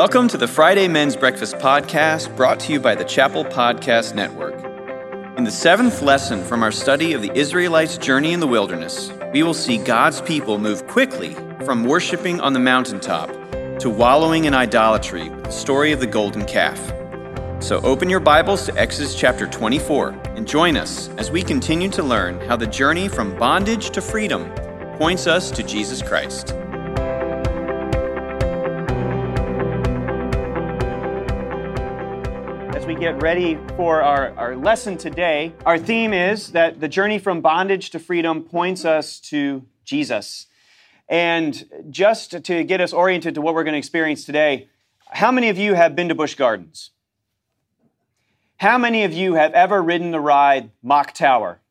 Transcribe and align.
Welcome 0.00 0.28
to 0.28 0.38
the 0.38 0.48
Friday 0.48 0.88
Men's 0.88 1.14
Breakfast 1.14 1.56
Podcast 1.56 2.34
brought 2.34 2.58
to 2.60 2.72
you 2.72 2.80
by 2.80 2.94
the 2.94 3.04
Chapel 3.04 3.44
Podcast 3.44 4.14
Network. 4.14 4.54
In 5.36 5.44
the 5.44 5.50
seventh 5.50 6.00
lesson 6.00 6.42
from 6.42 6.62
our 6.62 6.72
study 6.72 7.12
of 7.12 7.20
the 7.20 7.30
Israelites' 7.34 7.98
journey 7.98 8.32
in 8.32 8.40
the 8.40 8.46
wilderness, 8.46 9.12
we 9.34 9.42
will 9.42 9.52
see 9.52 9.76
God's 9.76 10.22
people 10.22 10.56
move 10.56 10.86
quickly 10.86 11.34
from 11.66 11.84
worshiping 11.84 12.40
on 12.40 12.54
the 12.54 12.58
mountaintop 12.58 13.28
to 13.80 13.90
wallowing 13.90 14.46
in 14.46 14.54
idolatry 14.54 15.28
with 15.28 15.44
the 15.44 15.50
story 15.50 15.92
of 15.92 16.00
the 16.00 16.06
golden 16.06 16.46
calf. 16.46 16.78
So 17.62 17.78
open 17.82 18.08
your 18.08 18.20
Bibles 18.20 18.64
to 18.64 18.76
Exodus 18.78 19.14
chapter 19.14 19.46
24 19.46 20.12
and 20.34 20.48
join 20.48 20.78
us 20.78 21.10
as 21.18 21.30
we 21.30 21.42
continue 21.42 21.90
to 21.90 22.02
learn 22.02 22.40
how 22.48 22.56
the 22.56 22.66
journey 22.66 23.06
from 23.06 23.36
bondage 23.36 23.90
to 23.90 24.00
freedom 24.00 24.50
points 24.96 25.26
us 25.26 25.50
to 25.50 25.62
Jesus 25.62 26.00
Christ. 26.00 26.54
Get 33.00 33.22
ready 33.22 33.58
for 33.78 34.02
our, 34.02 34.36
our 34.36 34.54
lesson 34.54 34.98
today, 34.98 35.54
our 35.64 35.78
theme 35.78 36.12
is 36.12 36.52
that 36.52 36.80
the 36.80 36.86
journey 36.86 37.18
from 37.18 37.40
bondage 37.40 37.88
to 37.92 37.98
freedom 37.98 38.42
points 38.42 38.84
us 38.84 39.18
to 39.20 39.64
Jesus. 39.86 40.48
And 41.08 41.64
just 41.88 42.44
to 42.44 42.62
get 42.62 42.82
us 42.82 42.92
oriented 42.92 43.36
to 43.36 43.40
what 43.40 43.54
we're 43.54 43.64
going 43.64 43.72
to 43.72 43.78
experience 43.78 44.26
today, 44.26 44.68
how 45.12 45.32
many 45.32 45.48
of 45.48 45.56
you 45.56 45.72
have 45.72 45.96
been 45.96 46.10
to 46.10 46.14
Busch 46.14 46.34
Gardens? 46.34 46.90
How 48.58 48.76
many 48.76 49.04
of 49.04 49.14
you 49.14 49.32
have 49.32 49.54
ever 49.54 49.82
ridden 49.82 50.10
the 50.10 50.20
ride 50.20 50.70
Mach 50.82 51.14
Tower? 51.14 51.62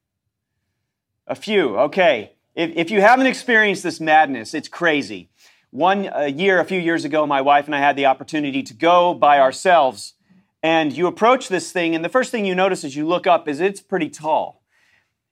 A 1.27 1.35
few, 1.35 1.77
okay. 1.77 2.33
If, 2.55 2.71
if 2.75 2.89
you 2.89 3.01
haven't 3.01 3.27
experienced 3.27 3.83
this 3.83 3.99
madness, 3.99 4.55
it's 4.55 4.67
crazy. 4.67 5.29
One 5.69 6.09
year, 6.35 6.59
a 6.59 6.65
few 6.65 6.79
years 6.79 7.05
ago, 7.05 7.27
my 7.27 7.41
wife 7.41 7.67
and 7.67 7.75
I 7.75 7.79
had 7.81 7.95
the 7.95 8.07
opportunity 8.07 8.63
to 8.63 8.73
go 8.73 9.13
by 9.13 9.37
ourselves. 9.37 10.15
And 10.61 10.95
you 10.95 11.07
approach 11.07 11.47
this 11.47 11.71
thing, 11.71 11.95
and 11.95 12.03
the 12.03 12.09
first 12.09 12.31
thing 12.31 12.45
you 12.45 12.53
notice 12.53 12.83
as 12.83 12.95
you 12.95 13.07
look 13.07 13.25
up 13.25 13.47
is 13.47 13.59
it's 13.59 13.81
pretty 13.81 14.09
tall. 14.09 14.61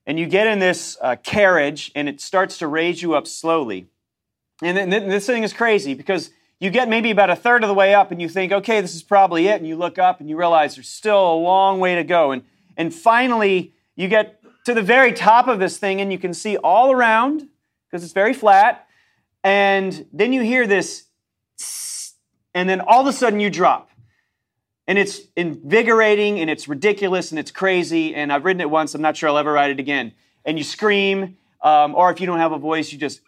And 0.06 0.18
you 0.18 0.26
get 0.26 0.48
in 0.48 0.60
this 0.60 0.98
uh, 1.02 1.18
carriage, 1.18 1.92
and 1.96 2.08
it 2.08 2.22
starts 2.22 2.58
to 2.60 2.68
raise 2.68 3.02
you 3.02 3.14
up 3.14 3.28
slowly. 3.28 3.88
And 4.62 4.78
then 4.78 4.90
this 4.90 5.26
thing 5.26 5.44
is 5.44 5.54
crazy 5.54 5.94
because 5.94 6.32
you 6.60 6.72
get 6.72 6.90
maybe 6.90 7.12
about 7.12 7.30
a 7.30 7.36
third 7.36 7.64
of 7.64 7.68
the 7.68 7.74
way 7.74 7.94
up 7.94 8.12
and 8.12 8.20
you 8.20 8.28
think, 8.28 8.52
okay, 8.52 8.82
this 8.82 8.96
is 8.96 9.04
probably 9.04 9.48
it. 9.48 9.58
And 9.58 9.68
you 9.68 9.76
look 9.76 10.00
up 10.00 10.20
and 10.20 10.30
you 10.30 10.36
realize 10.38 10.76
there's 10.76 10.90
still 10.90 11.34
a 11.34 11.36
long 11.36 11.80
way 11.80 11.96
to 11.96 12.04
go. 12.04 12.32
And, 12.32 12.44
and 12.76 12.94
finally, 12.94 13.74
you 13.96 14.08
get 14.08 14.42
to 14.66 14.74
the 14.74 14.82
very 14.82 15.14
top 15.14 15.48
of 15.48 15.60
this 15.60 15.78
thing 15.78 16.02
and 16.02 16.12
you 16.12 16.18
can 16.18 16.34
see 16.34 16.58
all 16.58 16.92
around 16.92 17.48
because 17.86 18.04
it's 18.04 18.14
very 18.14 18.34
flat. 18.34 18.88
And 19.44 20.08
then 20.12 20.34
you 20.34 20.42
hear 20.42 20.66
this, 20.66 21.06
and 22.54 22.68
then 22.68 22.82
all 22.82 23.02
of 23.02 23.08
a 23.08 23.14
sudden 23.14 23.40
you 23.40 23.50
drop. 23.50 23.92
And 24.88 24.98
it's 24.98 25.20
invigorating 25.36 26.40
and 26.40 26.50
it's 26.50 26.68
ridiculous 26.68 27.32
and 27.32 27.40
it's 27.40 27.52
crazy. 27.52 28.16
And 28.16 28.32
I've 28.32 28.46
written 28.46 28.62
it 28.62 28.70
once, 28.70 28.96
I'm 28.96 29.02
not 29.02 29.18
sure 29.18 29.30
I'll 29.30 29.38
ever 29.38 29.52
write 29.52 29.72
it 29.72 29.80
again. 29.80 30.14
And 30.46 30.58
you 30.58 30.64
scream, 30.64 31.38
um, 31.62 31.94
or 31.94 32.10
if 32.12 32.22
you 32.22 32.26
don't 32.26 32.40
have 32.40 32.54
a 32.54 32.58
voice, 32.58 32.92
you 32.92 32.98
just, 32.98 33.22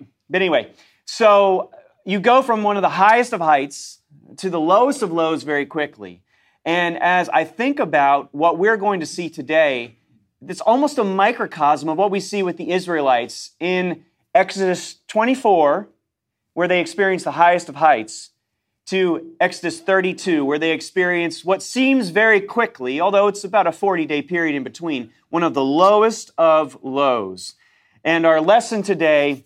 Ugh. 0.00 0.06
but 0.30 0.42
anyway. 0.42 0.72
So 1.04 1.70
you 2.04 2.20
go 2.20 2.42
from 2.42 2.62
one 2.62 2.76
of 2.76 2.82
the 2.82 2.88
highest 2.88 3.32
of 3.32 3.40
heights 3.40 4.00
to 4.38 4.50
the 4.50 4.60
lowest 4.60 5.02
of 5.02 5.12
lows 5.12 5.42
very 5.42 5.66
quickly. 5.66 6.22
And 6.64 6.98
as 7.00 7.28
I 7.28 7.44
think 7.44 7.78
about 7.78 8.34
what 8.34 8.58
we're 8.58 8.76
going 8.76 9.00
to 9.00 9.06
see 9.06 9.28
today, 9.28 9.96
it's 10.46 10.60
almost 10.60 10.98
a 10.98 11.04
microcosm 11.04 11.88
of 11.88 11.98
what 11.98 12.10
we 12.10 12.20
see 12.20 12.42
with 12.42 12.56
the 12.56 12.70
Israelites 12.70 13.52
in 13.60 14.04
Exodus 14.34 14.96
24, 15.08 15.88
where 16.54 16.68
they 16.68 16.80
experience 16.80 17.24
the 17.24 17.32
highest 17.32 17.68
of 17.68 17.76
heights, 17.76 18.30
to 18.86 19.34
Exodus 19.40 19.80
32, 19.80 20.44
where 20.44 20.58
they 20.58 20.72
experience 20.72 21.44
what 21.44 21.62
seems 21.62 22.10
very 22.10 22.40
quickly, 22.40 23.00
although 23.00 23.28
it's 23.28 23.44
about 23.44 23.66
a 23.66 23.72
40 23.72 24.06
day 24.06 24.22
period 24.22 24.54
in 24.54 24.62
between, 24.62 25.10
one 25.30 25.42
of 25.42 25.54
the 25.54 25.64
lowest 25.64 26.30
of 26.38 26.78
lows. 26.82 27.54
And 28.04 28.26
our 28.26 28.40
lesson 28.40 28.82
today 28.82 29.44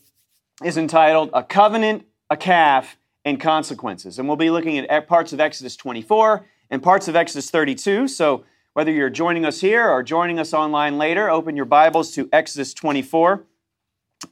is 0.64 0.76
entitled 0.76 1.30
A 1.32 1.42
Covenant 1.42 2.04
a 2.30 2.36
calf, 2.36 2.96
and 3.24 3.40
consequences. 3.40 4.18
And 4.18 4.28
we'll 4.28 4.36
be 4.36 4.50
looking 4.50 4.78
at 4.78 5.08
parts 5.08 5.32
of 5.32 5.40
Exodus 5.40 5.76
24 5.76 6.46
and 6.70 6.82
parts 6.82 7.08
of 7.08 7.16
Exodus 7.16 7.50
32. 7.50 8.08
So 8.08 8.44
whether 8.72 8.90
you're 8.90 9.10
joining 9.10 9.44
us 9.44 9.60
here 9.60 9.88
or 9.88 10.02
joining 10.02 10.38
us 10.38 10.54
online 10.54 10.98
later, 10.98 11.28
open 11.28 11.56
your 11.56 11.64
Bibles 11.64 12.12
to 12.14 12.28
Exodus 12.32 12.72
24. 12.74 13.44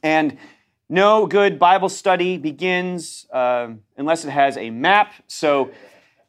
And 0.01 0.37
no 0.89 1.27
good 1.27 1.59
Bible 1.59 1.89
study 1.89 2.37
begins 2.37 3.25
uh, 3.31 3.69
unless 3.97 4.25
it 4.25 4.29
has 4.29 4.57
a 4.57 4.69
map. 4.69 5.13
So 5.27 5.71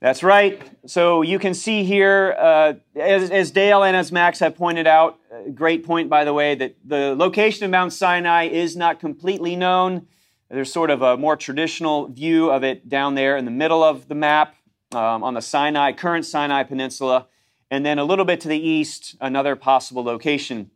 that's 0.00 0.22
right. 0.22 0.60
So 0.86 1.22
you 1.22 1.38
can 1.38 1.54
see 1.54 1.84
here, 1.84 2.36
uh, 2.38 2.74
as, 2.96 3.30
as, 3.30 3.50
Dale 3.50 3.82
and 3.82 3.96
as 3.96 4.12
Max 4.12 4.38
have 4.38 4.56
pointed 4.56 4.86
out, 4.86 5.18
great 5.54 5.84
point 5.84 6.08
by 6.08 6.24
the 6.24 6.32
way, 6.32 6.54
that 6.54 6.76
the 6.84 7.14
location 7.16 7.64
of 7.64 7.70
Mount 7.70 7.92
Sinai 7.92 8.44
is 8.44 8.76
not 8.76 9.00
completely 9.00 9.56
known. 9.56 10.06
There's 10.50 10.72
sort 10.72 10.90
of 10.90 11.02
a 11.02 11.16
more 11.16 11.36
traditional 11.36 12.08
view 12.08 12.50
of 12.50 12.64
it 12.64 12.88
down 12.88 13.14
there 13.14 13.36
in 13.36 13.44
the 13.44 13.50
middle 13.50 13.82
of 13.82 14.08
the 14.08 14.14
map 14.14 14.54
um, 14.92 15.22
on 15.22 15.34
the 15.34 15.42
Sinai, 15.42 15.92
current 15.92 16.24
Sinai 16.24 16.62
Peninsula, 16.62 17.26
and 17.70 17.84
then 17.84 17.98
a 17.98 18.04
little 18.04 18.24
bit 18.24 18.40
to 18.40 18.48
the 18.48 18.58
east, 18.58 19.16
another 19.20 19.56
possible 19.56 20.02
location. 20.02 20.70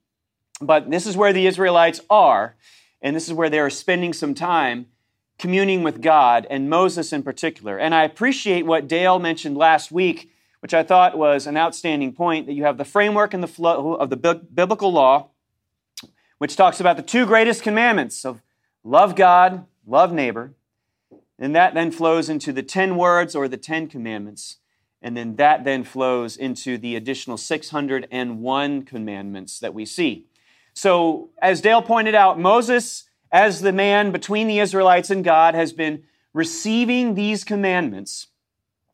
But 0.60 0.90
this 0.90 1.06
is 1.06 1.16
where 1.16 1.32
the 1.32 1.46
Israelites 1.46 2.00
are, 2.10 2.56
and 3.02 3.14
this 3.14 3.26
is 3.26 3.34
where 3.34 3.50
they 3.50 3.58
are 3.58 3.68
spending 3.68 4.14
some 4.14 4.34
time 4.34 4.86
communing 5.38 5.82
with 5.82 6.00
God, 6.00 6.46
and 6.50 6.70
Moses 6.70 7.12
in 7.12 7.22
particular. 7.22 7.76
And 7.76 7.94
I 7.94 8.04
appreciate 8.04 8.64
what 8.64 8.86
Dale 8.86 9.18
mentioned 9.18 9.56
last 9.56 9.90
week, 9.90 10.30
which 10.60 10.72
I 10.72 10.84
thought 10.84 11.18
was 11.18 11.48
an 11.48 11.56
outstanding 11.56 12.12
point 12.12 12.46
that 12.46 12.52
you 12.52 12.62
have 12.62 12.78
the 12.78 12.84
framework 12.84 13.34
and 13.34 13.42
the 13.42 13.48
flow 13.48 13.94
of 13.94 14.08
the 14.08 14.16
biblical 14.16 14.92
law, 14.92 15.30
which 16.38 16.54
talks 16.54 16.78
about 16.78 16.96
the 16.96 17.02
two 17.02 17.26
greatest 17.26 17.64
commandments 17.64 18.24
of 18.24 18.40
love 18.84 19.16
God, 19.16 19.66
love 19.84 20.12
neighbor. 20.12 20.54
And 21.40 21.56
that 21.56 21.74
then 21.74 21.90
flows 21.90 22.28
into 22.28 22.52
the 22.52 22.62
10 22.62 22.96
words 22.96 23.34
or 23.34 23.48
the 23.48 23.56
10 23.56 23.88
commandments. 23.88 24.58
And 25.00 25.16
then 25.16 25.34
that 25.36 25.64
then 25.64 25.82
flows 25.82 26.36
into 26.36 26.78
the 26.78 26.94
additional 26.94 27.36
601 27.36 28.82
commandments 28.82 29.58
that 29.58 29.74
we 29.74 29.84
see. 29.84 30.26
So, 30.74 31.30
as 31.40 31.60
Dale 31.60 31.82
pointed 31.82 32.14
out, 32.14 32.38
Moses, 32.38 33.04
as 33.30 33.60
the 33.60 33.72
man 33.72 34.10
between 34.10 34.46
the 34.46 34.58
Israelites 34.58 35.10
and 35.10 35.22
God, 35.22 35.54
has 35.54 35.72
been 35.72 36.04
receiving 36.32 37.14
these 37.14 37.44
commandments. 37.44 38.28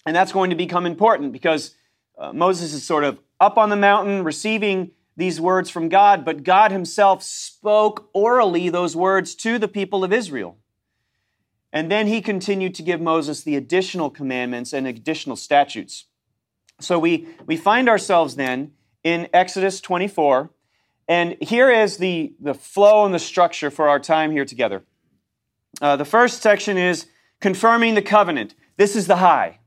And 0.04 0.16
that's 0.16 0.32
going 0.32 0.50
to 0.50 0.56
become 0.56 0.86
important 0.86 1.32
because 1.32 1.74
uh, 2.18 2.32
Moses 2.32 2.72
is 2.72 2.84
sort 2.84 3.04
of 3.04 3.20
up 3.40 3.58
on 3.58 3.70
the 3.70 3.76
mountain 3.76 4.24
receiving 4.24 4.90
these 5.16 5.40
words 5.40 5.68
from 5.68 5.88
God, 5.88 6.24
but 6.24 6.44
God 6.44 6.70
Himself 6.70 7.22
spoke 7.22 8.08
orally 8.12 8.68
those 8.68 8.94
words 8.94 9.34
to 9.36 9.58
the 9.58 9.68
people 9.68 10.04
of 10.04 10.12
Israel. 10.12 10.56
And 11.72 11.90
then 11.90 12.06
He 12.06 12.22
continued 12.22 12.74
to 12.76 12.82
give 12.82 13.00
Moses 13.00 13.42
the 13.42 13.56
additional 13.56 14.10
commandments 14.10 14.72
and 14.72 14.86
additional 14.86 15.36
statutes. 15.36 16.04
So 16.80 16.98
we, 16.98 17.28
we 17.46 17.56
find 17.56 17.88
ourselves 17.88 18.36
then 18.36 18.72
in 19.02 19.28
Exodus 19.32 19.80
24, 19.80 20.50
and 21.08 21.36
here 21.40 21.70
is 21.70 21.96
the, 21.96 22.34
the 22.38 22.54
flow 22.54 23.06
and 23.06 23.14
the 23.14 23.18
structure 23.18 23.70
for 23.70 23.88
our 23.88 23.98
time 23.98 24.30
here 24.30 24.44
together. 24.44 24.84
Uh, 25.80 25.96
the 25.96 26.04
first 26.04 26.42
section 26.42 26.76
is 26.76 27.06
confirming 27.40 27.94
the 27.94 28.02
covenant. 28.02 28.54
This 28.76 28.94
is 28.94 29.06
the 29.06 29.16
high. 29.16 29.60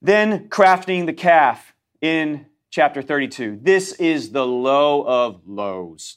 Then 0.00 0.48
crafting 0.48 1.06
the 1.06 1.12
calf 1.12 1.74
in 2.00 2.46
chapter 2.70 3.02
32. 3.02 3.60
This 3.62 3.92
is 3.92 4.32
the 4.32 4.46
low 4.46 5.02
of 5.06 5.42
lows. 5.46 6.16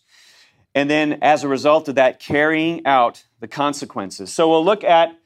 And 0.73 0.89
then, 0.89 1.19
as 1.21 1.43
a 1.43 1.47
result 1.47 1.87
of 1.87 1.95
that, 1.95 2.19
carrying 2.19 2.85
out 2.85 3.23
the 3.39 3.47
consequences. 3.47 4.33
So, 4.33 4.49
we'll 4.49 4.65
look 4.65 4.83
at 4.83 5.17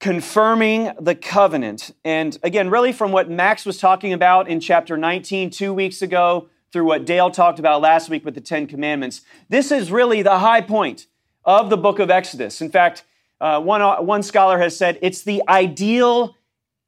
confirming 0.00 0.92
the 1.00 1.14
covenant. 1.14 1.90
And 2.04 2.38
again, 2.42 2.70
really 2.70 2.92
from 2.92 3.12
what 3.12 3.28
Max 3.30 3.66
was 3.66 3.78
talking 3.78 4.12
about 4.12 4.48
in 4.48 4.60
chapter 4.60 4.96
19 4.96 5.50
two 5.50 5.72
weeks 5.72 6.02
ago, 6.02 6.48
through 6.74 6.84
what 6.84 7.06
Dale 7.06 7.30
talked 7.30 7.60
about 7.60 7.82
last 7.82 8.10
week 8.10 8.24
with 8.24 8.34
the 8.34 8.40
Ten 8.40 8.66
Commandments, 8.66 9.20
this 9.48 9.70
is 9.70 9.92
really 9.92 10.22
the 10.22 10.40
high 10.40 10.60
point 10.60 11.06
of 11.44 11.70
the 11.70 11.76
book 11.76 12.00
of 12.00 12.10
Exodus. 12.10 12.60
In 12.60 12.68
fact, 12.68 13.04
uh, 13.40 13.60
one, 13.60 13.80
one 14.04 14.24
scholar 14.24 14.58
has 14.58 14.76
said 14.76 14.98
it's 15.00 15.22
the 15.22 15.40
ideal 15.48 16.34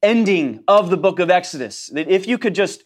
ending 0.03 0.65
of 0.67 0.91
the 0.91 0.97
book 0.97 1.21
of 1.21 1.31
Exodus. 1.31 1.87
That 1.87 2.09
if 2.09 2.27
you 2.27 2.37
could 2.37 2.53
just 2.53 2.83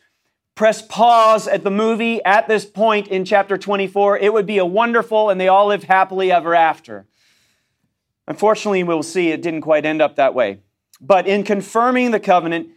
press 0.54 0.82
pause 0.82 1.48
at 1.48 1.64
the 1.64 1.70
movie 1.70 2.22
at 2.22 2.48
this 2.48 2.66
point 2.66 3.08
in 3.08 3.24
chapter 3.24 3.56
24, 3.56 4.18
it 4.18 4.30
would 4.30 4.44
be 4.44 4.58
a 4.58 4.66
wonderful 4.66 5.30
and 5.30 5.40
they 5.40 5.48
all 5.48 5.68
live 5.68 5.84
happily 5.84 6.30
ever 6.30 6.54
after. 6.54 7.06
Unfortunately, 8.28 8.82
we'll 8.82 9.02
see 9.02 9.30
it 9.30 9.40
didn't 9.40 9.62
quite 9.62 9.86
end 9.86 10.02
up 10.02 10.16
that 10.16 10.34
way. 10.34 10.58
But 11.00 11.26
in 11.26 11.44
confirming 11.44 12.10
the 12.10 12.20
covenant, 12.20 12.68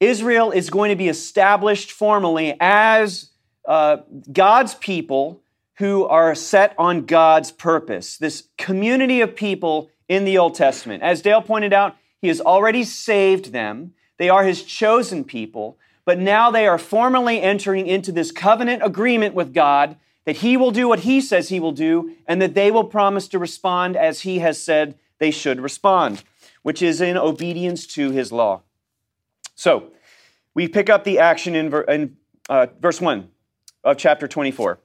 Israel 0.00 0.50
is 0.50 0.68
going 0.68 0.90
to 0.90 0.96
be 0.96 1.08
established 1.08 1.92
formally 1.92 2.58
as 2.60 3.29
uh, 3.70 4.02
God's 4.32 4.74
people 4.74 5.42
who 5.74 6.04
are 6.04 6.34
set 6.34 6.74
on 6.76 7.06
God's 7.06 7.52
purpose. 7.52 8.16
This 8.18 8.48
community 8.58 9.20
of 9.20 9.36
people 9.36 9.90
in 10.08 10.24
the 10.24 10.38
Old 10.38 10.56
Testament. 10.56 11.04
As 11.04 11.22
Dale 11.22 11.40
pointed 11.40 11.72
out, 11.72 11.96
He 12.20 12.26
has 12.26 12.40
already 12.40 12.82
saved 12.82 13.52
them. 13.52 13.94
They 14.18 14.28
are 14.28 14.42
his 14.42 14.64
chosen 14.64 15.22
people. 15.22 15.78
But 16.04 16.18
now 16.18 16.50
they 16.50 16.66
are 16.66 16.78
formally 16.78 17.40
entering 17.40 17.86
into 17.86 18.10
this 18.10 18.32
covenant 18.32 18.82
agreement 18.84 19.36
with 19.36 19.54
God 19.54 19.96
that 20.24 20.38
he 20.38 20.56
will 20.56 20.72
do 20.72 20.88
what 20.88 21.00
he 21.00 21.20
says 21.20 21.48
he 21.48 21.60
will 21.60 21.72
do 21.72 22.16
and 22.26 22.42
that 22.42 22.54
they 22.54 22.72
will 22.72 22.84
promise 22.84 23.28
to 23.28 23.38
respond 23.38 23.96
as 23.96 24.22
he 24.22 24.40
has 24.40 24.60
said 24.60 24.98
they 25.18 25.30
should 25.30 25.60
respond, 25.60 26.24
which 26.62 26.82
is 26.82 27.00
in 27.00 27.16
obedience 27.16 27.86
to 27.86 28.10
his 28.10 28.32
law. 28.32 28.62
So, 29.54 29.92
we 30.54 30.66
pick 30.66 30.90
up 30.90 31.04
the 31.04 31.20
action 31.20 31.54
in, 31.54 31.72
in 31.88 32.16
uh, 32.48 32.66
verse 32.80 33.00
1 33.00 33.28
of 33.84 33.96
chapter 33.96 34.28
24. 34.28 34.78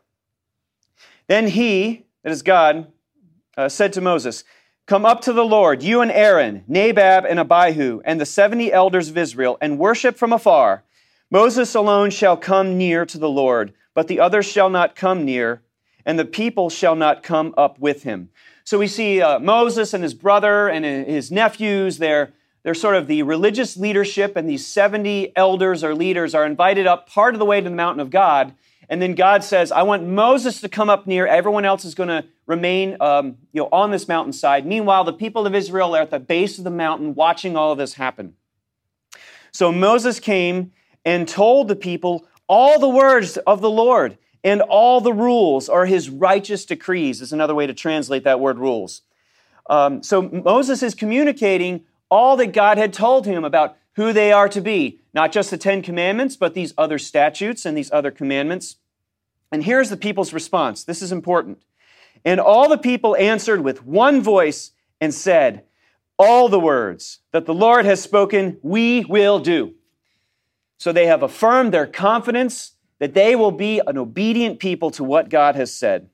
Then 1.27 1.47
he, 1.47 2.05
that 2.23 2.31
is 2.31 2.41
God, 2.41 2.91
uh, 3.57 3.69
said 3.69 3.93
to 3.93 4.01
Moses, 4.01 4.43
Come 4.85 5.05
up 5.05 5.21
to 5.21 5.33
the 5.33 5.45
Lord, 5.45 5.81
you 5.81 6.01
and 6.01 6.11
Aaron, 6.11 6.63
Nadab 6.67 7.25
and 7.25 7.39
Abihu, 7.39 8.01
and 8.05 8.21
the 8.21 8.25
seventy 8.25 8.71
elders 8.71 9.09
of 9.09 9.17
Israel, 9.17 9.57
and 9.59 9.79
worship 9.79 10.15
from 10.15 10.31
afar. 10.31 10.83
Moses 11.31 11.73
alone 11.73 12.11
shall 12.11 12.37
come 12.37 12.77
near 12.77 13.03
to 13.05 13.17
the 13.17 13.29
Lord, 13.29 13.73
but 13.95 14.07
the 14.07 14.19
others 14.19 14.45
shall 14.45 14.69
not 14.69 14.95
come 14.95 15.25
near, 15.25 15.63
and 16.05 16.19
the 16.19 16.25
people 16.25 16.69
shall 16.69 16.95
not 16.95 17.23
come 17.23 17.55
up 17.57 17.79
with 17.79 18.03
him. 18.03 18.29
So 18.63 18.77
we 18.77 18.87
see 18.87 19.21
uh, 19.21 19.39
Moses 19.39 19.93
and 19.93 20.03
his 20.03 20.13
brother 20.13 20.67
and 20.67 20.85
his 20.85 21.31
nephews, 21.31 21.97
they're, 21.97 22.33
they're 22.61 22.75
sort 22.75 22.95
of 22.95 23.07
the 23.07 23.23
religious 23.23 23.75
leadership, 23.77 24.35
and 24.35 24.47
these 24.47 24.67
70 24.67 25.35
elders 25.35 25.83
or 25.83 25.95
leaders 25.95 26.35
are 26.35 26.45
invited 26.45 26.85
up 26.85 27.09
part 27.09 27.33
of 27.33 27.39
the 27.39 27.45
way 27.45 27.59
to 27.59 27.69
the 27.69 27.75
mountain 27.75 28.01
of 28.01 28.11
God. 28.11 28.53
And 28.89 29.01
then 29.01 29.15
God 29.15 29.43
says, 29.43 29.71
I 29.71 29.83
want 29.83 30.07
Moses 30.07 30.61
to 30.61 30.69
come 30.69 30.89
up 30.89 31.07
near. 31.07 31.25
Everyone 31.25 31.65
else 31.65 31.85
is 31.85 31.95
going 31.95 32.09
to 32.09 32.25
remain 32.45 32.97
um, 32.99 33.37
you 33.51 33.61
know, 33.61 33.69
on 33.71 33.91
this 33.91 34.07
mountainside. 34.07 34.65
Meanwhile, 34.65 35.03
the 35.03 35.13
people 35.13 35.47
of 35.47 35.55
Israel 35.55 35.95
are 35.95 36.01
at 36.01 36.11
the 36.11 36.19
base 36.19 36.57
of 36.57 36.63
the 36.63 36.71
mountain 36.71 37.15
watching 37.15 37.57
all 37.57 37.71
of 37.71 37.77
this 37.77 37.95
happen. 37.95 38.35
So 39.51 39.71
Moses 39.71 40.19
came 40.19 40.71
and 41.03 41.27
told 41.27 41.67
the 41.67 41.75
people 41.75 42.27
all 42.47 42.79
the 42.79 42.89
words 42.89 43.37
of 43.37 43.61
the 43.61 43.69
Lord 43.69 44.17
and 44.43 44.61
all 44.61 45.01
the 45.01 45.13
rules 45.13 45.67
or 45.67 45.87
his 45.87 46.09
righteous 46.09 46.65
decrees, 46.65 47.21
is 47.21 47.33
another 47.33 47.55
way 47.55 47.65
to 47.65 47.73
translate 47.73 48.23
that 48.25 48.39
word 48.39 48.59
rules. 48.59 49.01
Um, 49.67 50.03
so 50.03 50.21
Moses 50.21 50.83
is 50.83 50.93
communicating 50.93 51.85
all 52.11 52.37
that 52.37 52.53
God 52.53 52.77
had 52.77 52.93
told 52.93 53.25
him 53.25 53.43
about 53.43 53.77
who 53.95 54.13
they 54.13 54.31
are 54.31 54.49
to 54.49 54.61
be, 54.61 54.99
not 55.13 55.31
just 55.31 55.49
the 55.51 55.57
Ten 55.57 55.81
Commandments, 55.81 56.35
but 56.35 56.53
these 56.53 56.73
other 56.77 56.99
statutes 56.99 57.65
and 57.65 57.77
these 57.77 57.91
other 57.91 58.11
commandments. 58.11 58.77
And 59.51 59.63
here's 59.63 59.89
the 59.89 59.97
people's 59.97 60.33
response. 60.33 60.83
This 60.83 61.01
is 61.01 61.11
important. 61.11 61.61
And 62.25 62.39
all 62.39 62.67
the 62.67 62.77
people 62.77 63.15
answered 63.15 63.61
with 63.61 63.85
one 63.85 64.21
voice 64.21 64.71
and 64.99 65.13
said, 65.13 65.63
All 66.17 66.49
the 66.49 66.59
words 66.59 67.19
that 67.31 67.45
the 67.45 67.53
Lord 67.53 67.85
has 67.85 68.01
spoken, 68.01 68.57
we 68.61 69.05
will 69.05 69.39
do. 69.39 69.75
So 70.77 70.91
they 70.91 71.05
have 71.05 71.23
affirmed 71.23 71.73
their 71.73 71.87
confidence 71.87 72.73
that 72.99 73.13
they 73.13 73.35
will 73.35 73.51
be 73.51 73.81
an 73.85 73.97
obedient 73.97 74.59
people 74.59 74.91
to 74.91 75.03
what 75.03 75.29
God 75.29 75.55
has 75.55 75.73
said. 75.73 76.09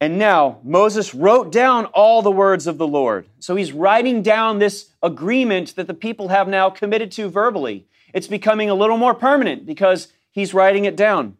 And 0.00 0.18
now 0.18 0.60
Moses 0.62 1.12
wrote 1.14 1.50
down 1.50 1.86
all 1.86 2.22
the 2.22 2.30
words 2.30 2.66
of 2.66 2.78
the 2.78 2.86
Lord. 2.86 3.26
So 3.40 3.56
he's 3.56 3.72
writing 3.72 4.22
down 4.22 4.58
this 4.58 4.90
agreement 5.02 5.74
that 5.76 5.88
the 5.88 5.94
people 5.94 6.28
have 6.28 6.46
now 6.46 6.70
committed 6.70 7.10
to 7.12 7.28
verbally. 7.28 7.86
It's 8.14 8.28
becoming 8.28 8.70
a 8.70 8.74
little 8.74 8.96
more 8.96 9.14
permanent 9.14 9.66
because 9.66 10.08
he's 10.30 10.54
writing 10.54 10.84
it 10.84 10.96
down. 10.96 11.36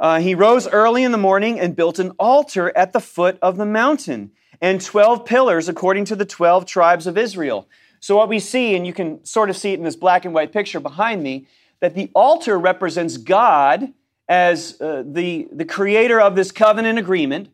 Uh, 0.00 0.20
he 0.20 0.34
rose 0.34 0.66
early 0.68 1.02
in 1.02 1.12
the 1.12 1.18
morning 1.18 1.60
and 1.60 1.76
built 1.76 1.98
an 1.98 2.12
altar 2.18 2.74
at 2.76 2.92
the 2.92 3.00
foot 3.00 3.38
of 3.42 3.56
the 3.56 3.66
mountain 3.66 4.30
and 4.60 4.80
12 4.80 5.24
pillars 5.24 5.68
according 5.68 6.04
to 6.06 6.16
the 6.16 6.24
12 6.24 6.64
tribes 6.66 7.06
of 7.06 7.18
Israel. 7.18 7.68
So, 8.00 8.16
what 8.16 8.28
we 8.28 8.38
see, 8.38 8.76
and 8.76 8.86
you 8.86 8.92
can 8.92 9.24
sort 9.24 9.50
of 9.50 9.56
see 9.56 9.72
it 9.72 9.78
in 9.78 9.84
this 9.84 9.96
black 9.96 10.24
and 10.24 10.32
white 10.32 10.52
picture 10.52 10.78
behind 10.78 11.22
me, 11.22 11.48
that 11.80 11.94
the 11.94 12.10
altar 12.14 12.58
represents 12.58 13.16
God 13.16 13.92
as 14.28 14.80
uh, 14.80 15.02
the, 15.06 15.48
the 15.50 15.64
creator 15.64 16.20
of 16.20 16.36
this 16.36 16.52
covenant 16.52 16.98
agreement. 16.98 17.48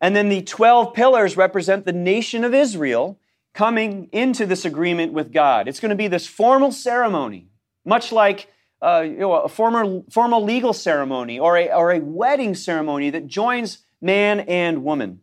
And 0.00 0.14
then 0.14 0.28
the 0.28 0.42
12 0.42 0.92
pillars 0.92 1.36
represent 1.36 1.84
the 1.84 1.92
nation 1.92 2.44
of 2.44 2.52
Israel 2.52 3.18
coming 3.54 4.08
into 4.12 4.44
this 4.44 4.64
agreement 4.64 5.12
with 5.12 5.32
God. 5.32 5.68
It's 5.68 5.80
going 5.80 5.90
to 5.90 5.96
be 5.96 6.08
this 6.08 6.26
formal 6.26 6.72
ceremony, 6.72 7.48
much 7.84 8.12
like 8.12 8.52
uh, 8.82 9.04
you 9.06 9.18
know, 9.18 9.32
a 9.32 9.48
formal, 9.48 10.04
formal 10.10 10.44
legal 10.44 10.72
ceremony 10.72 11.38
or 11.38 11.56
a, 11.56 11.72
or 11.72 11.92
a 11.92 12.00
wedding 12.00 12.54
ceremony 12.54 13.08
that 13.10 13.26
joins 13.26 13.78
man 14.02 14.40
and 14.40 14.84
woman. 14.84 15.20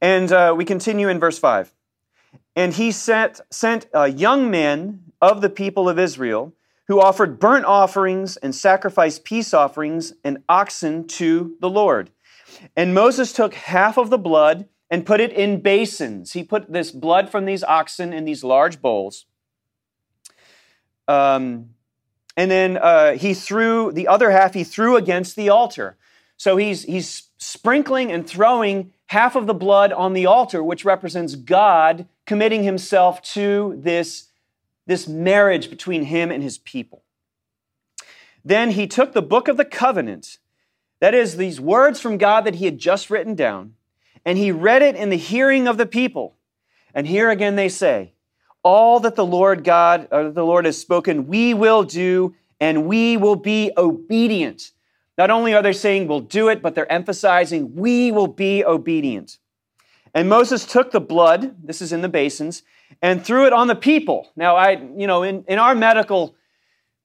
And 0.00 0.30
uh, 0.30 0.54
we 0.56 0.66
continue 0.66 1.08
in 1.08 1.18
verse 1.18 1.38
5. 1.38 1.72
And 2.54 2.74
he 2.74 2.92
sent, 2.92 3.40
sent 3.50 3.86
young 4.14 4.50
men 4.50 5.12
of 5.22 5.40
the 5.40 5.50
people 5.50 5.88
of 5.88 5.98
Israel 5.98 6.52
who 6.88 7.00
offered 7.00 7.40
burnt 7.40 7.64
offerings 7.64 8.36
and 8.36 8.54
sacrificed 8.54 9.24
peace 9.24 9.52
offerings 9.52 10.12
and 10.24 10.38
oxen 10.48 11.06
to 11.06 11.56
the 11.60 11.70
Lord. 11.70 12.10
And 12.76 12.94
Moses 12.94 13.32
took 13.32 13.54
half 13.54 13.98
of 13.98 14.10
the 14.10 14.18
blood 14.18 14.68
and 14.88 15.04
put 15.04 15.20
it 15.20 15.32
in 15.32 15.60
basins. 15.60 16.32
He 16.32 16.44
put 16.44 16.72
this 16.72 16.92
blood 16.92 17.28
from 17.28 17.44
these 17.44 17.64
oxen 17.64 18.12
in 18.12 18.24
these 18.24 18.44
large 18.44 18.80
bowls. 18.80 19.26
Um, 21.08 21.70
and 22.36 22.50
then 22.50 22.76
uh, 22.76 23.12
he 23.12 23.34
threw 23.34 23.92
the 23.92 24.08
other 24.08 24.30
half, 24.30 24.54
he 24.54 24.64
threw 24.64 24.96
against 24.96 25.36
the 25.36 25.48
altar. 25.48 25.96
So 26.36 26.56
he's, 26.56 26.82
he's 26.82 27.30
sprinkling 27.38 28.12
and 28.12 28.26
throwing 28.26 28.92
half 29.06 29.36
of 29.36 29.46
the 29.46 29.54
blood 29.54 29.92
on 29.92 30.12
the 30.12 30.26
altar, 30.26 30.62
which 30.62 30.84
represents 30.84 31.34
God 31.34 32.06
committing 32.26 32.62
himself 32.62 33.22
to 33.22 33.74
this 33.78 34.25
this 34.86 35.08
marriage 35.08 35.68
between 35.68 36.04
him 36.04 36.30
and 36.30 36.42
his 36.42 36.58
people. 36.58 37.02
Then 38.44 38.70
he 38.70 38.86
took 38.86 39.12
the 39.12 39.22
book 39.22 39.48
of 39.48 39.56
the 39.56 39.64
covenant, 39.64 40.38
that 41.00 41.14
is, 41.14 41.36
these 41.36 41.60
words 41.60 42.00
from 42.00 42.16
God 42.16 42.44
that 42.44 42.54
he 42.54 42.64
had 42.64 42.78
just 42.78 43.10
written 43.10 43.34
down, 43.34 43.74
and 44.24 44.38
he 44.38 44.52
read 44.52 44.82
it 44.82 44.96
in 44.96 45.10
the 45.10 45.16
hearing 45.16 45.66
of 45.66 45.76
the 45.76 45.86
people. 45.86 46.36
And 46.94 47.06
here 47.06 47.30
again 47.30 47.56
they 47.56 47.68
say, 47.68 48.12
All 48.62 49.00
that 49.00 49.16
the 49.16 49.26
Lord 49.26 49.64
God, 49.64 50.08
or 50.10 50.30
the 50.30 50.46
Lord 50.46 50.64
has 50.64 50.80
spoken, 50.80 51.26
we 51.26 51.54
will 51.54 51.82
do, 51.82 52.34
and 52.60 52.86
we 52.86 53.16
will 53.16 53.36
be 53.36 53.72
obedient. 53.76 54.70
Not 55.18 55.30
only 55.30 55.54
are 55.54 55.62
they 55.62 55.72
saying 55.72 56.06
we'll 56.06 56.20
do 56.20 56.48
it, 56.48 56.62
but 56.62 56.74
they're 56.74 56.90
emphasizing 56.90 57.74
we 57.74 58.12
will 58.12 58.26
be 58.26 58.64
obedient. 58.64 59.38
And 60.14 60.28
Moses 60.28 60.64
took 60.64 60.92
the 60.92 61.00
blood, 61.00 61.56
this 61.62 61.82
is 61.82 61.92
in 61.92 62.00
the 62.00 62.08
basins, 62.08 62.62
and 63.02 63.24
threw 63.24 63.46
it 63.46 63.52
on 63.52 63.66
the 63.66 63.74
people. 63.74 64.30
Now, 64.36 64.56
I, 64.56 64.80
you 64.96 65.06
know, 65.06 65.22
in, 65.22 65.44
in 65.48 65.58
our 65.58 65.74
medical 65.74 66.34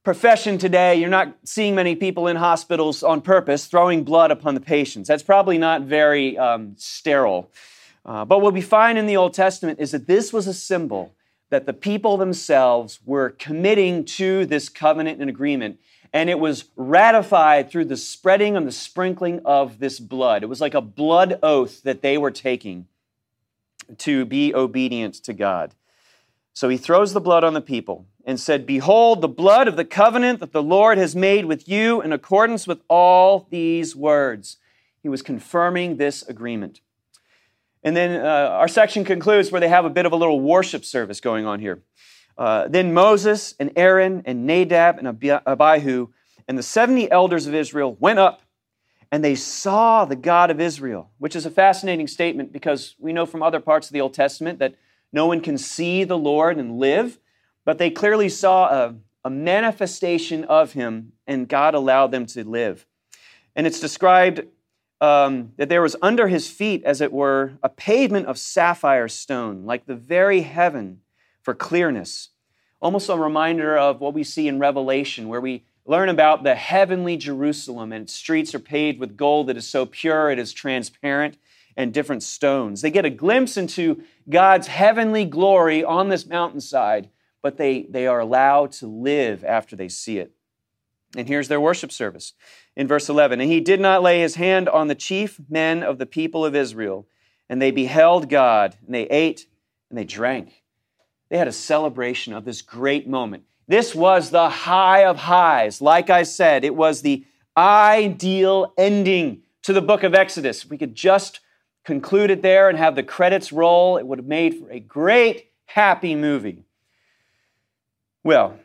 profession 0.03 0.57
today, 0.57 0.95
you're 0.95 1.09
not 1.09 1.35
seeing 1.43 1.75
many 1.75 1.95
people 1.95 2.27
in 2.27 2.35
hospitals 2.35 3.03
on 3.03 3.21
purpose 3.21 3.65
throwing 3.65 4.03
blood 4.03 4.31
upon 4.31 4.55
the 4.55 4.61
patients. 4.61 5.07
That's 5.07 5.23
probably 5.23 5.57
not 5.57 5.83
very 5.83 6.37
um, 6.37 6.73
sterile. 6.77 7.51
Uh, 8.03 8.25
but 8.25 8.39
what 8.39 8.53
we 8.53 8.61
find 8.61 8.97
in 8.97 9.05
the 9.05 9.17
Old 9.17 9.33
Testament 9.33 9.79
is 9.79 9.91
that 9.91 10.07
this 10.07 10.33
was 10.33 10.47
a 10.47 10.53
symbol 10.53 11.13
that 11.51 11.65
the 11.65 11.73
people 11.73 12.17
themselves 12.17 12.99
were 13.05 13.31
committing 13.31 14.05
to 14.05 14.45
this 14.45 14.69
covenant 14.69 15.19
and 15.21 15.29
agreement. 15.29 15.79
And 16.13 16.29
it 16.29 16.39
was 16.39 16.65
ratified 16.75 17.69
through 17.69 17.85
the 17.85 17.97
spreading 17.97 18.57
and 18.57 18.65
the 18.65 18.71
sprinkling 18.71 19.41
of 19.45 19.79
this 19.79 19.99
blood. 19.99 20.43
It 20.43 20.47
was 20.47 20.61
like 20.61 20.73
a 20.73 20.81
blood 20.81 21.39
oath 21.43 21.83
that 21.83 22.01
they 22.01 22.17
were 22.17 22.31
taking 22.31 22.87
to 23.99 24.25
be 24.25 24.53
obedient 24.53 25.15
to 25.15 25.33
God. 25.33 25.75
So 26.53 26.69
he 26.69 26.77
throws 26.77 27.13
the 27.13 27.21
blood 27.21 27.43
on 27.43 27.53
the 27.53 27.61
people 27.61 28.05
and 28.25 28.39
said, 28.39 28.65
Behold, 28.65 29.21
the 29.21 29.27
blood 29.27 29.67
of 29.67 29.77
the 29.77 29.85
covenant 29.85 30.39
that 30.39 30.51
the 30.51 30.63
Lord 30.63 30.97
has 30.97 31.15
made 31.15 31.45
with 31.45 31.67
you 31.67 32.01
in 32.01 32.11
accordance 32.11 32.67
with 32.67 32.81
all 32.87 33.47
these 33.49 33.95
words. 33.95 34.57
He 35.01 35.09
was 35.09 35.21
confirming 35.21 35.97
this 35.97 36.21
agreement. 36.23 36.81
And 37.83 37.95
then 37.95 38.23
uh, 38.23 38.49
our 38.49 38.67
section 38.67 39.03
concludes 39.03 39.51
where 39.51 39.61
they 39.61 39.69
have 39.69 39.85
a 39.85 39.89
bit 39.89 40.05
of 40.05 40.11
a 40.11 40.15
little 40.15 40.39
worship 40.39 40.85
service 40.85 41.19
going 41.19 41.45
on 41.45 41.59
here. 41.59 41.81
Uh, 42.37 42.67
then 42.67 42.93
Moses 42.93 43.55
and 43.59 43.71
Aaron 43.75 44.23
and 44.25 44.45
Nadab 44.45 44.99
and 44.99 45.07
Abihu 45.07 46.09
and 46.47 46.57
the 46.57 46.63
70 46.63 47.09
elders 47.11 47.47
of 47.47 47.55
Israel 47.55 47.95
went 47.99 48.19
up 48.19 48.41
and 49.11 49.23
they 49.23 49.35
saw 49.35 50.05
the 50.05 50.15
God 50.15 50.49
of 50.49 50.61
Israel, 50.61 51.11
which 51.17 51.35
is 51.35 51.45
a 51.45 51.51
fascinating 51.51 52.07
statement 52.07 52.53
because 52.53 52.95
we 52.97 53.11
know 53.11 53.25
from 53.25 53.43
other 53.43 53.59
parts 53.59 53.87
of 53.87 53.93
the 53.93 54.01
Old 54.01 54.13
Testament 54.13 54.59
that 54.59 54.75
no 55.11 55.25
one 55.27 55.41
can 55.41 55.57
see 55.57 56.05
the 56.05 56.17
Lord 56.17 56.57
and 56.57 56.79
live, 56.79 57.19
but 57.65 57.77
they 57.77 57.89
clearly 57.89 58.29
saw 58.29 58.69
a, 58.69 58.95
a 59.25 59.29
manifestation 59.29 60.45
of 60.45 60.71
him, 60.73 61.11
and 61.27 61.49
God 61.49 61.75
allowed 61.75 62.11
them 62.11 62.25
to 62.27 62.47
live. 62.47 62.85
And 63.53 63.67
it's 63.67 63.81
described 63.81 64.43
um, 65.01 65.51
that 65.57 65.67
there 65.67 65.81
was 65.81 65.97
under 66.01 66.29
his 66.29 66.49
feet, 66.49 66.83
as 66.85 67.01
it 67.01 67.11
were, 67.11 67.53
a 67.61 67.69
pavement 67.69 68.27
of 68.27 68.37
sapphire 68.37 69.09
stone, 69.09 69.65
like 69.65 69.85
the 69.85 69.95
very 69.95 70.41
heaven 70.41 71.01
for 71.41 71.53
clearness. 71.53 72.29
Almost 72.81 73.09
a 73.09 73.17
reminder 73.17 73.77
of 73.77 73.99
what 73.99 74.13
we 74.13 74.23
see 74.23 74.47
in 74.47 74.59
Revelation, 74.59 75.27
where 75.27 75.41
we 75.41 75.65
learn 75.91 76.07
about 76.07 76.43
the 76.43 76.55
heavenly 76.55 77.17
Jerusalem, 77.17 77.91
and 77.91 78.03
its 78.03 78.13
streets 78.13 78.55
are 78.55 78.59
paved 78.59 78.97
with 78.97 79.17
gold 79.17 79.47
that 79.47 79.57
is 79.57 79.67
so 79.67 79.85
pure 79.85 80.31
it 80.31 80.39
is 80.39 80.53
transparent. 80.53 81.37
and 81.77 81.93
different 81.93 82.21
stones. 82.21 82.81
They 82.81 82.91
get 82.91 83.05
a 83.05 83.09
glimpse 83.09 83.55
into 83.55 84.03
God's 84.29 84.67
heavenly 84.67 85.23
glory 85.23 85.85
on 85.85 86.09
this 86.09 86.25
mountainside, 86.25 87.09
but 87.41 87.55
they, 87.55 87.83
they 87.83 88.07
are 88.07 88.19
allowed 88.19 88.73
to 88.73 88.87
live 88.87 89.45
after 89.45 89.77
they 89.77 89.87
see 89.87 90.17
it. 90.17 90.33
And 91.15 91.29
here's 91.29 91.47
their 91.47 91.61
worship 91.61 91.91
service 91.93 92.33
in 92.75 92.89
verse 92.89 93.07
11. 93.07 93.39
And 93.39 93.49
he 93.49 93.61
did 93.61 93.79
not 93.79 94.03
lay 94.03 94.19
his 94.19 94.35
hand 94.35 94.67
on 94.67 94.89
the 94.89 94.95
chief 94.95 95.39
men 95.49 95.81
of 95.81 95.97
the 95.97 96.05
people 96.05 96.45
of 96.45 96.55
Israel, 96.55 97.07
and 97.49 97.61
they 97.61 97.71
beheld 97.71 98.29
God, 98.29 98.77
and 98.85 98.93
they 98.93 99.07
ate 99.07 99.47
and 99.89 99.97
they 99.97 100.05
drank. 100.05 100.63
They 101.29 101.37
had 101.37 101.47
a 101.47 101.53
celebration 101.53 102.33
of 102.33 102.43
this 102.43 102.61
great 102.61 103.07
moment. 103.07 103.43
This 103.71 103.95
was 103.95 104.31
the 104.31 104.49
high 104.49 105.05
of 105.05 105.15
highs. 105.15 105.81
Like 105.81 106.09
I 106.09 106.23
said, 106.23 106.65
it 106.65 106.75
was 106.75 107.03
the 107.03 107.23
ideal 107.55 108.73
ending 108.77 109.43
to 109.61 109.71
the 109.71 109.81
book 109.81 110.03
of 110.03 110.13
Exodus. 110.13 110.65
If 110.65 110.69
we 110.69 110.77
could 110.77 110.93
just 110.93 111.39
conclude 111.85 112.31
it 112.31 112.41
there 112.41 112.67
and 112.67 112.77
have 112.77 112.95
the 112.95 113.03
credits 113.03 113.53
roll, 113.53 113.95
it 113.95 114.05
would 114.05 114.19
have 114.19 114.27
made 114.27 114.55
for 114.55 114.69
a 114.69 114.81
great, 114.81 115.51
happy 115.67 116.15
movie. 116.15 116.65
Well, 118.25 118.59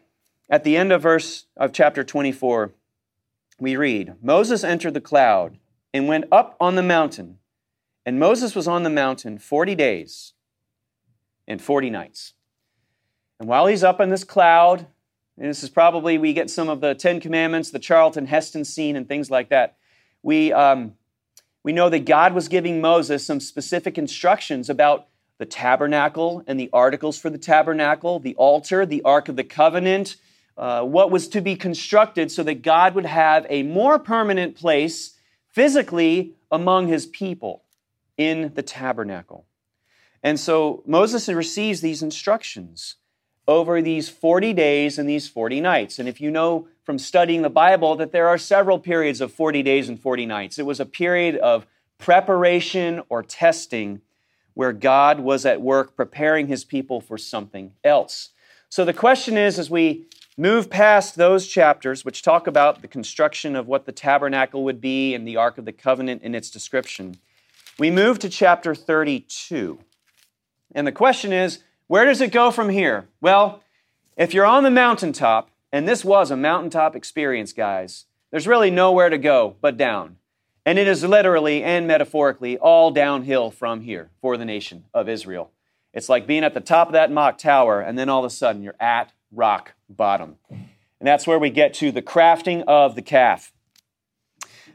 at 0.50 0.64
the 0.64 0.76
end 0.76 0.90
of 0.90 1.02
verse 1.02 1.44
of 1.56 1.72
chapter 1.72 2.02
24, 2.02 2.72
we 3.60 3.76
read, 3.76 4.16
Moses 4.20 4.64
entered 4.64 4.94
the 4.94 5.00
cloud 5.00 5.56
and 5.94 6.08
went 6.08 6.24
up 6.32 6.56
on 6.60 6.74
the 6.74 6.82
mountain. 6.82 7.38
And 8.04 8.18
Moses 8.18 8.56
was 8.56 8.66
on 8.66 8.82
the 8.82 8.90
mountain 8.90 9.38
40 9.38 9.76
days 9.76 10.32
and 11.46 11.62
40 11.62 11.90
nights. 11.90 12.32
And 13.38 13.48
while 13.48 13.68
he's 13.68 13.84
up 13.84 14.00
in 14.00 14.10
this 14.10 14.24
cloud, 14.24 14.88
and 15.38 15.48
this 15.48 15.62
is 15.62 15.70
probably, 15.70 16.16
we 16.18 16.32
get 16.32 16.48
some 16.50 16.68
of 16.68 16.80
the 16.80 16.94
Ten 16.94 17.20
Commandments, 17.20 17.70
the 17.70 17.78
Charlton 17.78 18.26
Heston 18.26 18.64
scene, 18.64 18.96
and 18.96 19.06
things 19.06 19.30
like 19.30 19.50
that. 19.50 19.76
We, 20.22 20.52
um, 20.52 20.94
we 21.62 21.72
know 21.72 21.88
that 21.90 22.06
God 22.06 22.32
was 22.32 22.48
giving 22.48 22.80
Moses 22.80 23.26
some 23.26 23.40
specific 23.40 23.98
instructions 23.98 24.70
about 24.70 25.08
the 25.38 25.46
tabernacle 25.46 26.42
and 26.46 26.58
the 26.58 26.70
articles 26.72 27.18
for 27.18 27.28
the 27.28 27.38
tabernacle, 27.38 28.18
the 28.18 28.34
altar, 28.36 28.86
the 28.86 29.02
Ark 29.02 29.28
of 29.28 29.36
the 29.36 29.44
Covenant, 29.44 30.16
uh, 30.56 30.82
what 30.82 31.10
was 31.10 31.28
to 31.28 31.42
be 31.42 31.54
constructed 31.54 32.32
so 32.32 32.42
that 32.42 32.62
God 32.62 32.94
would 32.94 33.04
have 33.04 33.46
a 33.50 33.62
more 33.62 33.98
permanent 33.98 34.56
place 34.56 35.18
physically 35.48 36.34
among 36.50 36.88
his 36.88 37.04
people 37.04 37.62
in 38.16 38.52
the 38.54 38.62
tabernacle. 38.62 39.44
And 40.22 40.40
so 40.40 40.82
Moses 40.86 41.28
receives 41.28 41.82
these 41.82 42.02
instructions 42.02 42.94
over 43.48 43.80
these 43.80 44.08
40 44.08 44.52
days 44.52 44.98
and 44.98 45.08
these 45.08 45.28
40 45.28 45.60
nights. 45.60 45.98
And 45.98 46.08
if 46.08 46.20
you 46.20 46.30
know 46.30 46.68
from 46.84 46.98
studying 46.98 47.42
the 47.42 47.50
Bible 47.50 47.96
that 47.96 48.12
there 48.12 48.28
are 48.28 48.38
several 48.38 48.78
periods 48.78 49.20
of 49.20 49.32
40 49.32 49.62
days 49.62 49.88
and 49.88 50.00
40 50.00 50.26
nights, 50.26 50.58
it 50.58 50.66
was 50.66 50.80
a 50.80 50.86
period 50.86 51.36
of 51.36 51.66
preparation 51.98 53.02
or 53.08 53.22
testing 53.22 54.00
where 54.54 54.72
God 54.72 55.20
was 55.20 55.44
at 55.44 55.60
work 55.60 55.96
preparing 55.96 56.46
his 56.46 56.64
people 56.64 57.00
for 57.00 57.18
something 57.18 57.72
else. 57.84 58.30
So 58.68 58.84
the 58.84 58.92
question 58.92 59.36
is 59.36 59.58
as 59.58 59.70
we 59.70 60.06
move 60.36 60.68
past 60.68 61.16
those 61.16 61.46
chapters, 61.46 62.04
which 62.04 62.22
talk 62.22 62.46
about 62.46 62.82
the 62.82 62.88
construction 62.88 63.56
of 63.56 63.66
what 63.66 63.86
the 63.86 63.92
tabernacle 63.92 64.64
would 64.64 64.80
be 64.80 65.14
and 65.14 65.26
the 65.26 65.36
Ark 65.36 65.58
of 65.58 65.64
the 65.64 65.72
Covenant 65.72 66.22
in 66.22 66.34
its 66.34 66.50
description, 66.50 67.18
we 67.78 67.90
move 67.90 68.18
to 68.20 68.28
chapter 68.28 68.74
32. 68.74 69.78
And 70.74 70.86
the 70.86 70.92
question 70.92 71.32
is 71.32 71.60
where 71.88 72.04
does 72.04 72.20
it 72.20 72.32
go 72.32 72.50
from 72.50 72.68
here? 72.68 73.08
Well, 73.20 73.62
if 74.16 74.34
you're 74.34 74.46
on 74.46 74.62
the 74.62 74.70
mountaintop, 74.70 75.50
and 75.72 75.88
this 75.88 76.04
was 76.04 76.30
a 76.30 76.36
mountaintop 76.36 76.96
experience, 76.96 77.52
guys, 77.52 78.06
there's 78.30 78.46
really 78.46 78.70
nowhere 78.70 79.08
to 79.08 79.18
go 79.18 79.56
but 79.60 79.76
down. 79.76 80.16
And 80.64 80.78
it 80.78 80.88
is 80.88 81.04
literally 81.04 81.62
and 81.62 81.86
metaphorically 81.86 82.58
all 82.58 82.90
downhill 82.90 83.50
from 83.50 83.82
here 83.82 84.10
for 84.20 84.36
the 84.36 84.44
nation 84.44 84.84
of 84.92 85.08
Israel. 85.08 85.52
It's 85.94 86.08
like 86.08 86.26
being 86.26 86.44
at 86.44 86.54
the 86.54 86.60
top 86.60 86.88
of 86.88 86.92
that 86.94 87.10
Mach 87.10 87.38
Tower, 87.38 87.80
and 87.80 87.98
then 87.98 88.08
all 88.08 88.24
of 88.24 88.30
a 88.30 88.34
sudden 88.34 88.62
you're 88.62 88.74
at 88.80 89.12
rock 89.30 89.74
bottom. 89.88 90.36
And 90.50 91.06
that's 91.06 91.26
where 91.26 91.38
we 91.38 91.50
get 91.50 91.74
to 91.74 91.92
the 91.92 92.02
crafting 92.02 92.64
of 92.66 92.94
the 92.96 93.02
calf. 93.02 93.52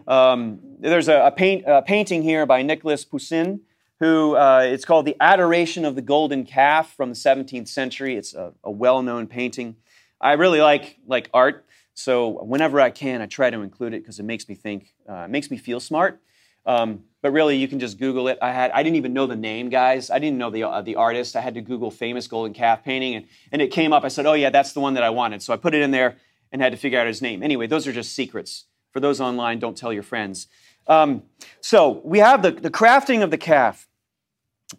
Um, 0.08 0.60
there's 0.80 1.08
a, 1.08 1.27
a, 1.27 1.32
paint, 1.32 1.63
a, 1.68 1.82
painting 1.82 2.24
here 2.24 2.46
by 2.46 2.62
Nicolas 2.62 3.06
Poussin 3.06 3.62
who 4.01 4.36
uh, 4.36 4.62
it's 4.63 4.84
called 4.84 5.05
The 5.05 5.15
Adoration 5.22 5.86
of 5.86 5.93
the 5.93 6.01
Golden 6.01 6.43
Calf 6.43 6.91
from 6.96 7.10
the 7.10 7.15
17th 7.15 7.67
century. 7.67 8.15
It's 8.17 8.34
a, 8.34 8.51
a 8.63 8.72
well 8.72 9.03
known 9.03 9.27
painting. 9.27 9.75
I 10.20 10.34
really 10.34 10.60
like, 10.60 10.98
like 11.05 11.29
art, 11.36 11.65
so 11.93 12.43
whenever 12.43 12.81
I 12.81 12.89
can, 12.89 13.22
I 13.22 13.27
try 13.27 13.51
to 13.51 13.62
include 13.62 13.93
it 13.93 14.01
because 14.01 14.20
it 14.20 14.24
makes 14.24 14.50
me 14.50 14.55
think, 14.55 14.96
uh, 15.08 15.27
makes 15.29 15.51
me 15.51 15.58
feel 15.58 15.79
smart. 15.79 16.20
Um, 16.65 17.03
but 17.22 17.31
really, 17.31 17.58
you 17.58 17.67
can 17.67 17.79
just 17.79 18.00
Google 18.00 18.27
it. 18.27 18.39
I 18.41 18.51
had 18.51 18.72
I 18.72 18.81
didn't 18.81 18.96
even 18.96 19.13
know 19.13 19.27
the 19.27 19.36
name, 19.36 19.70
guys. 19.70 20.10
I 20.10 20.17
didn't 20.17 20.39
know 20.39 20.50
the 20.50 20.63
uh, 20.63 20.81
the 20.81 20.96
artist. 20.96 21.36
I 21.36 21.41
had 21.41 21.53
to 21.53 21.62
Google 21.62 21.91
famous 21.91 22.27
golden 22.27 22.53
calf 22.53 22.84
painting, 22.84 23.15
and 23.15 23.27
and 23.51 23.62
it 23.62 23.67
came 23.70 23.93
up. 23.93 24.03
I 24.03 24.08
said, 24.08 24.25
oh 24.25 24.34
yeah, 24.34 24.50
that's 24.50 24.74
the 24.74 24.79
one 24.79 24.96
that 24.96 25.03
I 25.03 25.12
wanted. 25.12 25.43
So 25.43 25.53
I 25.53 25.58
put 25.58 25.74
it 25.74 25.81
in 25.81 25.91
there 25.91 26.17
and 26.51 26.62
had 26.62 26.72
to 26.72 26.77
figure 26.77 27.00
out 27.00 27.08
his 27.08 27.22
name. 27.22 27.41
Anyway, 27.41 27.67
those 27.67 27.88
are 27.88 27.93
just 27.93 28.13
secrets. 28.13 28.65
For 28.91 29.00
those 29.00 29.22
online, 29.22 29.60
don't 29.60 29.77
tell 29.77 29.93
your 29.93 30.03
friends. 30.03 30.48
Um, 30.88 31.24
so 31.62 32.01
we 32.03 32.20
have 32.20 32.41
the, 32.41 32.51
the 32.51 32.72
crafting 32.72 33.24
of 33.24 33.31
the 33.31 33.38
calf. 33.38 33.88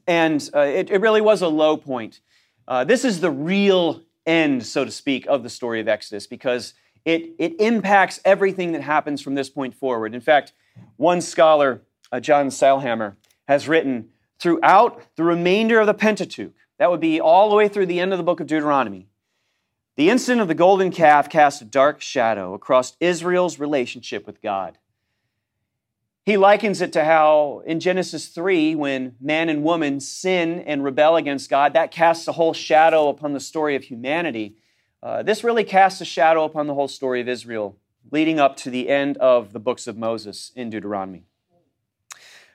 And 0.06 0.49
uh, 0.54 0.61
it, 0.61 0.90
it, 0.90 1.00
really 1.00 1.20
was 1.20 1.42
a 1.42 1.49
low 1.49 1.76
point. 1.76 2.20
Uh, 2.66 2.84
this 2.84 3.04
is 3.04 3.20
the 3.20 3.30
real 3.30 4.02
end, 4.26 4.64
so 4.64 4.84
to 4.84 4.90
speak, 4.90 5.26
of 5.26 5.42
the 5.42 5.50
story 5.50 5.80
of 5.80 5.88
Exodus 5.88 6.26
because 6.26 6.75
it, 7.04 7.34
it 7.38 7.61
impacts 7.61 8.20
everything 8.25 8.72
that 8.72 8.82
happens 8.82 9.20
from 9.20 9.34
this 9.34 9.50
point 9.50 9.75
forward. 9.75 10.14
In 10.14 10.20
fact, 10.20 10.52
one 10.96 11.20
scholar, 11.20 11.82
uh, 12.11 12.20
John 12.20 12.49
Sailhamer, 12.49 13.16
has 13.49 13.68
written 13.68 14.08
throughout 14.38 15.02
the 15.16 15.25
remainder 15.25 15.80
of 15.80 15.87
the 15.87 15.94
Pentateuch, 15.94 16.54
that 16.78 16.90
would 16.90 17.00
be 17.00 17.20
all 17.20 17.50
the 17.50 17.56
way 17.56 17.68
through 17.68 17.87
the 17.87 18.00
end 18.00 18.12
of 18.12 18.18
the 18.18 18.25
book 18.25 18.40
of 18.40 18.46
Deuteronomy, 18.46 19.08
the 19.96 20.08
incident 20.08 20.40
of 20.40 20.49
the 20.49 20.54
golden 20.54 20.90
calf 20.90 21.28
casts 21.28 21.61
a 21.61 21.64
dark 21.64 22.00
shadow 22.00 22.54
across 22.54 22.96
Israel's 22.99 23.58
relationship 23.58 24.26
with 24.26 24.40
God. 24.40 24.78
He 26.24 26.36
likens 26.36 26.80
it 26.80 26.92
to 26.92 27.04
how 27.04 27.62
in 27.66 27.80
Genesis 27.80 28.28
3, 28.28 28.76
when 28.76 29.16
man 29.20 29.48
and 29.48 29.64
woman 29.64 29.98
sin 29.98 30.60
and 30.60 30.84
rebel 30.84 31.16
against 31.16 31.50
God, 31.50 31.72
that 31.72 31.90
casts 31.90 32.28
a 32.28 32.32
whole 32.32 32.52
shadow 32.52 33.08
upon 33.08 33.32
the 33.32 33.40
story 33.40 33.74
of 33.74 33.82
humanity. 33.82 34.54
Uh, 35.02 35.24
this 35.24 35.42
really 35.42 35.64
casts 35.64 36.00
a 36.00 36.04
shadow 36.04 36.44
upon 36.44 36.68
the 36.68 36.74
whole 36.74 36.86
story 36.86 37.20
of 37.20 37.28
Israel, 37.28 37.76
leading 38.12 38.38
up 38.38 38.56
to 38.58 38.70
the 38.70 38.88
end 38.88 39.16
of 39.16 39.52
the 39.52 39.58
books 39.58 39.88
of 39.88 39.96
Moses 39.96 40.52
in 40.54 40.70
Deuteronomy. 40.70 41.24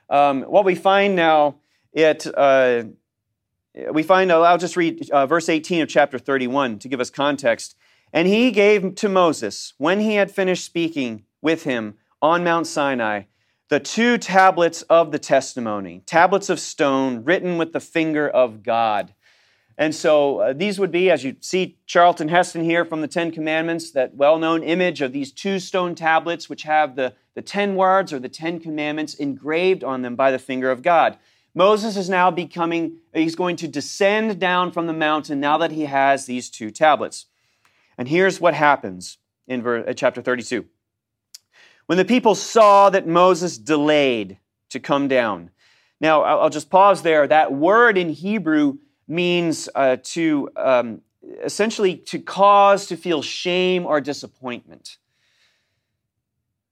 Um, 0.08 0.44
what 0.44 0.64
we 0.64 0.74
find 0.74 1.14
now, 1.14 1.56
it 1.92 2.26
uh, 2.34 2.84
we 3.92 4.02
find, 4.02 4.32
I'll 4.32 4.56
just 4.56 4.78
read 4.78 5.10
uh, 5.10 5.26
verse 5.26 5.50
18 5.50 5.82
of 5.82 5.88
chapter 5.90 6.18
31 6.18 6.78
to 6.78 6.88
give 6.88 7.00
us 7.00 7.10
context. 7.10 7.76
And 8.14 8.26
he 8.26 8.50
gave 8.50 8.94
to 8.94 9.08
Moses, 9.10 9.74
when 9.76 10.00
he 10.00 10.14
had 10.14 10.30
finished 10.30 10.64
speaking 10.64 11.24
with 11.42 11.64
him 11.64 11.98
on 12.22 12.42
Mount 12.42 12.66
Sinai, 12.66 13.24
the 13.68 13.80
two 13.80 14.16
tablets 14.16 14.82
of 14.82 15.12
the 15.12 15.18
testimony, 15.18 16.02
tablets 16.06 16.48
of 16.48 16.58
stone 16.58 17.24
written 17.24 17.58
with 17.58 17.72
the 17.72 17.80
finger 17.80 18.28
of 18.28 18.62
God. 18.62 19.14
And 19.76 19.94
so 19.94 20.40
uh, 20.40 20.52
these 20.54 20.80
would 20.80 20.90
be, 20.90 21.10
as 21.10 21.22
you 21.22 21.36
see 21.40 21.76
Charlton 21.86 22.28
Heston 22.28 22.64
here 22.64 22.84
from 22.84 23.00
the 23.00 23.08
Ten 23.08 23.30
Commandments, 23.30 23.92
that 23.92 24.14
well 24.14 24.38
known 24.38 24.62
image 24.62 25.00
of 25.00 25.12
these 25.12 25.30
two 25.30 25.60
stone 25.60 25.94
tablets, 25.94 26.48
which 26.48 26.64
have 26.64 26.96
the, 26.96 27.14
the 27.34 27.42
ten 27.42 27.76
words 27.76 28.12
or 28.12 28.18
the 28.18 28.28
Ten 28.28 28.58
Commandments 28.58 29.14
engraved 29.14 29.84
on 29.84 30.02
them 30.02 30.16
by 30.16 30.32
the 30.32 30.38
finger 30.38 30.70
of 30.70 30.82
God. 30.82 31.16
Moses 31.54 31.96
is 31.96 32.08
now 32.08 32.30
becoming, 32.30 32.98
he's 33.14 33.36
going 33.36 33.56
to 33.56 33.68
descend 33.68 34.40
down 34.40 34.72
from 34.72 34.86
the 34.86 34.92
mountain 34.92 35.40
now 35.40 35.58
that 35.58 35.72
he 35.72 35.84
has 35.84 36.26
these 36.26 36.50
two 36.50 36.70
tablets. 36.70 37.26
And 37.96 38.08
here's 38.08 38.40
what 38.40 38.54
happens 38.54 39.18
in 39.46 39.62
verse, 39.62 39.84
uh, 39.88 39.92
chapter 39.92 40.22
32. 40.22 40.66
When 41.88 41.96
the 41.96 42.04
people 42.04 42.34
saw 42.34 42.90
that 42.90 43.06
Moses 43.06 43.56
delayed 43.56 44.36
to 44.68 44.78
come 44.78 45.08
down. 45.08 45.48
Now, 46.02 46.20
I'll 46.20 46.50
just 46.50 46.68
pause 46.68 47.00
there. 47.00 47.26
That 47.26 47.54
word 47.54 47.96
in 47.96 48.10
Hebrew 48.10 48.76
means 49.08 49.70
uh, 49.74 49.96
to 50.02 50.50
um, 50.54 51.00
essentially 51.42 51.96
to 51.96 52.18
cause 52.18 52.84
to 52.88 52.96
feel 52.98 53.22
shame 53.22 53.86
or 53.86 54.02
disappointment. 54.02 54.98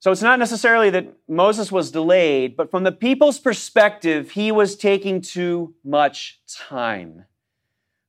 So 0.00 0.12
it's 0.12 0.20
not 0.20 0.38
necessarily 0.38 0.90
that 0.90 1.14
Moses 1.26 1.72
was 1.72 1.90
delayed, 1.90 2.54
but 2.54 2.70
from 2.70 2.84
the 2.84 2.92
people's 2.92 3.38
perspective, 3.38 4.32
he 4.32 4.52
was 4.52 4.76
taking 4.76 5.22
too 5.22 5.74
much 5.82 6.40
time. 6.46 7.24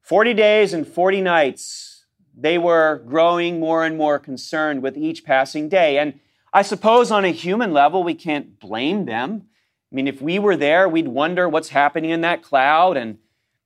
40 0.01 0.33
days 0.33 0.73
and 0.73 0.85
40 0.85 1.21
nights, 1.21 2.05
they 2.37 2.57
were 2.57 3.01
growing 3.07 3.61
more 3.61 3.85
and 3.85 3.95
more 3.97 4.19
concerned 4.19 4.83
with 4.83 4.97
each 4.97 5.23
passing 5.23 5.69
day. 5.69 5.99
And 5.99 6.19
I 6.57 6.63
suppose 6.63 7.11
on 7.11 7.23
a 7.23 7.29
human 7.29 7.71
level, 7.71 8.03
we 8.03 8.15
can't 8.15 8.59
blame 8.59 9.05
them. 9.05 9.43
I 9.91 9.95
mean, 9.95 10.07
if 10.07 10.23
we 10.23 10.39
were 10.39 10.57
there, 10.57 10.89
we'd 10.89 11.07
wonder 11.07 11.47
what's 11.47 11.69
happening 11.69 12.09
in 12.09 12.21
that 12.21 12.41
cloud. 12.41 12.97
And 12.97 13.19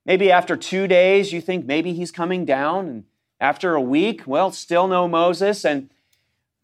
maybe 0.04 0.30
after 0.30 0.58
two 0.58 0.86
days, 0.86 1.32
you 1.32 1.40
think 1.40 1.64
maybe 1.64 1.94
he's 1.94 2.12
coming 2.12 2.44
down. 2.44 2.88
And 2.88 3.04
after 3.40 3.74
a 3.74 3.80
week, 3.80 4.24
well, 4.26 4.52
still 4.52 4.88
no 4.88 5.08
Moses. 5.08 5.64
And 5.64 5.88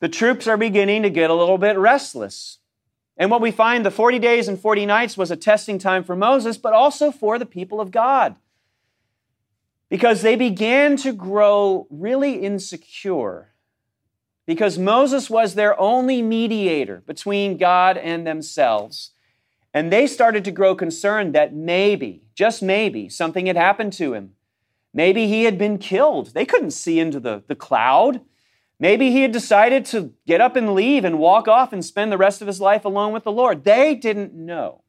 the 0.00 0.08
troops 0.10 0.46
are 0.46 0.58
beginning 0.58 1.02
to 1.04 1.08
get 1.08 1.30
a 1.30 1.34
little 1.34 1.56
bit 1.56 1.78
restless. 1.78 2.58
And 3.16 3.30
what 3.30 3.40
we 3.40 3.50
find 3.50 3.86
the 3.86 3.90
40 3.90 4.18
days 4.18 4.48
and 4.48 4.60
40 4.60 4.84
nights 4.84 5.16
was 5.16 5.30
a 5.30 5.36
testing 5.36 5.78
time 5.78 6.04
for 6.04 6.14
Moses, 6.14 6.58
but 6.58 6.74
also 6.74 7.10
for 7.10 7.38
the 7.38 7.46
people 7.46 7.80
of 7.80 7.90
God. 7.90 8.36
Because 9.88 10.20
they 10.20 10.36
began 10.36 10.98
to 10.98 11.14
grow 11.14 11.86
really 11.88 12.34
insecure. 12.34 13.54
Because 14.48 14.78
Moses 14.78 15.28
was 15.28 15.54
their 15.54 15.78
only 15.78 16.22
mediator 16.22 17.02
between 17.04 17.58
God 17.58 17.98
and 17.98 18.26
themselves. 18.26 19.10
And 19.74 19.92
they 19.92 20.06
started 20.06 20.42
to 20.46 20.50
grow 20.50 20.74
concerned 20.74 21.34
that 21.34 21.54
maybe, 21.54 22.22
just 22.34 22.62
maybe, 22.62 23.10
something 23.10 23.44
had 23.44 23.58
happened 23.58 23.92
to 23.92 24.14
him. 24.14 24.30
Maybe 24.94 25.26
he 25.28 25.44
had 25.44 25.58
been 25.58 25.76
killed. 25.76 26.28
They 26.28 26.46
couldn't 26.46 26.70
see 26.70 26.98
into 26.98 27.20
the, 27.20 27.42
the 27.46 27.54
cloud. 27.54 28.22
Maybe 28.80 29.10
he 29.10 29.20
had 29.20 29.32
decided 29.32 29.84
to 29.86 30.14
get 30.26 30.40
up 30.40 30.56
and 30.56 30.74
leave 30.74 31.04
and 31.04 31.18
walk 31.18 31.46
off 31.46 31.74
and 31.74 31.84
spend 31.84 32.10
the 32.10 32.16
rest 32.16 32.40
of 32.40 32.46
his 32.46 32.58
life 32.58 32.86
alone 32.86 33.12
with 33.12 33.24
the 33.24 33.30
Lord. 33.30 33.64
They 33.64 33.94
didn't 33.94 34.32
know. 34.32 34.80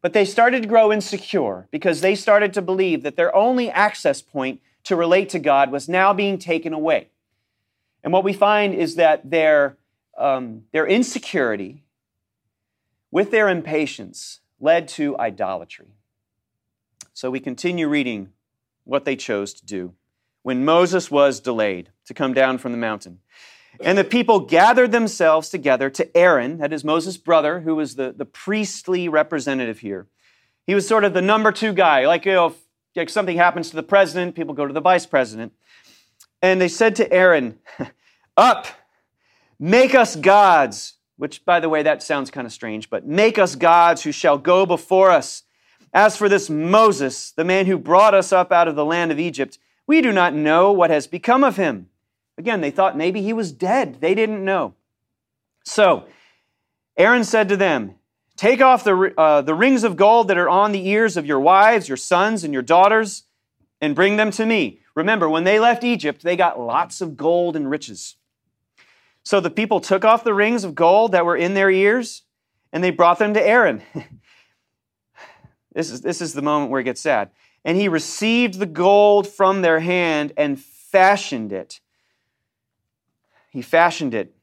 But 0.00 0.14
they 0.14 0.24
started 0.24 0.62
to 0.62 0.68
grow 0.68 0.90
insecure 0.90 1.68
because 1.70 2.00
they 2.00 2.14
started 2.14 2.54
to 2.54 2.62
believe 2.62 3.02
that 3.02 3.16
their 3.16 3.36
only 3.36 3.70
access 3.70 4.22
point 4.22 4.62
to 4.84 4.96
relate 4.96 5.28
to 5.28 5.38
God 5.38 5.70
was 5.70 5.90
now 5.90 6.14
being 6.14 6.38
taken 6.38 6.72
away. 6.72 7.10
And 8.04 8.12
what 8.12 8.22
we 8.22 8.34
find 8.34 8.74
is 8.74 8.94
that 8.96 9.28
their, 9.28 9.78
um, 10.16 10.64
their 10.72 10.86
insecurity 10.86 11.82
with 13.10 13.30
their 13.30 13.48
impatience 13.48 14.40
led 14.60 14.86
to 14.88 15.18
idolatry. 15.18 15.88
So 17.14 17.30
we 17.30 17.40
continue 17.40 17.88
reading 17.88 18.28
what 18.84 19.06
they 19.06 19.16
chose 19.16 19.54
to 19.54 19.64
do 19.64 19.94
when 20.42 20.64
Moses 20.64 21.10
was 21.10 21.40
delayed 21.40 21.90
to 22.04 22.12
come 22.12 22.34
down 22.34 22.58
from 22.58 22.72
the 22.72 22.78
mountain. 22.78 23.20
And 23.80 23.96
the 23.96 24.04
people 24.04 24.40
gathered 24.40 24.92
themselves 24.92 25.48
together 25.48 25.88
to 25.90 26.16
Aaron, 26.16 26.58
that 26.58 26.72
is 26.72 26.84
Moses' 26.84 27.16
brother, 27.16 27.60
who 27.60 27.74
was 27.74 27.96
the, 27.96 28.12
the 28.16 28.26
priestly 28.26 29.08
representative 29.08 29.78
here. 29.80 30.06
He 30.66 30.74
was 30.74 30.86
sort 30.86 31.04
of 31.04 31.14
the 31.14 31.22
number 31.22 31.50
two 31.50 31.72
guy. 31.72 32.06
Like, 32.06 32.24
you 32.24 32.32
know, 32.32 32.46
if, 32.48 32.56
if 32.94 33.10
something 33.10 33.36
happens 33.36 33.70
to 33.70 33.76
the 33.76 33.82
president, 33.82 34.34
people 34.34 34.54
go 34.54 34.66
to 34.66 34.72
the 34.72 34.80
vice 34.80 35.06
president. 35.06 35.52
And 36.44 36.60
they 36.60 36.68
said 36.68 36.94
to 36.96 37.10
Aaron, 37.10 37.58
Up, 38.36 38.66
make 39.58 39.94
us 39.94 40.14
gods, 40.14 40.98
which, 41.16 41.42
by 41.46 41.58
the 41.58 41.70
way, 41.70 41.82
that 41.82 42.02
sounds 42.02 42.30
kind 42.30 42.46
of 42.46 42.52
strange, 42.52 42.90
but 42.90 43.06
make 43.06 43.38
us 43.38 43.56
gods 43.56 44.02
who 44.02 44.12
shall 44.12 44.36
go 44.36 44.66
before 44.66 45.10
us. 45.10 45.44
As 45.94 46.18
for 46.18 46.28
this 46.28 46.50
Moses, 46.50 47.30
the 47.30 47.46
man 47.46 47.64
who 47.64 47.78
brought 47.78 48.12
us 48.12 48.30
up 48.30 48.52
out 48.52 48.68
of 48.68 48.76
the 48.76 48.84
land 48.84 49.10
of 49.10 49.18
Egypt, 49.18 49.58
we 49.86 50.02
do 50.02 50.12
not 50.12 50.34
know 50.34 50.70
what 50.70 50.90
has 50.90 51.06
become 51.06 51.42
of 51.42 51.56
him. 51.56 51.88
Again, 52.36 52.60
they 52.60 52.70
thought 52.70 52.94
maybe 52.94 53.22
he 53.22 53.32
was 53.32 53.50
dead. 53.50 54.02
They 54.02 54.14
didn't 54.14 54.44
know. 54.44 54.74
So 55.64 56.04
Aaron 56.98 57.24
said 57.24 57.48
to 57.48 57.56
them, 57.56 57.94
Take 58.36 58.60
off 58.60 58.84
the, 58.84 59.14
uh, 59.16 59.40
the 59.40 59.54
rings 59.54 59.82
of 59.82 59.96
gold 59.96 60.28
that 60.28 60.36
are 60.36 60.50
on 60.50 60.72
the 60.72 60.88
ears 60.88 61.16
of 61.16 61.24
your 61.24 61.40
wives, 61.40 61.88
your 61.88 61.96
sons, 61.96 62.44
and 62.44 62.52
your 62.52 62.62
daughters, 62.62 63.22
and 63.80 63.94
bring 63.94 64.18
them 64.18 64.30
to 64.32 64.44
me. 64.44 64.80
Remember, 64.94 65.28
when 65.28 65.44
they 65.44 65.58
left 65.58 65.82
Egypt, 65.82 66.22
they 66.22 66.36
got 66.36 66.60
lots 66.60 67.00
of 67.00 67.16
gold 67.16 67.56
and 67.56 67.68
riches. 67.68 68.16
So 69.24 69.40
the 69.40 69.50
people 69.50 69.80
took 69.80 70.04
off 70.04 70.22
the 70.22 70.34
rings 70.34 70.64
of 70.64 70.74
gold 70.74 71.12
that 71.12 71.24
were 71.24 71.36
in 71.36 71.54
their 71.54 71.70
ears, 71.70 72.22
and 72.72 72.84
they 72.84 72.90
brought 72.90 73.18
them 73.18 73.34
to 73.34 73.44
Aaron. 73.44 73.82
this, 75.74 75.90
is, 75.90 76.02
this 76.02 76.20
is 76.20 76.34
the 76.34 76.42
moment 76.42 76.70
where 76.70 76.80
it 76.80 76.84
gets 76.84 77.00
sad. 77.00 77.30
And 77.64 77.78
he 77.78 77.88
received 77.88 78.58
the 78.58 78.66
gold 78.66 79.26
from 79.26 79.62
their 79.62 79.80
hand 79.80 80.32
and 80.36 80.60
fashioned 80.60 81.52
it. 81.52 81.80
He 83.50 83.62
fashioned 83.62 84.14
it 84.14 84.36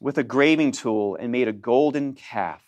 with 0.00 0.18
a 0.18 0.22
graving 0.22 0.72
tool 0.72 1.16
and 1.16 1.32
made 1.32 1.48
a 1.48 1.52
golden 1.52 2.12
calf. 2.12 2.62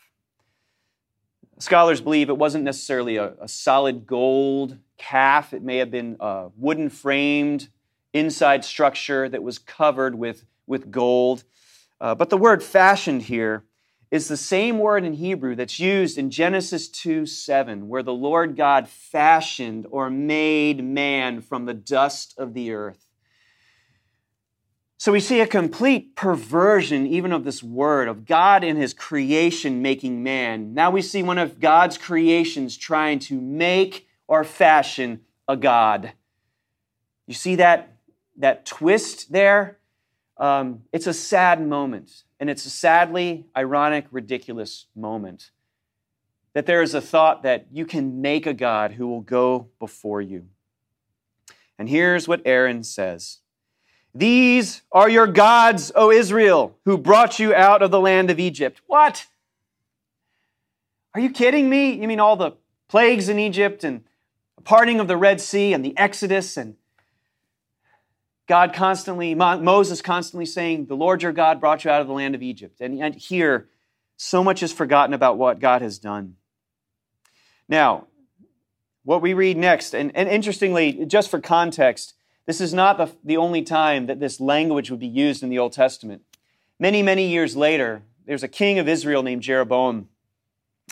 Scholars 1.58 2.00
believe 2.00 2.28
it 2.30 2.38
wasn't 2.38 2.64
necessarily 2.64 3.16
a, 3.16 3.34
a 3.40 3.48
solid 3.48 4.06
gold 4.06 4.78
calf, 4.98 5.54
it 5.54 5.62
may 5.62 5.78
have 5.78 5.90
been 5.90 6.16
a 6.20 6.48
wooden 6.56 6.90
framed 6.90 7.68
inside 8.12 8.64
structure 8.64 9.28
that 9.28 9.42
was 9.42 9.58
covered 9.58 10.14
with, 10.14 10.44
with 10.66 10.90
gold. 10.90 11.44
Uh, 12.00 12.14
but 12.14 12.30
the 12.30 12.36
word 12.36 12.62
fashioned 12.62 13.22
here 13.22 13.64
is 14.10 14.28
the 14.28 14.36
same 14.36 14.78
word 14.78 15.04
in 15.04 15.14
Hebrew 15.14 15.54
that's 15.54 15.78
used 15.78 16.16
in 16.16 16.30
Genesis 16.30 16.88
2 16.88 17.26
7, 17.26 17.88
where 17.88 18.02
the 18.02 18.12
Lord 18.12 18.56
God 18.56 18.88
fashioned 18.88 19.86
or 19.90 20.10
made 20.10 20.82
man 20.82 21.40
from 21.40 21.66
the 21.66 21.74
dust 21.74 22.34
of 22.38 22.54
the 22.54 22.72
earth. 22.72 23.06
So 25.00 25.12
we 25.12 25.20
see 25.20 25.40
a 25.40 25.46
complete 25.46 26.16
perversion 26.16 27.06
even 27.06 27.32
of 27.32 27.44
this 27.44 27.62
word 27.62 28.08
of 28.08 28.26
God 28.26 28.64
in 28.64 28.76
his 28.76 28.92
creation 28.92 29.80
making 29.80 30.24
man. 30.24 30.74
Now 30.74 30.90
we 30.90 31.02
see 31.02 31.22
one 31.22 31.38
of 31.38 31.60
God's 31.60 31.96
creations 31.96 32.76
trying 32.76 33.20
to 33.20 33.40
make 33.40 34.07
or 34.28 34.44
fashion 34.44 35.22
a 35.48 35.56
God. 35.56 36.12
You 37.26 37.34
see 37.34 37.56
that, 37.56 37.96
that 38.36 38.64
twist 38.64 39.32
there? 39.32 39.78
Um, 40.36 40.82
it's 40.92 41.08
a 41.08 41.12
sad 41.12 41.66
moment. 41.66 42.22
And 42.38 42.48
it's 42.48 42.64
a 42.64 42.70
sadly 42.70 43.46
ironic, 43.56 44.06
ridiculous 44.12 44.86
moment 44.94 45.50
that 46.54 46.66
there 46.66 46.82
is 46.82 46.94
a 46.94 47.00
thought 47.00 47.44
that 47.44 47.66
you 47.70 47.86
can 47.86 48.20
make 48.20 48.46
a 48.46 48.52
God 48.52 48.92
who 48.92 49.06
will 49.06 49.20
go 49.20 49.68
before 49.78 50.20
you. 50.20 50.46
And 51.78 51.88
here's 51.88 52.26
what 52.26 52.42
Aaron 52.44 52.82
says 52.82 53.38
These 54.14 54.82
are 54.90 55.08
your 55.08 55.26
gods, 55.26 55.92
O 55.94 56.10
Israel, 56.10 56.76
who 56.84 56.98
brought 56.98 57.38
you 57.38 57.54
out 57.54 57.82
of 57.82 57.90
the 57.90 58.00
land 58.00 58.30
of 58.30 58.40
Egypt. 58.40 58.80
What? 58.88 59.26
Are 61.14 61.20
you 61.20 61.30
kidding 61.30 61.70
me? 61.70 61.92
You 61.92 62.08
mean 62.08 62.20
all 62.20 62.36
the 62.36 62.52
plagues 62.88 63.28
in 63.28 63.38
Egypt 63.38 63.84
and 63.84 64.02
parting 64.68 65.00
of 65.00 65.08
the 65.08 65.16
Red 65.16 65.40
Sea 65.40 65.72
and 65.72 65.82
the 65.82 65.96
Exodus 65.96 66.58
and 66.58 66.76
God 68.46 68.74
constantly, 68.74 69.34
Moses 69.34 70.02
constantly 70.02 70.44
saying, 70.44 70.86
The 70.86 70.94
Lord 70.94 71.22
your 71.22 71.32
God 71.32 71.58
brought 71.58 71.86
you 71.86 71.90
out 71.90 72.02
of 72.02 72.06
the 72.06 72.12
land 72.12 72.34
of 72.34 72.42
Egypt. 72.42 72.82
And, 72.82 73.02
and 73.02 73.14
here, 73.14 73.70
so 74.18 74.44
much 74.44 74.62
is 74.62 74.70
forgotten 74.70 75.14
about 75.14 75.38
what 75.38 75.58
God 75.58 75.80
has 75.80 75.98
done. 75.98 76.36
Now, 77.66 78.08
what 79.04 79.22
we 79.22 79.32
read 79.32 79.56
next, 79.56 79.94
and, 79.94 80.14
and 80.14 80.28
interestingly, 80.28 81.06
just 81.06 81.30
for 81.30 81.40
context, 81.40 82.12
this 82.44 82.60
is 82.60 82.74
not 82.74 82.98
the, 82.98 83.10
the 83.24 83.38
only 83.38 83.62
time 83.62 84.04
that 84.04 84.20
this 84.20 84.38
language 84.38 84.90
would 84.90 85.00
be 85.00 85.06
used 85.06 85.42
in 85.42 85.48
the 85.48 85.58
Old 85.58 85.72
Testament. 85.72 86.20
Many, 86.78 87.02
many 87.02 87.26
years 87.26 87.56
later, 87.56 88.02
there's 88.26 88.42
a 88.42 88.48
king 88.48 88.78
of 88.78 88.86
Israel 88.86 89.22
named 89.22 89.42
Jeroboam, 89.42 90.10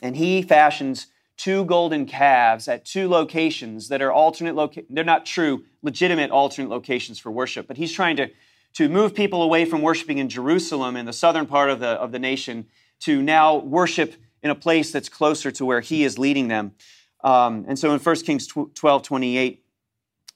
and 0.02 0.16
he 0.16 0.40
fashions 0.40 1.08
two 1.36 1.64
golden 1.64 2.06
calves 2.06 2.68
at 2.68 2.84
two 2.84 3.08
locations 3.08 3.88
that 3.88 4.00
are 4.00 4.12
alternate 4.12 4.54
locations. 4.54 4.88
They're 4.90 5.04
not 5.04 5.26
true, 5.26 5.64
legitimate 5.82 6.30
alternate 6.30 6.70
locations 6.70 7.18
for 7.18 7.30
worship, 7.30 7.66
but 7.66 7.76
he's 7.76 7.92
trying 7.92 8.16
to, 8.16 8.30
to 8.74 8.88
move 8.88 9.14
people 9.14 9.42
away 9.42 9.64
from 9.64 9.82
worshiping 9.82 10.18
in 10.18 10.28
Jerusalem 10.28 10.96
in 10.96 11.06
the 11.06 11.12
southern 11.12 11.46
part 11.46 11.70
of 11.70 11.80
the, 11.80 11.88
of 11.88 12.12
the 12.12 12.18
nation 12.18 12.66
to 13.00 13.22
now 13.22 13.56
worship 13.56 14.14
in 14.42 14.50
a 14.50 14.54
place 14.54 14.92
that's 14.92 15.08
closer 15.08 15.50
to 15.50 15.64
where 15.64 15.80
he 15.80 16.04
is 16.04 16.18
leading 16.18 16.48
them. 16.48 16.72
Um, 17.22 17.64
and 17.68 17.78
so 17.78 17.92
in 17.92 18.00
1 18.00 18.16
Kings 18.16 18.46
12 18.46 19.02
28, 19.02 19.64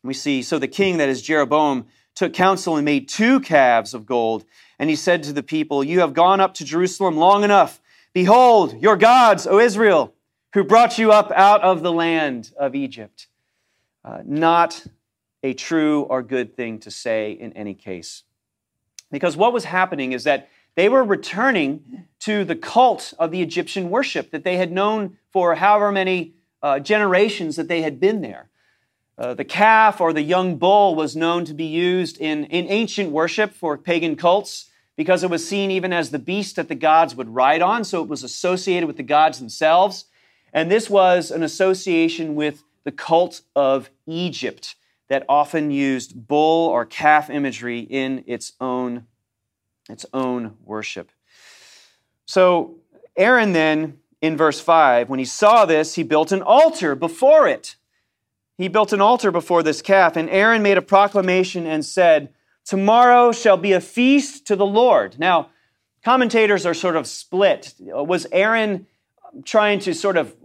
we 0.03 0.15
see, 0.15 0.43
So 0.43 0.59
the 0.59 0.69
king, 0.69 0.97
that 0.97 1.09
is 1.09 1.23
Jeroboam, 1.23 1.87
took 2.15 2.33
counsel 2.33 2.77
and 2.77 2.85
made 2.85 3.09
two 3.09 3.41
calves 3.41 3.95
of 3.95 4.07
gold. 4.07 4.45
And 4.79 4.91
he 4.91 4.97
said 4.97 5.23
to 5.25 5.33
the 5.33 5.43
people, 5.43 5.85
You 5.85 6.01
have 6.01 6.15
gone 6.15 6.41
up 6.41 6.55
to 6.55 6.65
Jerusalem 6.65 7.17
long 7.17 7.45
enough. 7.45 7.81
Behold, 8.13 8.81
your 8.83 8.97
gods, 8.97 9.47
O 9.47 9.59
Israel 9.59 10.15
who 10.55 10.65
brought 10.65 10.99
you 10.99 11.13
up 11.13 11.31
out 11.33 11.63
of 11.63 11.83
the 11.83 11.93
land 11.93 12.53
of 12.59 12.75
Egypt. 12.75 13.29
Uh, 14.05 14.23
not 14.25 14.87
a 15.43 15.55
true 15.55 16.03
or 16.03 16.23
good 16.23 16.57
thing 16.57 16.79
to 16.81 16.91
say 16.91 17.33
in 17.33 17.53
any 17.55 17.75
case. 17.75 18.25
Because 19.11 19.37
what 19.37 19.53
was 19.53 19.65
happening 19.65 20.13
is 20.13 20.25
that 20.25 20.49
they 20.77 20.89
were 20.89 21.05
returning 21.05 22.07
to 22.21 22.45
the 22.45 22.57
cult 22.57 23.13
of 23.19 23.31
the 23.31 23.43
Egyptian 23.43 23.91
worship 23.91 24.31
that 24.31 24.45
they 24.45 24.57
had 24.57 24.71
known 24.71 25.17
for 25.31 25.57
however 25.57 25.91
many 25.91 26.35
uh, 26.63 26.79
generations 26.79 27.57
that 27.57 27.69
they 27.69 27.83
had 27.83 27.99
been 27.99 28.21
there. 28.21 28.49
Uh, 29.19 29.35
the 29.35 29.45
calf 29.45 30.01
or 30.01 30.13
the 30.13 30.23
young 30.23 30.57
bull 30.57 30.95
was 30.95 31.15
known 31.15 31.45
to 31.45 31.55
be 31.55 31.67
used 31.67 32.19
in, 32.19 32.45
in 32.45 32.67
ancient 32.69 33.11
worship 33.11 33.53
for 33.53 33.77
pagan 33.77 34.17
cults 34.17 34.71
because 34.97 35.23
it 35.23 35.31
was 35.31 35.47
seen 35.47 35.71
even 35.71 35.93
as 35.93 36.11
the 36.11 36.19
beast 36.19 36.57
that 36.57 36.69
the 36.69 36.75
gods 36.75 37.15
would 37.15 37.29
ride 37.29 37.63
on, 37.63 37.85
so 37.85 38.03
it 38.03 38.09
was 38.09 38.23
associated 38.23 38.87
with 38.87 38.97
the 38.97 39.03
gods 39.03 39.39
themselves. 39.39 40.07
And 40.53 40.71
this 40.71 40.91
was 40.91 41.31
an 41.31 41.43
association 41.43 42.35
with 42.35 42.65
the 42.85 42.93
cult 42.93 43.43
of 43.55 43.91
Egypt 44.07 44.75
that 45.09 45.25
often 45.29 45.71
used 45.71 46.29
bull 46.29 46.69
or 46.69 46.85
calf 46.85 47.29
imagery 47.31 47.81
in 47.81 48.25
its 48.27 48.53
own, 48.61 49.07
its 49.89 50.07
own 50.15 50.57
worship. 50.65 51.11
So 52.27 52.77
Aaron 53.17 53.53
then, 53.53 53.99
in 54.23 54.37
verse 54.37 54.61
5, 54.61 55.09
when 55.09 55.19
he 55.19 55.25
saw 55.25 55.65
this, 55.65 55.95
he 55.95 56.03
built 56.03 56.31
an 56.31 56.43
altar 56.43 56.95
before 56.95 57.49
it. 57.49 57.77
He 58.57 58.69
built 58.69 58.93
an 58.93 59.01
altar 59.01 59.31
before 59.31 59.63
this 59.63 59.83
calf, 59.83 60.17
and 60.17 60.29
Aaron 60.31 60.63
made 60.63 60.79
a 60.79 60.83
proclamation 60.83 61.67
and 61.67 61.85
said, 61.85 62.33
Tomorrow 62.65 63.33
shall 63.33 63.57
be 63.57 63.73
a 63.73 63.81
feast 63.81 64.47
to 64.47 64.55
the 64.55 64.67
Lord. 64.67 65.19
Now, 65.19 65.49
commentators 66.05 66.67
are 66.67 66.75
sort 66.75 66.95
of 66.95 67.07
split. 67.07 67.75
Was 67.81 68.27
Aaron 68.31 68.87
trying 69.45 69.81
to 69.81 69.95
sort 69.95 70.17
of 70.17 70.37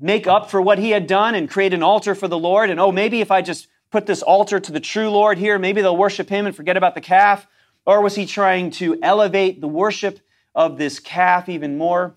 make 0.00 0.26
up 0.26 0.50
for 0.50 0.60
what 0.60 0.78
he 0.78 0.90
had 0.90 1.06
done 1.06 1.34
and 1.34 1.50
create 1.50 1.72
an 1.72 1.82
altar 1.82 2.14
for 2.14 2.28
the 2.28 2.38
Lord? 2.38 2.70
And 2.70 2.80
oh, 2.80 2.92
maybe 2.92 3.20
if 3.20 3.30
I 3.30 3.42
just 3.42 3.68
put 3.90 4.06
this 4.06 4.22
altar 4.22 4.60
to 4.60 4.72
the 4.72 4.80
true 4.80 5.10
Lord 5.10 5.38
here, 5.38 5.58
maybe 5.58 5.80
they'll 5.80 5.96
worship 5.96 6.28
him 6.28 6.46
and 6.46 6.54
forget 6.54 6.76
about 6.76 6.94
the 6.94 7.00
calf? 7.00 7.46
Or 7.86 8.00
was 8.00 8.14
he 8.16 8.26
trying 8.26 8.70
to 8.72 8.98
elevate 9.02 9.60
the 9.60 9.68
worship 9.68 10.20
of 10.54 10.78
this 10.78 10.98
calf 10.98 11.48
even 11.48 11.78
more? 11.78 12.14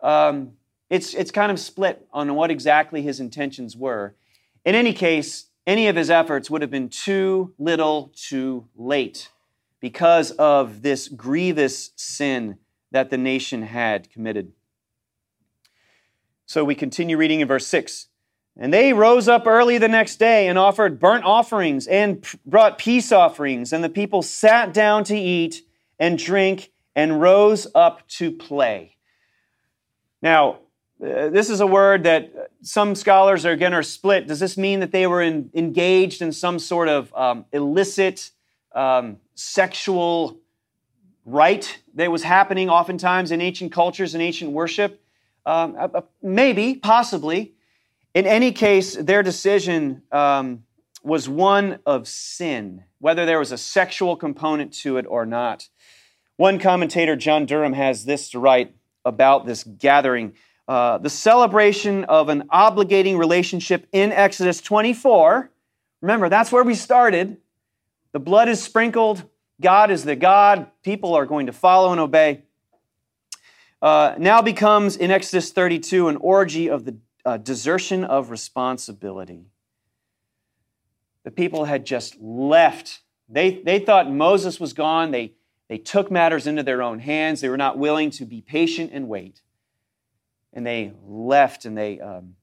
Um, 0.00 0.52
it's, 0.90 1.14
it's 1.14 1.30
kind 1.30 1.50
of 1.50 1.58
split 1.58 2.06
on 2.12 2.34
what 2.34 2.50
exactly 2.50 3.02
his 3.02 3.20
intentions 3.20 3.76
were. 3.76 4.14
In 4.64 4.74
any 4.74 4.92
case, 4.92 5.46
any 5.66 5.88
of 5.88 5.96
his 5.96 6.10
efforts 6.10 6.50
would 6.50 6.62
have 6.62 6.70
been 6.70 6.88
too 6.88 7.54
little 7.58 8.12
too 8.14 8.68
late 8.76 9.30
because 9.80 10.30
of 10.32 10.82
this 10.82 11.08
grievous 11.08 11.90
sin 11.96 12.58
that 12.90 13.10
the 13.10 13.18
nation 13.18 13.62
had 13.62 14.10
committed. 14.10 14.52
So 16.48 16.64
we 16.64 16.74
continue 16.74 17.18
reading 17.18 17.40
in 17.40 17.46
verse 17.46 17.66
6. 17.66 18.08
And 18.56 18.72
they 18.72 18.94
rose 18.94 19.28
up 19.28 19.46
early 19.46 19.76
the 19.76 19.86
next 19.86 20.16
day 20.16 20.48
and 20.48 20.58
offered 20.58 20.98
burnt 20.98 21.24
offerings 21.24 21.86
and 21.86 22.26
brought 22.46 22.78
peace 22.78 23.12
offerings. 23.12 23.70
And 23.70 23.84
the 23.84 23.90
people 23.90 24.22
sat 24.22 24.72
down 24.72 25.04
to 25.04 25.16
eat 25.16 25.60
and 25.98 26.18
drink 26.18 26.72
and 26.96 27.20
rose 27.20 27.66
up 27.74 28.08
to 28.08 28.32
play. 28.32 28.96
Now, 30.22 30.60
uh, 31.04 31.28
this 31.28 31.50
is 31.50 31.60
a 31.60 31.66
word 31.66 32.04
that 32.04 32.32
some 32.62 32.94
scholars 32.94 33.44
are 33.44 33.52
again 33.52 33.74
are 33.74 33.82
split. 33.82 34.26
Does 34.26 34.40
this 34.40 34.56
mean 34.56 34.80
that 34.80 34.90
they 34.90 35.06
were 35.06 35.20
in, 35.20 35.50
engaged 35.52 36.22
in 36.22 36.32
some 36.32 36.58
sort 36.58 36.88
of 36.88 37.14
um, 37.14 37.44
illicit 37.52 38.30
um, 38.74 39.18
sexual 39.34 40.40
rite 41.26 41.82
that 41.94 42.10
was 42.10 42.22
happening 42.22 42.70
oftentimes 42.70 43.32
in 43.32 43.42
ancient 43.42 43.70
cultures 43.70 44.14
and 44.14 44.22
ancient 44.22 44.50
worship? 44.52 45.04
Um, 45.48 45.76
uh, 45.78 45.88
uh, 45.94 46.00
maybe, 46.22 46.74
possibly. 46.74 47.54
In 48.12 48.26
any 48.26 48.52
case, 48.52 48.94
their 48.96 49.22
decision 49.22 50.02
um, 50.12 50.64
was 51.02 51.26
one 51.26 51.78
of 51.86 52.06
sin, 52.06 52.84
whether 52.98 53.24
there 53.24 53.38
was 53.38 53.50
a 53.50 53.56
sexual 53.56 54.14
component 54.14 54.74
to 54.74 54.98
it 54.98 55.06
or 55.08 55.24
not. 55.24 55.70
One 56.36 56.58
commentator, 56.58 57.16
John 57.16 57.46
Durham, 57.46 57.72
has 57.72 58.04
this 58.04 58.28
to 58.30 58.38
write 58.38 58.74
about 59.06 59.46
this 59.46 59.64
gathering. 59.64 60.34
Uh, 60.68 60.98
the 60.98 61.08
celebration 61.08 62.04
of 62.04 62.28
an 62.28 62.42
obligating 62.52 63.16
relationship 63.16 63.86
in 63.90 64.12
Exodus 64.12 64.60
24. 64.60 65.50
Remember, 66.02 66.28
that's 66.28 66.52
where 66.52 66.62
we 66.62 66.74
started. 66.74 67.38
The 68.12 68.20
blood 68.20 68.50
is 68.50 68.62
sprinkled. 68.62 69.24
God 69.62 69.90
is 69.90 70.04
the 70.04 70.14
God. 70.14 70.66
People 70.82 71.14
are 71.14 71.24
going 71.24 71.46
to 71.46 71.54
follow 71.54 71.90
and 71.90 72.00
obey. 72.02 72.42
Uh, 73.80 74.14
now 74.18 74.42
becomes 74.42 74.96
in 74.96 75.10
Exodus 75.10 75.52
32 75.52 76.08
an 76.08 76.16
orgy 76.16 76.68
of 76.68 76.84
the 76.84 76.96
uh, 77.24 77.36
desertion 77.36 78.04
of 78.04 78.30
responsibility. 78.30 79.46
The 81.24 81.30
people 81.30 81.66
had 81.66 81.84
just 81.84 82.16
left. 82.20 83.00
They, 83.28 83.62
they 83.62 83.78
thought 83.78 84.10
Moses 84.10 84.58
was 84.58 84.72
gone. 84.72 85.10
They, 85.10 85.34
they 85.68 85.78
took 85.78 86.10
matters 86.10 86.46
into 86.46 86.62
their 86.62 86.82
own 86.82 86.98
hands. 86.98 87.40
They 87.40 87.48
were 87.48 87.56
not 87.56 87.78
willing 87.78 88.10
to 88.12 88.24
be 88.24 88.40
patient 88.40 88.90
and 88.92 89.08
wait. 89.08 89.42
And 90.52 90.66
they 90.66 90.92
left 91.06 91.64
and 91.64 91.76
they, 91.76 92.00
um, 92.00 92.34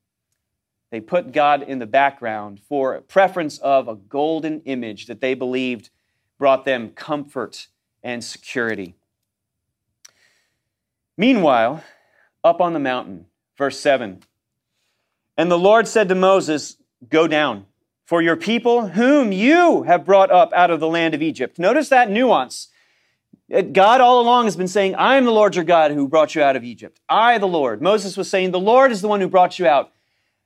they 0.91 1.01
put 1.01 1.33
God 1.33 1.63
in 1.63 1.79
the 1.79 1.87
background 1.87 2.61
for 2.69 3.01
preference 3.01 3.57
of 3.57 3.87
a 3.87 3.95
golden 3.95 4.61
image 4.61 5.07
that 5.07 5.19
they 5.19 5.33
believed 5.33 5.89
brought 6.37 6.63
them 6.63 6.91
comfort 6.91 7.67
and 8.03 8.23
security. 8.23 8.95
Meanwhile, 11.17 11.83
up 12.43 12.61
on 12.61 12.73
the 12.73 12.79
mountain, 12.79 13.25
verse 13.57 13.79
7 13.79 14.21
and 15.37 15.51
the 15.51 15.57
Lord 15.57 15.87
said 15.87 16.09
to 16.09 16.15
Moses, 16.15 16.77
Go 17.09 17.27
down, 17.27 17.65
for 18.05 18.21
your 18.21 18.35
people, 18.35 18.87
whom 18.87 19.31
you 19.31 19.83
have 19.83 20.05
brought 20.05 20.31
up 20.31 20.53
out 20.53 20.71
of 20.71 20.79
the 20.79 20.87
land 20.87 21.13
of 21.13 21.21
Egypt. 21.21 21.59
Notice 21.59 21.89
that 21.89 22.09
nuance. 22.09 22.69
God 23.49 24.01
all 24.01 24.21
along 24.21 24.45
has 24.45 24.55
been 24.55 24.67
saying, 24.67 24.95
I 24.95 25.17
am 25.17 25.25
the 25.25 25.31
Lord 25.31 25.55
your 25.55 25.65
God 25.65 25.91
who 25.91 26.07
brought 26.07 26.33
you 26.33 26.41
out 26.41 26.55
of 26.55 26.63
Egypt. 26.63 26.99
I, 27.07 27.37
the 27.37 27.47
Lord. 27.47 27.81
Moses 27.81 28.17
was 28.17 28.29
saying, 28.29 28.51
The 28.51 28.59
Lord 28.59 28.91
is 28.91 29.01
the 29.01 29.07
one 29.07 29.21
who 29.21 29.27
brought 29.27 29.59
you 29.59 29.67
out. 29.67 29.91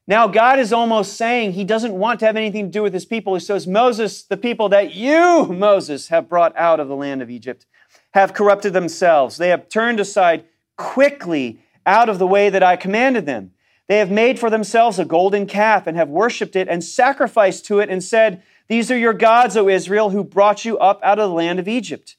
Now, 0.06 0.28
God 0.28 0.58
is 0.58 0.74
almost 0.74 1.14
saying 1.14 1.54
he 1.54 1.64
doesn't 1.64 1.94
want 1.94 2.20
to 2.22 2.26
have 2.26 2.36
anything 2.36 2.66
to 2.66 2.72
do 2.72 2.82
with 2.82 2.94
his 2.94 3.06
people. 3.06 3.36
He 3.36 3.40
says, 3.40 3.68
Moses, 3.68 4.24
the 4.24 4.38
people 4.38 4.68
that 4.70 4.96
you, 4.96 5.46
Moses, 5.46 6.08
have 6.08 6.28
brought 6.28 6.58
out 6.58 6.80
of 6.80 6.88
the 6.88 6.96
land 6.96 7.22
of 7.22 7.30
Egypt, 7.30 7.68
have 8.16 8.34
corrupted 8.34 8.74
themselves. 8.74 9.38
They 9.38 9.50
have 9.50 9.70
turned 9.70 10.00
aside 10.00 10.46
quickly 10.80 11.60
out 11.86 12.08
of 12.08 12.18
the 12.18 12.26
way 12.26 12.50
that 12.50 12.64
I 12.64 12.78
commanded 12.78 13.26
them. 13.26 13.52
They 13.88 13.98
have 13.98 14.10
made 14.10 14.40
for 14.40 14.50
themselves 14.50 14.98
a 14.98 15.06
golden 15.06 15.46
calf 15.46 15.86
and 15.86 15.98
have 15.98 16.10
worshipped 16.10 16.56
it 16.56 16.70
and 16.70 16.84
sacrificed 16.84 17.66
to 17.66 17.80
it 17.80 17.90
and 17.90 18.04
said, 18.04 18.42
These 18.70 18.90
are 18.90 18.98
your 18.98 19.14
gods, 19.14 19.58
O 19.58 19.68
Israel, 19.68 20.12
who 20.12 20.24
brought 20.24 20.64
you 20.64 20.78
up 20.78 21.02
out 21.04 21.20
of 21.20 21.30
the 21.30 21.36
land 21.36 21.60
of 21.60 21.68
Egypt. 21.68 22.16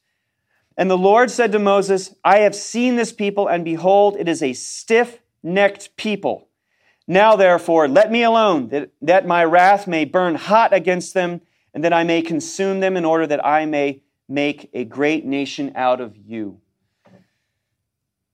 And 0.77 0.91
the 0.91 0.99
Lord 0.99 1.31
said 1.31 1.53
to 1.53 1.59
Moses, 1.59 2.15
I 2.23 2.41
have 2.41 2.55
seen 2.55 2.97
this 2.97 3.13
people, 3.13 3.49
and 3.49 3.65
behold, 3.65 4.17
it 4.19 4.29
is 4.29 4.43
a 4.43 4.53
stiff 4.53 5.21
necked 5.43 5.97
people. 5.97 6.49
Now, 7.07 7.37
therefore, 7.37 7.89
let 7.89 8.13
me 8.13 8.23
alone, 8.23 8.69
that, 8.69 8.91
that 9.01 9.27
my 9.27 9.45
wrath 9.45 9.87
may 9.87 10.05
burn 10.05 10.35
hot 10.35 10.73
against 10.75 11.15
them, 11.15 11.41
and 11.73 11.83
that 11.85 11.93
I 11.93 12.05
may 12.05 12.21
consume 12.21 12.81
them, 12.81 12.97
in 12.97 13.05
order 13.05 13.27
that 13.27 13.45
I 13.45 13.65
may 13.65 14.03
make 14.29 14.71
a 14.75 14.85
great 14.85 15.25
nation 15.25 15.73
out 15.75 16.01
of 16.01 16.17
you. 16.17 16.60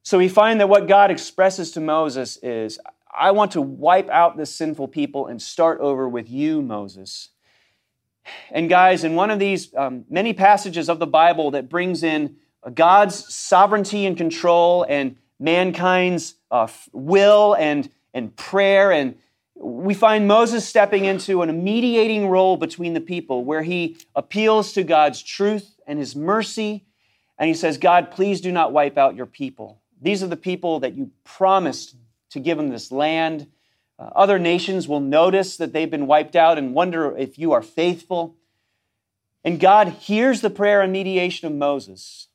So 0.07 0.19
we 0.19 0.29
find 0.29 0.61
that 0.61 0.69
what 0.69 0.87
God 0.87 1.11
expresses 1.11 1.73
to 1.73 1.81
Moses 1.81 2.37
is 2.37 2.79
I 3.13 3.33
want 3.33 3.51
to 3.51 3.61
wipe 3.61 4.09
out 4.09 4.37
this 4.37 4.55
sinful 4.55 4.87
people 4.87 5.27
and 5.27 5.43
start 5.43 5.81
over 5.81 6.09
with 6.09 6.31
you, 6.31 6.63
Moses. 6.63 7.31
And 8.53 8.69
guys, 8.69 9.03
in 9.03 9.17
one 9.17 9.33
of 9.33 9.41
these 9.41 9.75
um, 9.75 10.05
many 10.09 10.33
passages 10.33 10.89
of 10.89 11.01
the 11.01 11.09
Bible 11.09 11.51
that 11.51 11.69
brings 11.69 12.05
in 12.05 12.37
God's 12.73 13.35
sovereignty 13.35 14.07
and 14.07 14.17
control 14.17 14.87
and 14.89 15.17
mankind's 15.41 16.37
uh, 16.53 16.69
will 16.93 17.55
and, 17.55 17.91
and 18.15 18.37
prayer, 18.37 18.93
and 18.93 19.17
we 19.57 19.93
find 19.93 20.29
Moses 20.29 20.65
stepping 20.65 21.05
into 21.05 21.43
a 21.43 21.53
mediating 21.53 22.29
role 22.29 22.57
between 22.57 22.95
the 22.95 23.01
people 23.01 23.45
where 23.45 23.65
he 23.65 23.97
appeals 24.15 24.73
to 24.75 24.85
God's 24.85 25.21
truth 25.21 25.81
and 25.85 25.99
his 25.99 26.15
mercy, 26.15 26.85
and 27.41 27.49
he 27.49 27.55
says, 27.55 27.77
God, 27.77 28.13
please 28.13 28.41
do 28.41 28.53
not 28.53 28.73
wipe 28.73 28.97
out 28.97 29.17
your 29.17 29.27
people. 29.27 29.81
These 30.01 30.23
are 30.23 30.29
the 30.29 30.37
people 30.37 30.81
that 30.81 30.95
you 30.95 31.11
promised 31.25 31.97
to 32.31 32.41
give 32.41 32.59
them 32.59 32.69
this 32.69 32.93
land. 32.93 33.49
Uh, 33.99 34.11
other 34.15 34.39
nations 34.39 34.87
will 34.87 35.01
notice 35.01 35.57
that 35.57 35.73
they've 35.73 35.91
been 35.91 36.07
wiped 36.07 36.37
out 36.37 36.59
and 36.59 36.75
wonder 36.75 37.17
if 37.17 37.39
you 37.39 37.53
are 37.53 37.63
faithful. 37.63 38.37
And 39.43 39.61
God 39.61 39.89
hears 39.89 40.41
the 40.41 40.51
prayer 40.51 40.83
and 40.83 40.93
mediation 40.93 41.47
of 41.47 41.55
Moses 41.55 42.29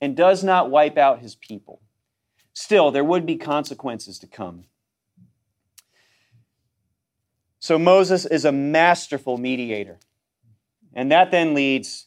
and 0.00 0.16
does 0.16 0.44
not 0.44 0.70
wipe 0.70 0.98
out 0.98 1.20
his 1.20 1.34
people. 1.34 1.80
Still, 2.52 2.90
there 2.90 3.04
would 3.04 3.26
be 3.26 3.36
consequences 3.36 4.18
to 4.20 4.26
come. 4.26 4.64
So 7.58 7.78
Moses 7.78 8.26
is 8.26 8.44
a 8.44 8.52
masterful 8.52 9.38
mediator. 9.38 9.98
And 10.94 11.10
that 11.10 11.30
then 11.30 11.52
leads 11.52 12.05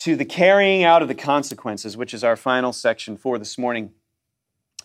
to 0.00 0.16
the 0.16 0.24
carrying 0.24 0.84
out 0.84 1.02
of 1.02 1.08
the 1.08 1.14
consequences, 1.14 1.96
which 1.96 2.12
is 2.14 2.24
our 2.24 2.36
final 2.36 2.72
section 2.72 3.16
for 3.16 3.38
this 3.38 3.56
morning. 3.56 3.92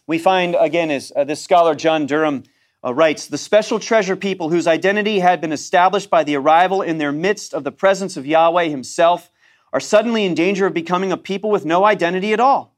We 0.08 0.18
find, 0.18 0.56
again, 0.60 0.92
as 0.92 1.12
uh, 1.16 1.24
this 1.24 1.42
scholar 1.42 1.76
John 1.76 2.06
Durham 2.06 2.44
uh, 2.84 2.94
writes, 2.94 3.28
the 3.28 3.38
special 3.38 3.80
treasure 3.80 4.16
people 4.16 4.50
whose 4.50 4.68
identity 4.68 5.20
had 5.20 5.42
been 5.42 5.52
established 5.52 6.10
by 6.10 6.24
the 6.24 6.36
arrival 6.36 6.82
in 6.82 6.98
their 6.98 7.12
midst 7.12 7.54
of 7.54 7.64
the 7.64 7.72
presence 7.72 8.18
of 8.18 8.26
Yahweh 8.26 8.66
himself 8.66 9.30
are 9.72 9.80
suddenly 9.80 10.26
in 10.26 10.34
danger 10.34 10.66
of 10.66 10.74
becoming 10.74 11.12
a 11.12 11.18
people 11.18 11.52
with 11.52 11.66
no 11.66 11.86
identity 11.86 12.34
at 12.34 12.40
all. 12.40 12.76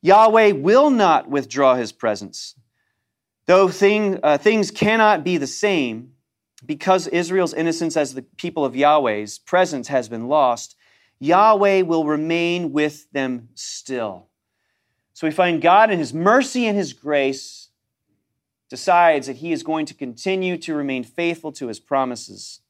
Yahweh 0.00 0.52
will 0.52 0.90
not 0.90 1.28
withdraw 1.28 1.74
his 1.74 1.92
presence. 1.92 2.54
Though 3.46 3.68
thing, 3.68 4.20
uh, 4.22 4.38
things 4.38 4.70
cannot 4.70 5.24
be 5.24 5.36
the 5.36 5.46
same, 5.46 6.12
because 6.64 7.06
Israel's 7.08 7.52
innocence 7.52 7.96
as 7.96 8.14
the 8.14 8.22
people 8.22 8.64
of 8.64 8.74
Yahweh's 8.74 9.38
presence 9.38 9.88
has 9.88 10.08
been 10.08 10.28
lost, 10.28 10.76
Yahweh 11.20 11.82
will 11.82 12.04
remain 12.04 12.72
with 12.72 13.10
them 13.12 13.48
still. 13.54 14.28
So 15.12 15.26
we 15.26 15.32
find 15.32 15.62
God 15.62 15.90
in 15.90 15.98
His 15.98 16.12
mercy 16.12 16.66
and 16.66 16.76
His 16.76 16.92
grace 16.92 17.68
decides 18.68 19.26
that 19.26 19.36
He 19.36 19.52
is 19.52 19.62
going 19.62 19.86
to 19.86 19.94
continue 19.94 20.56
to 20.58 20.74
remain 20.74 21.04
faithful 21.04 21.52
to 21.52 21.68
His 21.68 21.80
promises. 21.80 22.60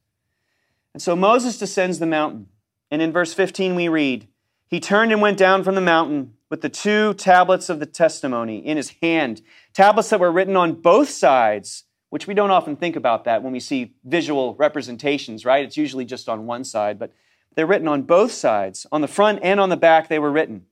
And 0.92 1.02
so 1.02 1.16
Moses 1.16 1.58
descends 1.58 1.98
the 1.98 2.06
mountain. 2.06 2.48
And 2.90 3.02
in 3.02 3.12
verse 3.12 3.34
15 3.34 3.74
we 3.74 3.88
read, 3.88 4.28
He 4.68 4.78
turned 4.78 5.10
and 5.10 5.20
went 5.20 5.38
down 5.38 5.64
from 5.64 5.74
the 5.74 5.80
mountain 5.80 6.34
with 6.54 6.60
the 6.60 6.68
two 6.68 7.14
tablets 7.14 7.68
of 7.68 7.80
the 7.80 7.86
testimony 7.86 8.58
in 8.58 8.76
his 8.76 8.94
hand, 9.02 9.42
tablets 9.72 10.10
that 10.10 10.20
were 10.20 10.30
written 10.30 10.56
on 10.56 10.72
both 10.72 11.08
sides, 11.08 11.82
which 12.10 12.28
we 12.28 12.34
don't 12.34 12.52
often 12.52 12.76
think 12.76 12.94
about 12.94 13.24
that 13.24 13.42
when 13.42 13.52
we 13.52 13.58
see 13.58 13.96
visual 14.04 14.54
representations, 14.54 15.44
right? 15.44 15.64
It's 15.64 15.76
usually 15.76 16.04
just 16.04 16.28
on 16.28 16.46
one 16.46 16.62
side, 16.62 16.96
but 16.96 17.12
they're 17.54 17.66
written 17.66 17.88
on 17.88 18.02
both 18.02 18.32
sides. 18.32 18.86
On 18.92 19.00
the 19.00 19.08
front 19.08 19.40
and 19.42 19.60
on 19.60 19.68
the 19.68 19.76
back, 19.76 20.08
they 20.08 20.18
were 20.18 20.30
written. 20.30 20.66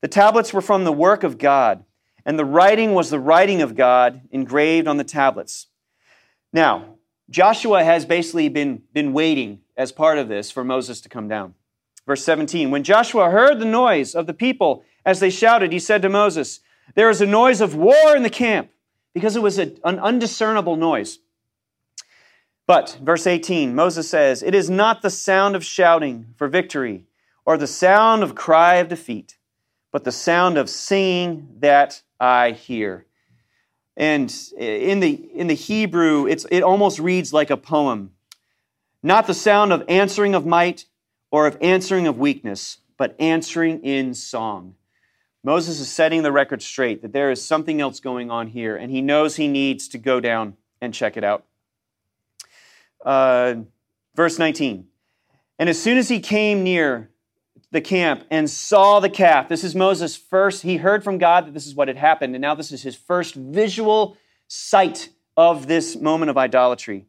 The 0.00 0.08
tablets 0.08 0.52
were 0.52 0.60
from 0.60 0.84
the 0.84 0.92
work 0.92 1.22
of 1.22 1.38
God, 1.38 1.84
and 2.26 2.38
the 2.38 2.44
writing 2.44 2.92
was 2.92 3.10
the 3.10 3.18
writing 3.18 3.62
of 3.62 3.74
God 3.74 4.22
engraved 4.30 4.86
on 4.86 4.96
the 4.96 5.04
tablets. 5.04 5.68
Now, 6.52 6.96
Joshua 7.30 7.82
has 7.84 8.04
basically 8.04 8.48
been, 8.48 8.82
been 8.92 9.12
waiting 9.12 9.60
as 9.76 9.92
part 9.92 10.18
of 10.18 10.28
this 10.28 10.50
for 10.50 10.62
Moses 10.62 11.00
to 11.02 11.08
come 11.08 11.28
down. 11.28 11.54
Verse 12.06 12.22
17 12.22 12.70
When 12.70 12.84
Joshua 12.84 13.30
heard 13.30 13.58
the 13.58 13.64
noise 13.64 14.14
of 14.14 14.26
the 14.26 14.34
people 14.34 14.84
as 15.06 15.20
they 15.20 15.30
shouted, 15.30 15.72
he 15.72 15.78
said 15.78 16.02
to 16.02 16.08
Moses, 16.08 16.60
There 16.94 17.10
is 17.10 17.20
a 17.20 17.26
noise 17.26 17.60
of 17.60 17.74
war 17.74 18.14
in 18.14 18.22
the 18.22 18.30
camp, 18.30 18.70
because 19.14 19.36
it 19.36 19.42
was 19.42 19.58
a, 19.58 19.72
an 19.84 19.98
undiscernible 19.98 20.76
noise. 20.76 21.18
But, 22.66 22.98
verse 23.02 23.26
18, 23.26 23.74
Moses 23.74 24.08
says, 24.08 24.42
It 24.42 24.54
is 24.54 24.70
not 24.70 25.02
the 25.02 25.10
sound 25.10 25.54
of 25.54 25.64
shouting 25.64 26.34
for 26.36 26.48
victory 26.48 27.04
or 27.44 27.58
the 27.58 27.66
sound 27.66 28.22
of 28.22 28.34
cry 28.34 28.76
of 28.76 28.88
defeat, 28.88 29.36
but 29.92 30.04
the 30.04 30.12
sound 30.12 30.56
of 30.56 30.70
singing 30.70 31.48
that 31.58 32.02
I 32.18 32.52
hear. 32.52 33.06
And 33.96 34.34
in 34.56 35.00
the, 35.00 35.12
in 35.34 35.46
the 35.46 35.54
Hebrew, 35.54 36.26
it's, 36.26 36.46
it 36.50 36.62
almost 36.62 36.98
reads 36.98 37.32
like 37.32 37.50
a 37.50 37.56
poem. 37.56 38.12
Not 39.02 39.26
the 39.26 39.34
sound 39.34 39.72
of 39.72 39.84
answering 39.86 40.34
of 40.34 40.46
might 40.46 40.86
or 41.30 41.46
of 41.46 41.58
answering 41.60 42.06
of 42.06 42.18
weakness, 42.18 42.78
but 42.96 43.14
answering 43.20 43.84
in 43.84 44.14
song. 44.14 44.74
Moses 45.44 45.78
is 45.78 45.92
setting 45.92 46.22
the 46.22 46.32
record 46.32 46.62
straight 46.62 47.02
that 47.02 47.12
there 47.12 47.30
is 47.30 47.44
something 47.44 47.80
else 47.80 48.00
going 48.00 48.30
on 48.30 48.46
here, 48.46 48.74
and 48.76 48.90
he 48.90 49.02
knows 49.02 49.36
he 49.36 49.48
needs 49.48 49.86
to 49.88 49.98
go 49.98 50.18
down 50.18 50.56
and 50.80 50.94
check 50.94 51.18
it 51.18 51.24
out. 51.24 51.44
Uh, 53.04 53.56
verse 54.14 54.38
19. 54.38 54.86
And 55.58 55.68
as 55.68 55.80
soon 55.80 55.98
as 55.98 56.08
he 56.08 56.20
came 56.20 56.64
near 56.64 57.10
the 57.70 57.80
camp 57.80 58.24
and 58.30 58.48
saw 58.48 59.00
the 59.00 59.10
calf, 59.10 59.48
this 59.48 59.64
is 59.64 59.74
Moses' 59.74 60.16
first, 60.16 60.62
he 60.62 60.78
heard 60.78 61.04
from 61.04 61.18
God 61.18 61.46
that 61.46 61.54
this 61.54 61.66
is 61.66 61.74
what 61.74 61.88
had 61.88 61.96
happened, 61.96 62.34
and 62.34 62.42
now 62.42 62.54
this 62.54 62.72
is 62.72 62.82
his 62.82 62.96
first 62.96 63.34
visual 63.34 64.16
sight 64.48 65.10
of 65.36 65.66
this 65.66 65.96
moment 65.96 66.30
of 66.30 66.38
idolatry. 66.38 67.06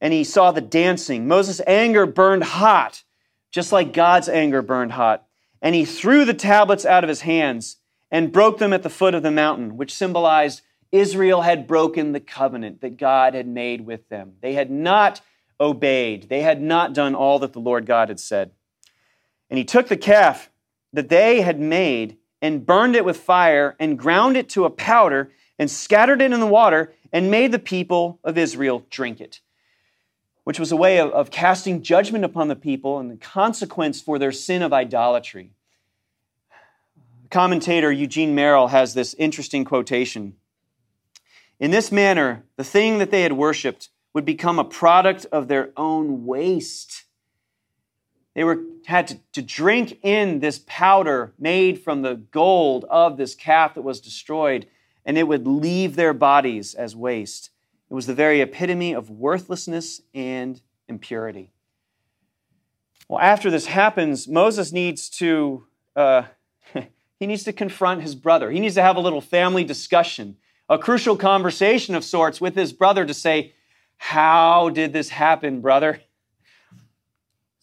And 0.00 0.12
he 0.12 0.24
saw 0.24 0.50
the 0.50 0.60
dancing. 0.60 1.28
Moses' 1.28 1.60
anger 1.66 2.06
burned 2.06 2.44
hot, 2.44 3.04
just 3.52 3.72
like 3.72 3.92
God's 3.92 4.28
anger 4.28 4.62
burned 4.62 4.92
hot. 4.92 5.26
And 5.60 5.74
he 5.74 5.84
threw 5.84 6.24
the 6.24 6.34
tablets 6.34 6.84
out 6.84 7.04
of 7.04 7.08
his 7.08 7.20
hands 7.20 7.76
and 8.10 8.32
broke 8.32 8.58
them 8.58 8.72
at 8.72 8.82
the 8.82 8.90
foot 8.90 9.14
of 9.14 9.22
the 9.22 9.30
mountain, 9.30 9.76
which 9.76 9.94
symbolized 9.94 10.62
Israel 10.92 11.40
had 11.40 11.66
broken 11.66 12.12
the 12.12 12.20
covenant 12.20 12.82
that 12.82 12.98
God 12.98 13.34
had 13.34 13.48
made 13.48 13.80
with 13.86 14.08
them. 14.10 14.34
They 14.42 14.52
had 14.52 14.70
not 14.70 15.22
obeyed, 15.58 16.28
they 16.28 16.42
had 16.42 16.60
not 16.60 16.92
done 16.92 17.14
all 17.14 17.38
that 17.40 17.54
the 17.54 17.60
Lord 17.60 17.86
God 17.86 18.08
had 18.08 18.20
said. 18.20 18.52
And 19.48 19.58
he 19.58 19.64
took 19.64 19.88
the 19.88 19.96
calf 19.96 20.50
that 20.92 21.08
they 21.08 21.40
had 21.40 21.58
made 21.58 22.18
and 22.42 22.66
burned 22.66 22.96
it 22.96 23.04
with 23.04 23.16
fire 23.16 23.76
and 23.78 23.98
ground 23.98 24.36
it 24.36 24.48
to 24.50 24.64
a 24.64 24.70
powder 24.70 25.30
and 25.58 25.70
scattered 25.70 26.20
it 26.20 26.32
in 26.32 26.40
the 26.40 26.46
water 26.46 26.92
and 27.12 27.30
made 27.30 27.52
the 27.52 27.58
people 27.58 28.18
of 28.24 28.36
Israel 28.36 28.84
drink 28.90 29.20
it, 29.20 29.40
which 30.44 30.58
was 30.58 30.72
a 30.72 30.76
way 30.76 30.98
of, 30.98 31.10
of 31.12 31.30
casting 31.30 31.82
judgment 31.82 32.24
upon 32.24 32.48
the 32.48 32.56
people 32.56 32.98
and 32.98 33.10
the 33.10 33.16
consequence 33.16 34.00
for 34.00 34.18
their 34.18 34.32
sin 34.32 34.62
of 34.62 34.72
idolatry. 34.72 35.52
Commentator 37.30 37.92
Eugene 37.92 38.34
Merrill 38.34 38.68
has 38.68 38.92
this 38.92 39.14
interesting 39.14 39.64
quotation. 39.64 40.34
In 41.62 41.70
this 41.70 41.92
manner, 41.92 42.44
the 42.56 42.64
thing 42.64 42.98
that 42.98 43.12
they 43.12 43.22
had 43.22 43.34
worshiped 43.34 43.90
would 44.14 44.24
become 44.24 44.58
a 44.58 44.64
product 44.64 45.26
of 45.30 45.46
their 45.46 45.70
own 45.76 46.26
waste. 46.26 47.04
They 48.34 48.42
were, 48.42 48.64
had 48.86 49.06
to, 49.06 49.20
to 49.34 49.42
drink 49.42 50.00
in 50.02 50.40
this 50.40 50.64
powder 50.66 51.34
made 51.38 51.80
from 51.80 52.02
the 52.02 52.16
gold 52.16 52.84
of 52.90 53.16
this 53.16 53.36
calf 53.36 53.76
that 53.76 53.82
was 53.82 54.00
destroyed, 54.00 54.66
and 55.04 55.16
it 55.16 55.28
would 55.28 55.46
leave 55.46 55.94
their 55.94 56.12
bodies 56.12 56.74
as 56.74 56.96
waste. 56.96 57.50
It 57.88 57.94
was 57.94 58.08
the 58.08 58.14
very 58.14 58.40
epitome 58.40 58.92
of 58.92 59.08
worthlessness 59.08 60.00
and 60.12 60.60
impurity. 60.88 61.52
Well, 63.06 63.20
after 63.20 63.52
this 63.52 63.66
happens, 63.66 64.26
Moses 64.26 64.72
needs 64.72 65.08
to 65.10 65.64
uh, 65.94 66.24
he 67.20 67.26
needs 67.28 67.44
to 67.44 67.52
confront 67.52 68.02
his 68.02 68.16
brother. 68.16 68.50
He 68.50 68.58
needs 68.58 68.74
to 68.74 68.82
have 68.82 68.96
a 68.96 69.00
little 69.00 69.20
family 69.20 69.62
discussion 69.62 70.38
a 70.68 70.78
crucial 70.78 71.16
conversation 71.16 71.94
of 71.94 72.04
sorts 72.04 72.40
with 72.40 72.54
his 72.54 72.72
brother 72.72 73.04
to 73.04 73.14
say, 73.14 73.54
How 73.96 74.68
did 74.68 74.92
this 74.92 75.10
happen, 75.10 75.60
brother? 75.60 76.00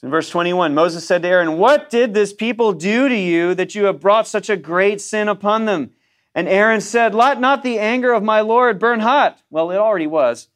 In 0.01 0.09
verse 0.09 0.29
21, 0.29 0.73
Moses 0.73 1.05
said 1.05 1.23
to 1.23 1.27
Aaron, 1.27 1.57
What 1.57 1.89
did 1.89 2.13
this 2.13 2.31
people 2.31 2.71
do 2.71 3.09
to 3.09 3.15
you 3.15 3.53
that 3.55 3.75
you 3.75 3.85
have 3.85 3.99
brought 3.99 4.27
such 4.27 4.49
a 4.49 4.55
great 4.55 5.01
sin 5.01 5.27
upon 5.27 5.65
them? 5.65 5.91
And 6.33 6.47
Aaron 6.47 6.79
said, 6.79 7.13
Let 7.13 7.41
not 7.41 7.63
the 7.63 7.79
anger 7.79 8.13
of 8.13 8.23
my 8.23 8.39
Lord 8.41 8.79
burn 8.79 9.01
hot. 9.01 9.41
Well, 9.49 9.71
it 9.71 9.77
already 9.77 10.07
was. 10.07 10.47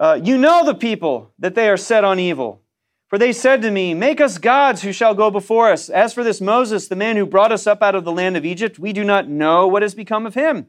Uh, 0.00 0.18
you 0.22 0.36
know 0.38 0.64
the 0.64 0.74
people, 0.74 1.32
that 1.38 1.54
they 1.54 1.68
are 1.68 1.76
set 1.76 2.04
on 2.04 2.18
evil. 2.18 2.62
For 3.08 3.16
they 3.18 3.32
said 3.32 3.62
to 3.62 3.70
me, 3.70 3.94
Make 3.94 4.20
us 4.20 4.38
gods 4.38 4.82
who 4.82 4.92
shall 4.92 5.14
go 5.14 5.30
before 5.30 5.70
us. 5.70 5.88
As 5.88 6.12
for 6.12 6.24
this 6.24 6.40
Moses, 6.40 6.88
the 6.88 6.96
man 6.96 7.16
who 7.16 7.26
brought 7.26 7.52
us 7.52 7.66
up 7.66 7.82
out 7.82 7.94
of 7.94 8.04
the 8.04 8.12
land 8.12 8.36
of 8.36 8.44
Egypt, 8.44 8.78
we 8.78 8.92
do 8.92 9.04
not 9.04 9.28
know 9.28 9.66
what 9.66 9.82
has 9.82 9.94
become 9.94 10.26
of 10.26 10.34
him. 10.34 10.66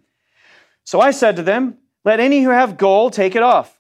So 0.89 0.99
I 0.99 1.12
said 1.12 1.36
to 1.36 1.43
them, 1.43 1.78
Let 2.04 2.19
any 2.19 2.41
who 2.41 2.49
have 2.49 2.75
gold 2.75 3.13
take 3.13 3.36
it 3.36 3.43
off. 3.43 3.80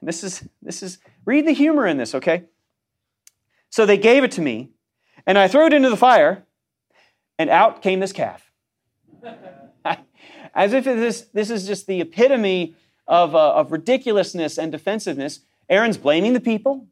This 0.00 0.22
is, 0.22 0.48
this 0.62 0.84
is, 0.84 0.98
read 1.24 1.48
the 1.48 1.52
humor 1.52 1.84
in 1.84 1.96
this, 1.96 2.14
okay? 2.14 2.44
So 3.70 3.84
they 3.84 3.98
gave 3.98 4.22
it 4.22 4.30
to 4.32 4.40
me, 4.40 4.70
and 5.26 5.36
I 5.36 5.48
threw 5.48 5.66
it 5.66 5.72
into 5.72 5.90
the 5.90 5.96
fire, 5.96 6.46
and 7.40 7.50
out 7.50 7.82
came 7.82 7.98
this 7.98 8.12
calf. 8.12 8.52
As 10.54 10.72
if 10.72 10.84
this, 10.84 11.22
this 11.34 11.50
is 11.50 11.66
just 11.66 11.88
the 11.88 12.00
epitome 12.00 12.76
of, 13.08 13.34
uh, 13.34 13.54
of 13.54 13.72
ridiculousness 13.72 14.56
and 14.56 14.70
defensiveness. 14.70 15.40
Aaron's 15.68 15.98
blaming 15.98 16.34
the 16.34 16.40
people. 16.40 16.86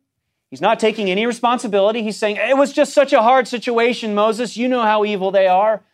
He's 0.50 0.60
not 0.60 0.80
taking 0.80 1.08
any 1.08 1.24
responsibility. 1.24 2.02
He's 2.02 2.18
saying, 2.18 2.34
It 2.34 2.56
was 2.56 2.72
just 2.72 2.92
such 2.92 3.12
a 3.12 3.22
hard 3.22 3.46
situation, 3.46 4.12
Moses. 4.12 4.56
You 4.56 4.66
know 4.66 4.82
how 4.82 5.04
evil 5.04 5.30
they 5.30 5.46
are. 5.46 5.84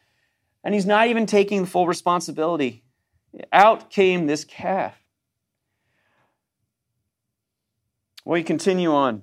And 0.65 0.73
he's 0.73 0.87
not 0.87 1.09
even 1.09 1.27
taking 1.27 1.61
the 1.61 1.69
full 1.69 1.87
responsibility. 1.87 2.83
Out 3.53 3.91
came 3.91 4.27
this 4.27 4.45
calf. 4.45 5.03
We 8.25 8.43
continue 8.43 8.93
on. 8.93 9.23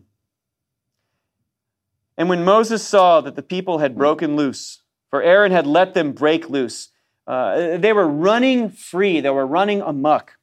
And 2.18 2.30
when 2.30 2.44
Moses 2.44 2.86
saw 2.86 3.22
that 3.22 3.36
the 3.36 3.44
people 3.44 3.80
had 3.80 3.98
broken 3.98 4.36
loose, 4.36 4.84
for 5.10 5.22
Aaron 5.22 5.52
had 5.52 5.68
let 5.68 5.94
them 5.94 6.12
break 6.12 6.50
loose, 6.50 6.89
uh, 7.28 7.78
they 7.78 7.94
were 7.94 8.08
running 8.08 8.70
free, 8.70 9.20
they 9.20 9.30
were 9.30 9.46
running 9.46 9.82
amuck 9.82 10.38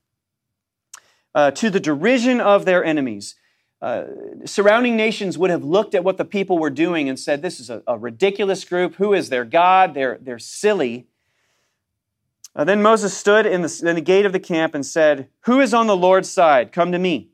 uh, 1.34 1.50
to 1.52 1.70
the 1.70 1.80
derision 1.80 2.40
of 2.40 2.64
their 2.64 2.84
enemies. 2.84 3.36
Uh, 3.80 4.04
surrounding 4.44 4.96
nations 4.96 5.36
would 5.36 5.50
have 5.50 5.64
looked 5.64 5.94
at 5.94 6.04
what 6.04 6.16
the 6.16 6.24
people 6.24 6.58
were 6.58 6.70
doing 6.70 7.08
and 7.08 7.18
said, 7.18 7.42
This 7.42 7.58
is 7.58 7.68
a, 7.68 7.82
a 7.86 7.98
ridiculous 7.98 8.64
group. 8.64 8.94
Who 8.96 9.12
is 9.12 9.28
their 9.28 9.44
God? 9.44 9.94
They're, 9.94 10.18
they're 10.20 10.38
silly. 10.38 11.08
Uh, 12.54 12.64
then 12.64 12.82
Moses 12.82 13.16
stood 13.16 13.46
in 13.46 13.62
the, 13.62 13.82
in 13.86 13.94
the, 13.94 14.02
gate 14.02 14.26
of 14.26 14.32
the 14.32 14.40
camp 14.40 14.74
and 14.74 14.84
said, 14.84 15.28
Who 15.42 15.60
is 15.60 15.72
on 15.72 15.86
the 15.86 15.96
Lord's 15.96 16.30
side? 16.30 16.70
Come 16.70 16.92
to 16.92 16.98
me. 16.98 17.30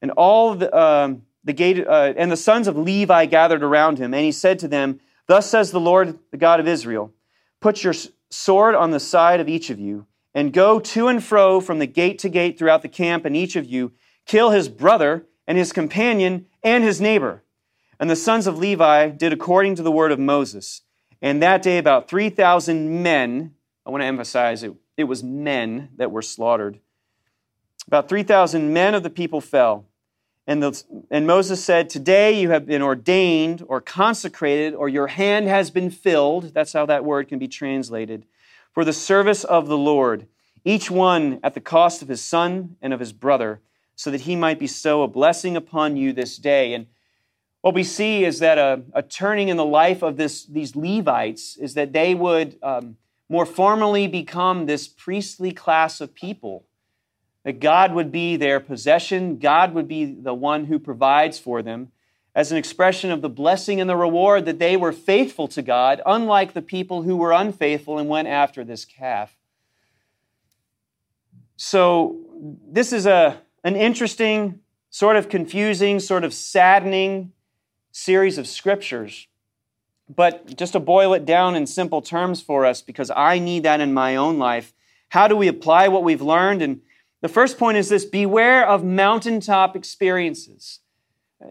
And 0.00 0.10
all 0.12 0.54
the, 0.54 0.74
um, 0.76 1.22
the 1.44 1.52
gate, 1.52 1.86
uh, 1.86 2.14
and 2.16 2.30
the 2.32 2.36
sons 2.36 2.68
of 2.68 2.76
Levi 2.76 3.26
gathered 3.26 3.62
around 3.62 3.98
him. 3.98 4.14
And 4.14 4.24
he 4.24 4.32
said 4.32 4.58
to 4.60 4.68
them, 4.68 5.00
Thus 5.26 5.50
says 5.50 5.70
the 5.70 5.80
Lord, 5.80 6.18
the 6.30 6.36
God 6.36 6.60
of 6.60 6.66
Israel 6.66 7.12
Put 7.60 7.84
your 7.84 7.94
sword 8.28 8.74
on 8.74 8.90
the 8.90 8.98
side 8.98 9.38
of 9.38 9.48
each 9.48 9.70
of 9.70 9.78
you, 9.78 10.06
and 10.34 10.52
go 10.52 10.80
to 10.80 11.06
and 11.06 11.22
fro 11.22 11.60
from 11.60 11.78
the 11.78 11.86
gate 11.86 12.18
to 12.18 12.28
gate 12.28 12.58
throughout 12.58 12.82
the 12.82 12.88
camp, 12.88 13.24
and 13.24 13.36
each 13.36 13.54
of 13.54 13.64
you 13.64 13.92
kill 14.26 14.50
his 14.50 14.68
brother 14.68 15.26
and 15.46 15.56
his 15.56 15.72
companion 15.72 16.46
and 16.64 16.82
his 16.82 17.00
neighbor. 17.00 17.44
And 18.00 18.10
the 18.10 18.16
sons 18.16 18.48
of 18.48 18.58
Levi 18.58 19.10
did 19.10 19.32
according 19.32 19.76
to 19.76 19.82
the 19.84 19.92
word 19.92 20.10
of 20.10 20.18
Moses. 20.18 20.82
And 21.20 21.40
that 21.40 21.62
day, 21.62 21.78
about 21.78 22.08
3,000 22.08 23.00
men 23.00 23.54
I 23.84 23.90
want 23.90 24.02
to 24.02 24.06
emphasize 24.06 24.62
it, 24.62 24.72
it 24.96 25.04
was 25.04 25.22
men 25.22 25.90
that 25.96 26.10
were 26.10 26.22
slaughtered. 26.22 26.78
About 27.86 28.08
3,000 28.08 28.72
men 28.72 28.94
of 28.94 29.02
the 29.02 29.10
people 29.10 29.40
fell. 29.40 29.86
And, 30.46 30.62
the, 30.62 30.82
and 31.10 31.26
Moses 31.26 31.64
said, 31.64 31.88
Today 31.88 32.40
you 32.40 32.50
have 32.50 32.66
been 32.66 32.82
ordained 32.82 33.64
or 33.68 33.80
consecrated, 33.80 34.74
or 34.74 34.88
your 34.88 35.08
hand 35.08 35.48
has 35.48 35.70
been 35.70 35.90
filled. 35.90 36.54
That's 36.54 36.72
how 36.72 36.86
that 36.86 37.04
word 37.04 37.28
can 37.28 37.38
be 37.38 37.48
translated. 37.48 38.24
For 38.72 38.84
the 38.84 38.92
service 38.92 39.44
of 39.44 39.68
the 39.68 39.78
Lord, 39.78 40.26
each 40.64 40.90
one 40.90 41.40
at 41.42 41.54
the 41.54 41.60
cost 41.60 42.02
of 42.02 42.08
his 42.08 42.22
son 42.22 42.76
and 42.80 42.92
of 42.92 43.00
his 43.00 43.12
brother, 43.12 43.60
so 43.94 44.10
that 44.10 44.22
he 44.22 44.34
might 44.34 44.58
bestow 44.58 45.02
a 45.02 45.08
blessing 45.08 45.56
upon 45.56 45.96
you 45.96 46.12
this 46.12 46.38
day. 46.38 46.74
And 46.74 46.86
what 47.60 47.74
we 47.74 47.84
see 47.84 48.24
is 48.24 48.40
that 48.40 48.58
a, 48.58 48.82
a 48.94 49.02
turning 49.02 49.48
in 49.48 49.56
the 49.56 49.64
life 49.64 50.02
of 50.02 50.16
this, 50.16 50.44
these 50.46 50.74
Levites 50.74 51.56
is 51.56 51.74
that 51.74 51.92
they 51.92 52.14
would 52.14 52.58
um, 52.62 52.96
more 53.32 53.46
formally 53.46 54.06
become 54.06 54.66
this 54.66 54.86
priestly 54.86 55.52
class 55.52 56.02
of 56.02 56.14
people. 56.14 56.66
That 57.44 57.60
God 57.60 57.94
would 57.94 58.12
be 58.12 58.36
their 58.36 58.60
possession, 58.60 59.38
God 59.38 59.72
would 59.72 59.88
be 59.88 60.04
the 60.04 60.34
one 60.34 60.66
who 60.66 60.78
provides 60.78 61.38
for 61.38 61.62
them. 61.62 61.92
as 62.34 62.52
an 62.52 62.58
expression 62.58 63.10
of 63.10 63.22
the 63.22 63.28
blessing 63.28 63.80
and 63.80 63.88
the 63.88 63.96
reward 63.96 64.44
that 64.44 64.58
they 64.58 64.76
were 64.76 64.92
faithful 64.92 65.48
to 65.48 65.62
God, 65.62 66.00
unlike 66.04 66.52
the 66.52 66.62
people 66.62 67.02
who 67.02 67.16
were 67.16 67.32
unfaithful 67.32 67.98
and 67.98 68.08
went 68.08 68.28
after 68.28 68.64
this 68.64 68.84
calf. 68.84 69.36
So, 71.56 72.16
this 72.70 72.92
is 72.92 73.06
a, 73.06 73.40
an 73.64 73.76
interesting, 73.76 74.60
sort 74.90 75.16
of 75.16 75.28
confusing, 75.28 76.00
sort 76.00 76.24
of 76.24 76.32
saddening 76.34 77.32
series 77.92 78.36
of 78.38 78.46
scriptures. 78.46 79.26
But 80.14 80.56
just 80.56 80.72
to 80.72 80.80
boil 80.80 81.14
it 81.14 81.24
down 81.24 81.54
in 81.54 81.66
simple 81.66 82.02
terms 82.02 82.42
for 82.42 82.66
us, 82.66 82.82
because 82.82 83.10
I 83.14 83.38
need 83.38 83.62
that 83.62 83.80
in 83.80 83.94
my 83.94 84.16
own 84.16 84.38
life, 84.38 84.74
how 85.10 85.28
do 85.28 85.36
we 85.36 85.48
apply 85.48 85.88
what 85.88 86.02
we've 86.02 86.22
learned? 86.22 86.62
And 86.62 86.80
the 87.20 87.28
first 87.28 87.58
point 87.58 87.76
is 87.76 87.88
this 87.88 88.04
beware 88.04 88.66
of 88.66 88.84
mountaintop 88.84 89.76
experiences. 89.76 90.80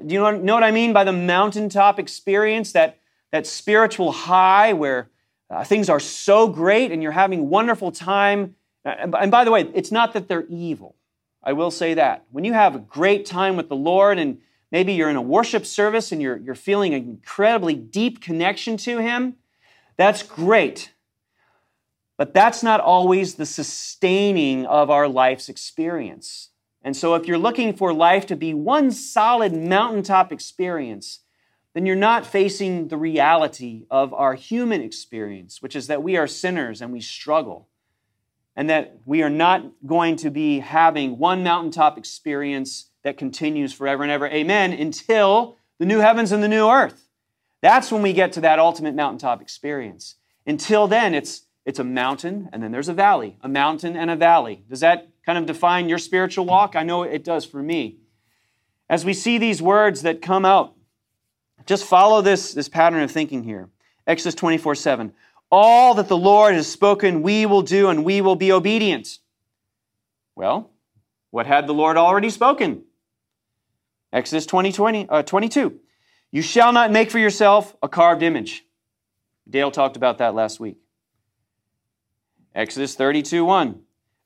Do 0.06 0.14
you 0.14 0.20
know 0.20 0.54
what 0.54 0.64
I 0.64 0.72
mean 0.72 0.94
by 0.94 1.04
the 1.04 1.14
mountaintop 1.14 2.00
experience? 2.00 2.72
That, 2.74 3.00
that 3.32 3.48
spiritual 3.48 4.12
high 4.12 4.74
where 4.74 5.10
uh, 5.50 5.64
things 5.64 5.90
are 5.90 6.00
so 6.00 6.48
great 6.48 6.92
and 6.92 7.02
you're 7.02 7.12
having 7.12 7.50
wonderful 7.50 7.92
time. 7.92 8.56
And 8.84 9.32
by 9.32 9.44
the 9.44 9.52
way, 9.52 9.70
it's 9.74 9.92
not 9.92 10.14
that 10.14 10.28
they're 10.28 10.46
evil. 10.48 10.96
I 11.44 11.54
will 11.54 11.72
say 11.72 11.94
that. 11.96 12.26
When 12.32 12.46
you 12.46 12.54
have 12.54 12.76
a 12.76 12.80
great 12.80 13.26
time 13.26 13.58
with 13.58 13.70
the 13.70 13.76
Lord 13.76 14.20
and 14.20 14.40
maybe 14.72 14.94
you're 14.94 15.10
in 15.10 15.16
a 15.16 15.22
worship 15.22 15.66
service 15.66 16.12
and 16.12 16.22
you're, 16.22 16.38
you're 16.38 16.56
feeling 16.56 16.94
an 16.94 17.04
incredibly 17.04 17.76
deep 17.76 18.22
connection 18.22 18.78
to 18.78 19.00
Him, 19.00 19.36
that's 19.98 20.24
great. 20.24 20.94
But 22.18 22.34
that's 22.34 22.64
not 22.64 22.80
always 22.80 23.36
the 23.36 23.46
sustaining 23.46 24.66
of 24.66 24.90
our 24.90 25.08
life's 25.08 25.50
experience. 25.50 26.50
And 26.84 26.96
so, 26.96 27.16
if 27.16 27.28
you're 27.28 27.38
looking 27.38 27.74
for 27.74 27.94
life 27.94 28.26
to 28.28 28.36
be 28.36 28.54
one 28.54 28.92
solid 28.92 29.54
mountaintop 29.54 30.32
experience, 30.32 31.20
then 31.74 31.86
you're 31.86 31.96
not 31.96 32.26
facing 32.26 32.90
the 32.90 32.98
reality 32.98 33.86
of 33.90 34.14
our 34.14 34.34
human 34.34 34.82
experience, 34.82 35.62
which 35.62 35.76
is 35.76 35.88
that 35.88 36.04
we 36.04 36.18
are 36.18 36.28
sinners 36.28 36.82
and 36.82 36.92
we 36.92 37.02
struggle, 37.02 37.70
and 38.56 38.70
that 38.70 39.00
we 39.06 39.24
are 39.24 39.30
not 39.30 39.66
going 39.86 40.16
to 40.18 40.30
be 40.30 40.60
having 40.60 41.18
one 41.18 41.44
mountaintop 41.44 41.98
experience 41.98 42.91
that 43.04 43.18
continues 43.18 43.74
forever 43.74 44.04
and 44.04 44.12
ever. 44.12 44.28
Amen. 44.28 44.74
Until 44.74 45.58
the 45.80 45.86
new 45.86 46.00
heavens 46.00 46.32
and 46.32 46.44
the 46.44 46.48
new 46.48 46.70
earth. 46.70 47.08
That's 47.62 47.92
when 47.92 48.02
we 48.02 48.14
get 48.14 48.34
to 48.34 48.42
that 48.42 48.60
ultimate 48.60 48.96
mountaintop 48.96 49.42
experience. 49.42 50.16
Until 50.46 50.88
then, 50.88 51.14
it's, 51.14 51.44
it's 51.66 51.80
a 51.80 51.84
mountain 51.84 52.50
and 52.52 52.62
then 52.62 52.72
there's 52.72 52.90
a 52.90 52.94
valley, 52.94 53.38
a 53.42 53.48
mountain 53.48 53.96
and 53.96 54.10
a 54.10 54.16
valley. 54.16 54.64
Does 54.70 54.80
that 54.80 55.10
kind 55.26 55.38
of 55.38 55.46
define 55.46 55.90
your 55.90 55.98
spiritual 55.98 56.46
walk? 56.46 56.76
I 56.76 56.84
know 56.84 57.04
it 57.04 57.24
does 57.24 57.46
for 57.46 57.62
me. 57.62 57.98
As 58.90 59.06
we 59.06 59.14
see 59.14 59.38
these 59.38 59.62
words 59.62 60.02
that 60.02 60.22
come 60.22 60.44
out, 60.44 60.76
just 61.66 61.86
follow 61.86 62.22
this, 62.22 62.54
this 62.54 62.68
pattern 62.68 63.04
of 63.04 63.12
thinking 63.12 63.44
here. 63.44 63.70
Exodus 64.08 64.36
24 64.36 64.76
7. 64.76 65.14
All 65.52 65.94
that 65.96 66.08
the 66.08 66.18
Lord 66.18 66.56
has 66.56 66.68
spoken, 66.68 67.22
we 67.22 67.46
will 67.46 67.62
do, 67.62 67.90
and 67.90 68.04
we 68.04 68.22
will 68.22 68.36
be 68.36 68.52
obedient. 68.52 69.20
Well, 70.36 70.72
what 71.30 71.46
had 71.46 71.68
the 71.68 71.74
Lord 71.74 71.98
already 71.98 72.30
spoken? 72.30 72.84
Exodus 74.14 74.46
20, 74.46 74.72
20 74.72 75.10
uh, 75.10 75.24
22. 75.24 75.80
You 76.32 76.42
shall 76.42 76.72
not 76.72 76.92
make 76.92 77.12
for 77.12 77.20
yourself 77.20 77.76
a 77.82 77.90
carved 77.90 78.24
image. 78.24 78.66
Dale 79.50 79.72
talked 79.72 79.98
about 79.98 80.20
that 80.20 80.34
last 80.34 80.60
week. 80.60 80.78
Exodus 82.54 82.96
32 82.96 83.44
1. 83.46 83.82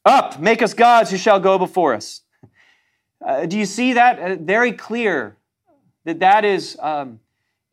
Up, 0.05 0.39
make 0.39 0.61
us 0.61 0.73
gods 0.73 1.09
who 1.09 1.17
shall 1.17 1.39
go 1.39 1.57
before 1.57 1.93
us. 1.93 2.21
Uh, 3.25 3.45
do 3.45 3.57
you 3.57 3.65
see 3.65 3.93
that? 3.93 4.19
Uh, 4.19 4.35
very 4.35 4.71
clear 4.71 5.37
that 6.03 6.19
that 6.19 6.45
is, 6.45 6.77
um, 6.79 7.19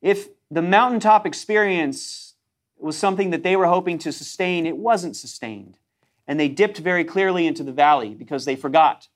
if 0.01 0.29
the 0.51 0.63
mountaintop 0.63 1.27
experience 1.27 2.35
was 2.79 2.97
something 2.97 3.31
that 3.31 3.43
they 3.43 3.55
were 3.55 3.67
hoping 3.67 3.99
to 3.99 4.13
sustain, 4.13 4.67
it 4.67 4.77
wasn't 4.77 5.15
sustained. 5.15 5.79
And 6.27 6.41
they 6.41 6.49
dipped 6.49 6.79
very 6.79 7.05
clearly 7.05 7.47
into 7.47 7.63
the 7.63 7.73
valley 7.73 8.15
because 8.15 8.45
they 8.45 8.57
forgot 8.57 9.09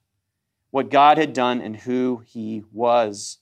what 0.71 0.89
God 0.89 1.17
had 1.17 1.33
done 1.33 1.61
and 1.61 1.75
who 1.75 2.23
He 2.25 2.63
was. 2.71 3.37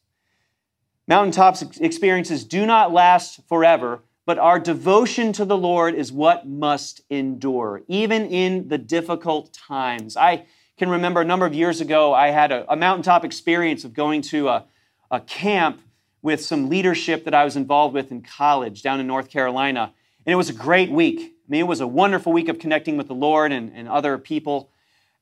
Mountaintop 1.08 1.58
experiences 1.80 2.44
do 2.44 2.66
not 2.66 2.92
last 2.92 3.40
forever, 3.48 4.02
but 4.26 4.40
our 4.40 4.60
devotion 4.60 5.34
to 5.34 5.46
the 5.46 5.58
Lord 5.58 5.94
is 5.94 6.12
what 6.12 6.48
must 6.48 7.02
endure, 7.10 7.84
even 7.88 8.26
in 8.26 8.68
the 8.70 8.78
difficult 8.78 9.54
times. 9.54 10.18
I 10.18 10.46
can 10.78 10.90
remember 10.90 11.22
a 11.22 11.26
number 11.26 11.46
of 11.46 11.54
years 11.54 11.80
ago, 11.80 12.14
I 12.14 12.30
had 12.30 12.52
a, 12.52 12.72
a 12.72 12.76
mountaintop 12.76 13.24
experience 13.24 13.84
of 13.84 13.94
going 13.94 14.22
to 14.24 14.50
a, 14.50 14.66
a 15.12 15.20
camp 15.20 15.82
with 16.22 16.44
some 16.44 16.70
leadership 16.70 17.24
that 17.26 17.36
I 17.36 17.46
was 17.46 17.56
involved 17.56 17.94
with 17.94 18.12
in 18.12 18.24
college 18.24 18.82
down 18.82 19.00
in 19.00 19.06
North 19.06 19.30
Carolina. 19.30 19.94
And 20.26 20.34
it 20.34 20.36
was 20.36 20.50
a 20.50 20.54
great 20.54 20.90
week. 20.90 21.20
I 21.20 21.48
mean, 21.48 21.62
it 21.62 21.68
was 21.68 21.82
a 21.82 21.88
wonderful 21.88 22.34
week 22.34 22.50
of 22.50 22.58
connecting 22.58 22.98
with 22.98 23.08
the 23.08 23.14
Lord 23.14 23.52
and, 23.52 23.72
and 23.76 23.88
other 23.88 24.18
people. 24.18 24.72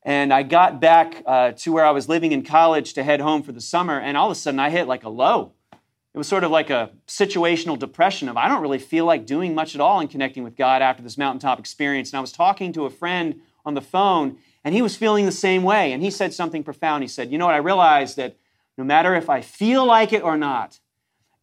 And 0.04 0.32
I 0.32 0.42
got 0.42 0.80
back 0.80 1.22
uh, 1.24 1.52
to 1.52 1.72
where 1.72 1.84
I 1.84 1.90
was 1.90 2.08
living 2.08 2.32
in 2.32 2.42
college 2.42 2.92
to 2.94 3.02
head 3.02 3.20
home 3.20 3.42
for 3.42 3.52
the 3.52 3.60
summer, 3.60 3.98
and 3.98 4.16
all 4.16 4.26
of 4.26 4.32
a 4.32 4.34
sudden 4.34 4.60
I 4.60 4.68
hit 4.68 4.86
like 4.86 5.04
a 5.04 5.08
low. 5.08 5.52
It 5.72 6.18
was 6.18 6.28
sort 6.28 6.44
of 6.44 6.50
like 6.50 6.70
a 6.70 6.90
situational 7.08 7.78
depression 7.78 8.28
of 8.28 8.36
I 8.36 8.46
don't 8.48 8.62
really 8.62 8.78
feel 8.78 9.04
like 9.04 9.26
doing 9.26 9.54
much 9.54 9.74
at 9.74 9.80
all 9.80 10.00
in 10.00 10.08
connecting 10.08 10.44
with 10.44 10.56
God 10.56 10.82
after 10.82 11.02
this 11.02 11.18
mountaintop 11.18 11.58
experience. 11.58 12.12
And 12.12 12.18
I 12.18 12.20
was 12.20 12.30
talking 12.30 12.72
to 12.74 12.84
a 12.84 12.90
friend 12.90 13.40
on 13.64 13.74
the 13.74 13.80
phone, 13.80 14.36
and 14.62 14.74
he 14.74 14.82
was 14.82 14.94
feeling 14.94 15.26
the 15.26 15.32
same 15.32 15.62
way. 15.62 15.92
And 15.92 16.02
he 16.02 16.10
said 16.10 16.32
something 16.32 16.62
profound. 16.62 17.02
He 17.02 17.08
said, 17.08 17.32
You 17.32 17.38
know 17.38 17.46
what? 17.46 17.54
I 17.54 17.58
realized 17.58 18.16
that 18.18 18.36
no 18.76 18.84
matter 18.84 19.14
if 19.14 19.30
I 19.30 19.40
feel 19.40 19.84
like 19.86 20.12
it 20.12 20.22
or 20.22 20.36
not, 20.36 20.78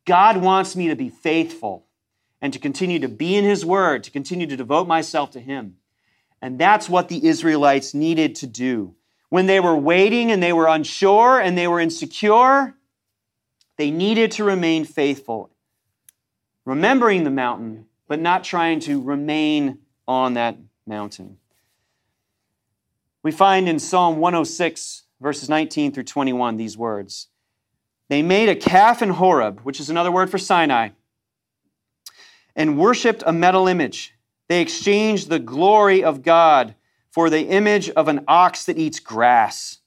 God 0.06 0.38
wants 0.38 0.76
me 0.76 0.88
to 0.88 0.96
be 0.96 1.10
faithful 1.10 1.86
and 2.42 2.54
to 2.54 2.60
continue 2.60 3.00
to 3.00 3.10
be 3.10 3.36
in 3.36 3.44
His 3.44 3.66
Word, 3.66 4.04
to 4.04 4.12
continue 4.12 4.48
to 4.48 4.58
devote 4.58 4.88
myself 4.88 5.32
to 5.32 5.40
Him. 5.40 5.78
And 6.42 6.58
that's 6.58 6.90
what 6.90 7.08
the 7.08 7.28
Israelites 7.28 7.94
needed 7.94 8.36
to 8.36 8.48
do. 8.48 8.96
When 9.30 9.46
they 9.46 9.60
were 9.60 9.76
waiting 9.76 10.32
and 10.32 10.42
they 10.42 10.54
were 10.54 10.68
unsure 10.68 11.40
and 11.40 11.58
they 11.58 11.68
were 11.68 11.80
insecure, 11.80 12.76
they 13.78 13.92
needed 13.92 14.32
to 14.34 14.44
remain 14.44 14.86
faithful, 14.86 15.52
remembering 16.66 17.24
the 17.24 17.32
mountain, 17.32 17.86
but 18.08 18.20
not 18.20 18.44
trying 18.44 18.80
to 18.82 19.02
remain 19.02 19.80
on 20.08 20.34
that 20.34 20.58
mountain. 20.86 21.38
We 23.24 23.32
find 23.32 23.70
in 23.70 23.80
Psalm 23.80 24.18
106, 24.18 25.04
verses 25.22 25.48
19 25.48 25.94
through 25.94 26.04
21, 26.04 26.58
these 26.58 26.78
words 26.78 27.28
They 28.10 28.22
made 28.22 28.50
a 28.50 28.56
calf 28.56 29.02
in 29.02 29.10
Horeb, 29.10 29.62
which 29.62 29.80
is 29.80 29.90
another 29.90 30.12
word 30.12 30.30
for 30.30 30.38
Sinai, 30.38 30.90
and 32.56 32.78
worshiped 32.78 33.24
a 33.26 33.32
metal 33.32 33.68
image. 33.68 34.14
They 34.52 34.60
exchanged 34.60 35.30
the 35.30 35.40
glory 35.40 36.04
of 36.04 36.24
God 36.24 36.76
for 37.10 37.30
the 37.30 37.48
image 37.48 37.90
of 37.92 38.10
an 38.10 38.26
ox 38.28 38.66
that 38.66 38.78
eats 38.78 39.00
grass. 39.00 39.78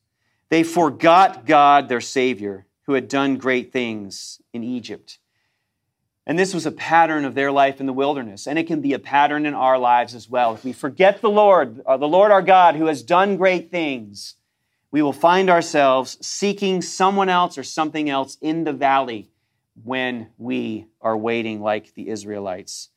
They 0.48 0.62
forgot 0.62 1.44
God, 1.44 1.90
their 1.90 2.00
Savior 2.00 2.64
who 2.86 2.94
had 2.94 3.06
done 3.06 3.36
great 3.36 3.74
things 3.74 4.40
in 4.54 4.64
Egypt. 4.64 5.18
And 6.26 6.38
this 6.38 6.54
was 6.54 6.64
a 6.64 6.72
pattern 6.72 7.26
of 7.26 7.34
their 7.34 7.52
life 7.52 7.78
in 7.78 7.84
the 7.84 7.92
wilderness, 7.92 8.46
and 8.46 8.58
it 8.58 8.66
can 8.66 8.80
be 8.80 8.94
a 8.94 8.98
pattern 8.98 9.44
in 9.44 9.52
our 9.52 9.78
lives 9.78 10.14
as 10.14 10.30
well. 10.30 10.54
If 10.54 10.64
we 10.64 10.72
forget 10.72 11.20
the 11.20 11.28
Lord, 11.28 11.82
uh, 11.84 11.98
the 11.98 12.08
Lord 12.08 12.32
our 12.32 12.40
God, 12.40 12.74
who 12.74 12.86
has 12.86 13.02
done 13.02 13.36
great 13.36 13.70
things, 13.70 14.36
we 14.90 15.02
will 15.02 15.12
find 15.12 15.50
ourselves 15.50 16.16
seeking 16.26 16.80
someone 16.80 17.28
else 17.28 17.58
or 17.58 17.64
something 17.64 18.08
else 18.08 18.38
in 18.40 18.64
the 18.64 18.72
valley 18.72 19.28
when 19.82 20.30
we 20.38 20.86
are 21.02 21.18
waiting 21.18 21.60
like 21.60 21.92
the 21.92 22.08
Israelites. 22.08 22.88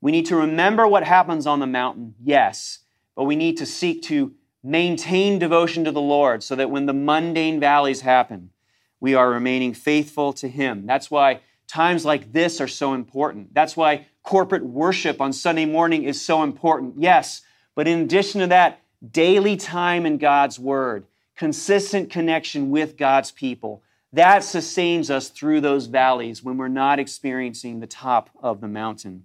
We 0.00 0.12
need 0.12 0.26
to 0.26 0.36
remember 0.36 0.86
what 0.86 1.04
happens 1.04 1.46
on 1.46 1.60
the 1.60 1.66
mountain, 1.66 2.14
yes, 2.22 2.80
but 3.14 3.24
we 3.24 3.36
need 3.36 3.58
to 3.58 3.66
seek 3.66 4.02
to 4.04 4.32
maintain 4.62 5.38
devotion 5.38 5.84
to 5.84 5.92
the 5.92 6.00
Lord 6.00 6.42
so 6.42 6.54
that 6.56 6.70
when 6.70 6.86
the 6.86 6.92
mundane 6.94 7.60
valleys 7.60 8.00
happen, 8.00 8.50
we 8.98 9.14
are 9.14 9.30
remaining 9.30 9.74
faithful 9.74 10.32
to 10.34 10.48
Him. 10.48 10.86
That's 10.86 11.10
why 11.10 11.40
times 11.66 12.04
like 12.04 12.32
this 12.32 12.60
are 12.60 12.68
so 12.68 12.94
important. 12.94 13.54
That's 13.54 13.76
why 13.76 14.06
corporate 14.22 14.64
worship 14.64 15.20
on 15.20 15.32
Sunday 15.32 15.64
morning 15.64 16.04
is 16.04 16.20
so 16.20 16.42
important. 16.42 16.94
Yes, 16.98 17.42
but 17.74 17.88
in 17.88 18.00
addition 18.00 18.40
to 18.40 18.46
that, 18.48 18.80
daily 19.10 19.56
time 19.56 20.04
in 20.04 20.18
God's 20.18 20.58
Word, 20.58 21.06
consistent 21.36 22.10
connection 22.10 22.70
with 22.70 22.96
God's 22.96 23.30
people, 23.30 23.82
that 24.12 24.44
sustains 24.44 25.10
us 25.10 25.28
through 25.28 25.60
those 25.60 25.86
valleys 25.86 26.42
when 26.42 26.56
we're 26.56 26.68
not 26.68 26.98
experiencing 26.98 27.80
the 27.80 27.86
top 27.86 28.28
of 28.42 28.60
the 28.60 28.68
mountain. 28.68 29.24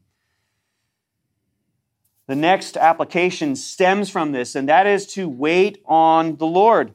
The 2.28 2.36
next 2.36 2.78
application 2.78 3.56
stems 3.56 4.10
from 4.10 4.32
this, 4.32 4.56
and 4.56 4.68
that 4.70 4.88
is 4.88 5.06
to 5.14 5.30
wait 5.30 5.82
on 5.86 6.38
the 6.38 6.48
Lord. 6.48 6.94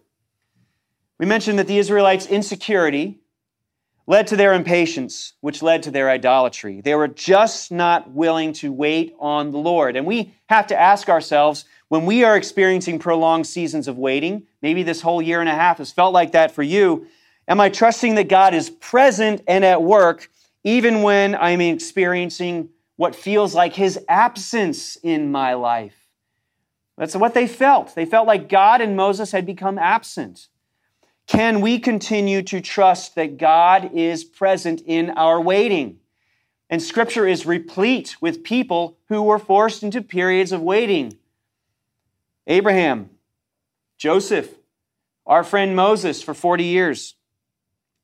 We 1.18 1.26
mentioned 1.26 1.59
that 1.59 1.66
the 1.66 1.78
Israelites' 1.78 2.26
insecurity 2.26 3.20
led 4.07 4.26
to 4.28 4.37
their 4.37 4.55
impatience, 4.55 5.35
which 5.41 5.62
led 5.62 5.85
to 5.85 5.91
their 5.91 6.11
idolatry. 6.11 6.81
They 6.81 6.95
were 6.97 7.07
just 7.07 7.70
not 7.70 8.11
willing 8.11 8.53
to 8.55 8.72
wait 8.72 9.14
on 9.20 9.53
the 9.53 9.59
Lord. 9.59 9.97
And 9.97 10.05
we 10.05 10.35
have 10.49 10.66
to 10.68 10.81
ask 10.81 11.09
ourselves 11.09 11.64
when 11.89 12.07
we 12.07 12.24
are 12.24 12.37
experiencing 12.37 12.99
prolonged 12.99 13.47
seasons 13.47 13.87
of 13.87 13.99
waiting, 13.99 14.47
maybe 14.62 14.83
this 14.83 15.03
whole 15.03 15.22
year 15.22 15.41
and 15.41 15.49
a 15.49 15.55
half 15.55 15.78
has 15.78 15.93
felt 15.93 16.12
like 16.12 16.33
that 16.33 16.53
for 16.53 16.62
you, 16.62 17.07
Am 17.51 17.59
I 17.59 17.68
trusting 17.68 18.14
that 18.14 18.28
God 18.28 18.55
is 18.55 18.70
present 18.70 19.43
and 19.49 19.64
at 19.64 19.83
work 19.83 20.31
even 20.62 21.03
when 21.03 21.35
I'm 21.35 21.61
experiencing 21.61 22.68
what 23.01 23.17
feels 23.17 23.55
like 23.55 23.73
his 23.73 23.99
absence 24.11 24.97
in 24.97 25.33
my 25.33 25.55
life? 25.55 26.07
That's 26.99 27.17
what 27.17 27.33
they 27.33 27.47
felt. 27.47 27.95
They 27.95 28.05
felt 28.05 28.27
like 28.27 28.51
God 28.51 28.83
and 28.83 28.95
Moses 28.95 29.33
had 29.33 29.47
become 29.47 29.79
absent. 29.79 30.49
Can 31.27 31.63
we 31.63 31.79
continue 31.79 32.43
to 32.43 32.61
trust 32.61 33.15
that 33.15 33.39
God 33.39 33.93
is 33.95 34.23
present 34.23 34.83
in 34.85 35.09
our 35.13 35.41
waiting? 35.41 36.01
And 36.69 36.83
scripture 36.83 37.27
is 37.27 37.47
replete 37.47 38.21
with 38.21 38.45
people 38.45 38.99
who 39.09 39.23
were 39.23 39.39
forced 39.39 39.83
into 39.83 40.03
periods 40.03 40.53
of 40.53 40.61
waiting. 40.61 41.17
Abraham, 42.47 43.09
Joseph, 43.97 44.57
our 45.25 45.43
friend 45.43 45.75
Moses 45.75 46.21
for 46.23 46.35
40 46.35 46.65
years, 46.65 47.15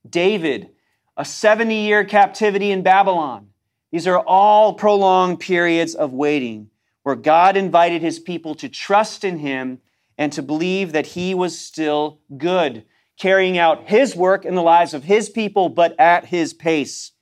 David, 0.09 0.71
a 1.19 1.25
70 1.27 1.83
year 1.83 2.03
captivity 2.03 2.71
in 2.71 2.83
Babylon. 2.83 3.49
These 3.91 4.07
are 4.07 4.19
all 4.21 4.75
prolonged 4.75 5.41
periods 5.41 5.95
of 5.95 6.13
waiting 6.13 6.71
where 7.07 7.15
God 7.15 7.57
invited 7.57 8.03
his 8.03 8.19
people 8.19 8.57
to 8.57 8.69
trust 8.69 9.23
in 9.23 9.39
him 9.39 9.79
and 10.19 10.33
to 10.33 10.43
believe 10.43 10.91
that 10.91 11.07
he 11.07 11.35
was 11.35 11.57
still 11.57 12.19
good, 12.37 12.85
carrying 13.17 13.57
out 13.57 13.85
his 13.85 14.17
work 14.17 14.45
in 14.45 14.57
the 14.57 14.63
lives 14.63 14.93
of 14.93 15.05
his 15.05 15.29
people, 15.29 15.69
but 15.69 15.95
at 16.01 16.25
his 16.25 16.53
pace. 16.53 17.13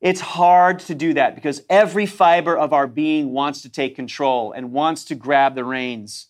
It's 0.00 0.20
hard 0.20 0.80
to 0.80 0.94
do 0.96 1.14
that 1.14 1.36
because 1.36 1.62
every 1.70 2.04
fiber 2.04 2.56
of 2.58 2.72
our 2.72 2.88
being 2.88 3.32
wants 3.32 3.62
to 3.62 3.68
take 3.68 3.94
control 3.94 4.50
and 4.50 4.72
wants 4.72 5.04
to 5.04 5.14
grab 5.14 5.54
the 5.54 5.64
reins. 5.64 6.26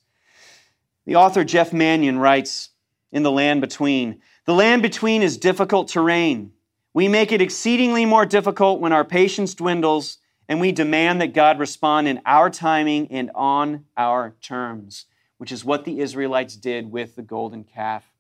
The 1.07 1.17
author 1.17 1.45
Jeff 1.45 1.73
Manion 1.73 2.19
writes 2.19 2.71
in 3.11 3.23
The 3.23 3.33
Land 3.33 3.63
Between 3.63 4.21
The 4.45 4.53
land 4.55 4.83
between 4.83 5.23
is 5.23 5.39
difficult 5.39 5.89
terrain. 5.89 6.53
We 6.97 7.09
make 7.09 7.31
it 7.31 7.43
exceedingly 7.43 8.07
more 8.07 8.25
difficult 8.25 8.81
when 8.81 8.95
our 8.95 9.05
patience 9.05 9.53
dwindles 9.55 10.17
and 10.49 10.63
we 10.63 10.73
demand 10.73 11.21
that 11.21 11.35
God 11.35 11.59
respond 11.59 12.09
in 12.09 12.23
our 12.25 12.49
timing 12.49 13.09
and 13.11 13.31
on 13.35 13.85
our 13.99 14.35
terms, 14.41 15.05
which 15.37 15.53
is 15.53 15.63
what 15.63 15.85
the 15.85 16.01
Israelites 16.01 16.57
did 16.57 16.91
with 16.91 17.15
the 17.15 17.21
golden 17.21 17.65
calf. 17.65 18.11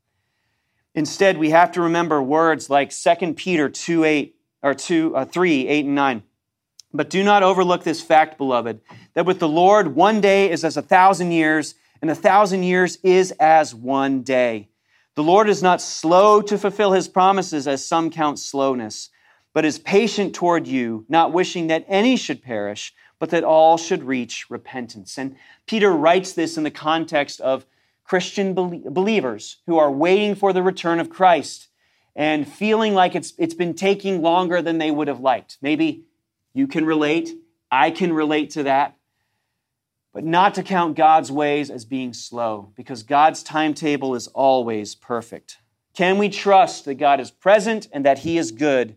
Instead, 0.95 1.39
we 1.39 1.49
have 1.53 1.72
to 1.72 1.81
remember 1.81 2.22
words 2.22 2.68
like 2.68 2.91
2 2.91 3.33
Peter 3.33 3.70
2 3.70 4.05
8 4.05 4.37
or 4.62 4.74
2, 4.74 5.16
uh, 5.16 5.24
3, 5.24 5.68
8, 5.68 5.87
and 5.87 5.95
9. 5.95 6.22
But 6.93 7.09
do 7.09 7.24
not 7.24 7.43
overlook 7.43 7.83
this 7.83 8.03
fact, 8.03 8.37
beloved, 8.37 8.83
that 9.14 9.24
with 9.24 9.39
the 9.39 9.49
Lord 9.49 9.95
one 9.95 10.20
day 10.20 10.51
is 10.51 10.64
as 10.64 10.77
a 10.77 10.83
thousand 10.83 11.33
years, 11.33 11.77
and 12.03 12.11
a 12.11 12.14
thousand 12.14 12.64
years 12.64 12.99
is 13.03 13.31
as 13.41 13.74
one 13.74 14.20
day. 14.20 14.68
The 15.17 15.23
Lord 15.23 15.49
is 15.49 15.62
not 15.62 15.81
slow 15.81 16.43
to 16.43 16.59
fulfill 16.59 16.93
his 16.93 17.09
promises, 17.09 17.67
as 17.67 17.83
some 17.83 18.11
count 18.11 18.39
slowness, 18.39 19.09
but 19.55 19.64
is 19.64 19.79
patient 19.79 20.35
toward 20.35 20.67
you, 20.67 21.07
not 21.09 21.33
wishing 21.33 21.69
that 21.69 21.87
any 21.89 22.17
should 22.17 22.43
perish, 22.43 22.95
but 23.19 23.31
that 23.31 23.43
all 23.43 23.79
should 23.79 24.05
reach 24.05 24.51
repentance. 24.51 25.17
And 25.17 25.37
Peter 25.67 25.91
writes 25.91 26.35
this 26.35 26.59
in 26.59 26.64
the 26.64 26.71
context 26.71 27.41
of 27.41 27.64
Christian 28.05 28.53
believers 28.53 29.57
who 29.67 29.79
are 29.79 29.91
waiting 29.91 30.35
for 30.35 30.53
the 30.53 30.62
return 30.62 31.01
of 31.01 31.09
Christ 31.09 31.69
and 32.14 32.47
feeling 32.47 32.93
like 32.93 33.14
it's, 33.14 33.33
it's 33.39 33.55
been 33.55 33.73
taking 33.73 34.21
longer 34.21 34.61
than 34.61 34.77
they 34.77 34.91
would 34.91 35.09
have 35.09 35.21
liked. 35.21 35.57
Maybe 35.62 36.05
you 36.53 36.67
can 36.67 36.85
relate. 36.85 37.31
I 37.71 37.91
can 37.91 38.12
relate 38.12 38.51
to 38.51 38.64
that. 38.64 38.95
But 40.17 40.25
not 40.25 40.55
to 40.55 40.62
count 40.62 40.97
God's 40.97 41.31
ways 41.31 41.69
as 41.69 41.85
being 41.85 42.14
slow, 42.14 42.73
because 42.75 43.03
God's 43.03 43.43
timetable 43.43 44.14
is 44.14 44.29
always 44.29 44.95
perfect. 44.95 45.59
Can 45.93 46.17
we 46.17 46.31
trust 46.31 46.87
that 46.87 46.95
God 46.95 47.21
is 47.21 47.31
present 47.31 47.87
and 47.93 48.07
that 48.07 48.21
He 48.21 48.39
is 48.39 48.51
good? 48.51 48.97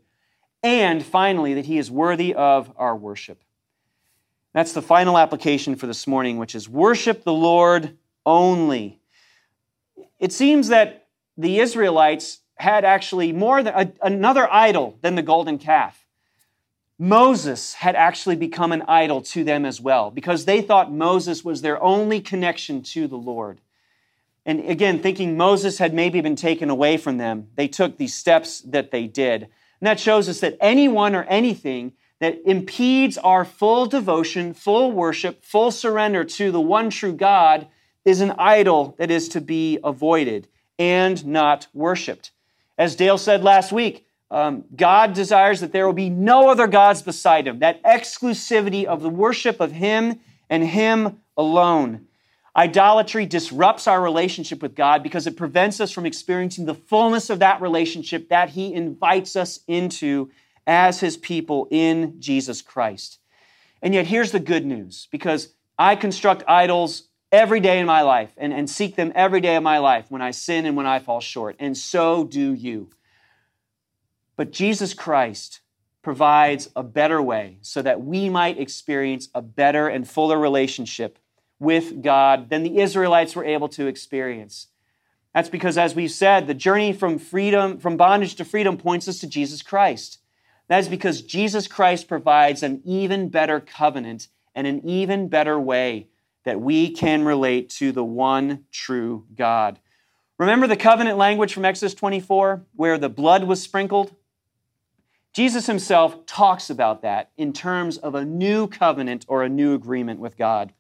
And 0.64 1.04
finally, 1.04 1.54
that 1.56 1.66
He 1.66 1.78
is 1.78 1.92
worthy 1.92 2.34
of 2.34 2.72
our 2.78 2.96
worship. 2.96 3.44
That's 4.54 4.72
the 4.72 4.82
final 4.82 5.18
application 5.18 5.76
for 5.76 5.88
this 5.88 6.08
morning, 6.08 6.38
which 6.38 6.56
is 6.56 6.70
worship 6.70 7.26
the 7.26 7.34
Lord 7.34 7.98
only. 8.26 9.02
It 10.20 10.32
seems 10.32 10.70
that 10.70 11.10
the 11.36 11.60
Israelites 11.60 12.40
had 12.56 12.86
actually 12.86 13.34
more 13.34 13.62
than 13.62 13.74
a, 13.76 13.92
another 14.02 14.50
idol 14.50 14.98
than 15.02 15.16
the 15.16 15.22
golden 15.22 15.58
calf. 15.58 16.06
Moses 17.02 17.76
had 17.76 17.96
actually 17.96 18.36
become 18.36 18.74
an 18.74 18.84
idol 18.86 19.22
to 19.22 19.46
them 19.46 19.66
as 19.66 19.80
well 19.80 20.12
because 20.12 20.44
they 20.44 20.62
thought 20.62 20.92
Moses 20.92 21.46
was 21.46 21.62
their 21.62 21.82
only 21.82 22.20
connection 22.20 22.84
to 22.84 23.08
the 23.08 23.16
Lord. 23.16 23.62
And 24.46 24.60
again, 24.70 25.00
thinking 25.00 25.38
Moses 25.38 25.78
had 25.78 25.94
maybe 25.94 26.20
been 26.20 26.36
taken 26.36 26.70
away 26.70 26.98
from 26.98 27.18
them, 27.18 27.48
they 27.56 27.70
took 27.70 27.98
these 27.98 28.14
steps 28.14 28.60
that 28.62 28.92
they 28.92 29.08
did. 29.08 29.44
And 29.44 29.88
that 29.88 30.00
shows 30.00 30.28
us 30.28 30.42
that 30.42 30.58
anyone 30.60 31.16
or 31.16 31.24
anything 31.24 31.94
that 32.20 32.42
impedes 32.46 33.18
our 33.18 33.46
full 33.46 33.86
devotion, 33.86 34.54
full 34.54 34.92
worship, 34.92 35.46
full 35.46 35.72
surrender 35.72 36.26
to 36.26 36.52
the 36.52 36.60
one 36.60 36.90
true 36.90 37.14
God 37.14 37.68
is 38.04 38.20
an 38.20 38.32
idol 38.38 38.96
that 38.98 39.10
is 39.10 39.30
to 39.30 39.40
be 39.40 39.80
avoided 39.86 40.50
and 40.78 41.26
not 41.26 41.68
worshiped. 41.74 42.32
As 42.78 42.98
Dale 42.98 43.18
said 43.18 43.42
last 43.42 43.72
week, 43.72 44.06
um, 44.32 44.66
God 44.76 45.14
desires 45.14 45.62
that 45.62 45.72
there 45.72 45.86
will 45.86 45.94
be 45.94 46.10
no 46.10 46.50
other 46.50 46.68
gods 46.68 47.02
beside 47.02 47.48
him, 47.48 47.60
that 47.60 47.82
exclusivity 47.84 48.86
of 48.86 49.02
the 49.02 49.10
worship 49.10 49.60
of 49.60 49.72
him 49.72 50.20
and 50.50 50.64
him 50.64 51.22
alone. 51.36 52.06
Idolatry 52.56 53.26
disrupts 53.26 53.88
our 53.88 54.02
relationship 54.02 54.62
with 54.62 54.76
God 54.76 55.02
because 55.02 55.28
it 55.28 55.38
prevents 55.38 55.80
us 55.80 55.92
from 55.92 56.06
experiencing 56.06 56.66
the 56.66 56.76
fullness 56.76 57.30
of 57.30 57.40
that 57.40 57.62
relationship 57.62 58.30
that 58.30 58.50
he 58.50 58.74
invites 58.74 59.36
us 59.36 59.60
into 59.68 60.30
as 60.68 61.00
his 61.00 61.18
people 61.18 61.68
in 61.72 62.20
Jesus 62.20 62.62
Christ. 62.62 63.20
And 63.82 63.94
yet, 63.94 64.08
here's 64.08 64.32
the 64.32 64.40
good 64.40 64.66
news 64.66 65.08
because 65.12 65.54
I 65.78 65.96
construct 65.96 66.44
idols 66.48 67.04
every 67.32 67.60
day 67.60 67.80
in 67.80 67.86
my 67.86 68.02
life 68.02 68.32
and, 68.38 68.52
and 68.52 68.70
seek 68.70 68.96
them 68.96 69.12
every 69.16 69.40
day 69.40 69.56
of 69.56 69.64
my 69.64 69.78
life 69.78 70.08
when 70.10 70.22
I 70.22 70.32
sin 70.32 70.66
and 70.66 70.76
when 70.76 70.86
I 70.86 71.00
fall 71.00 71.22
short. 71.22 71.56
And 71.60 71.78
so 71.78 72.24
do 72.24 72.54
you. 72.54 72.90
But 74.40 74.54
Jesus 74.54 74.94
Christ 74.94 75.60
provides 76.02 76.70
a 76.74 76.82
better 76.82 77.22
way 77.22 77.58
so 77.60 77.82
that 77.82 78.00
we 78.00 78.30
might 78.30 78.58
experience 78.58 79.28
a 79.36 79.42
better 79.42 79.90
and 79.90 80.10
fuller 80.10 80.40
relationship 80.40 81.20
with 81.60 82.02
God 82.02 82.50
than 82.50 82.64
the 82.64 82.80
Israelites 82.80 83.36
were 83.36 83.44
able 83.44 83.68
to 83.68 83.88
experience. 83.88 84.68
That's 85.34 85.50
because, 85.50 85.78
as 85.78 85.94
we've 85.94 86.10
said, 86.10 86.48
the 86.48 86.54
journey 86.54 86.94
from 86.94 87.20
freedom, 87.20 87.80
from 87.80 87.98
bondage 87.98 88.36
to 88.36 88.46
freedom 88.46 88.78
points 88.78 89.10
us 89.10 89.20
to 89.20 89.28
Jesus 89.28 89.62
Christ. 89.62 90.20
That 90.70 90.80
is 90.80 90.88
because 90.88 91.22
Jesus 91.22 91.68
Christ 91.68 92.08
provides 92.08 92.64
an 92.64 92.82
even 92.86 93.28
better 93.28 93.60
covenant 93.60 94.30
and 94.56 94.66
an 94.66 94.88
even 94.88 95.28
better 95.28 95.60
way 95.60 96.08
that 96.46 96.62
we 96.62 96.92
can 96.92 97.26
relate 97.26 97.72
to 97.72 97.92
the 97.92 98.06
one 98.06 98.64
true 98.72 99.26
God. 99.36 99.80
Remember 100.38 100.66
the 100.66 100.78
covenant 100.78 101.18
language 101.18 101.54
from 101.54 101.66
Exodus 101.66 101.94
24 101.94 102.64
where 102.78 102.98
the 102.98 103.10
blood 103.10 103.44
was 103.44 103.62
sprinkled? 103.62 104.16
Jesus 105.34 105.68
himself 105.68 106.26
talks 106.26 106.70
about 106.70 107.02
that 107.04 107.32
in 107.38 107.54
terms 107.54 107.98
of 107.98 108.16
a 108.16 108.26
new 108.26 108.68
covenant 108.68 109.26
or 109.28 109.44
a 109.44 109.50
new 109.50 109.74
agreement 109.74 110.20
with 110.20 110.38
God. 110.38 110.74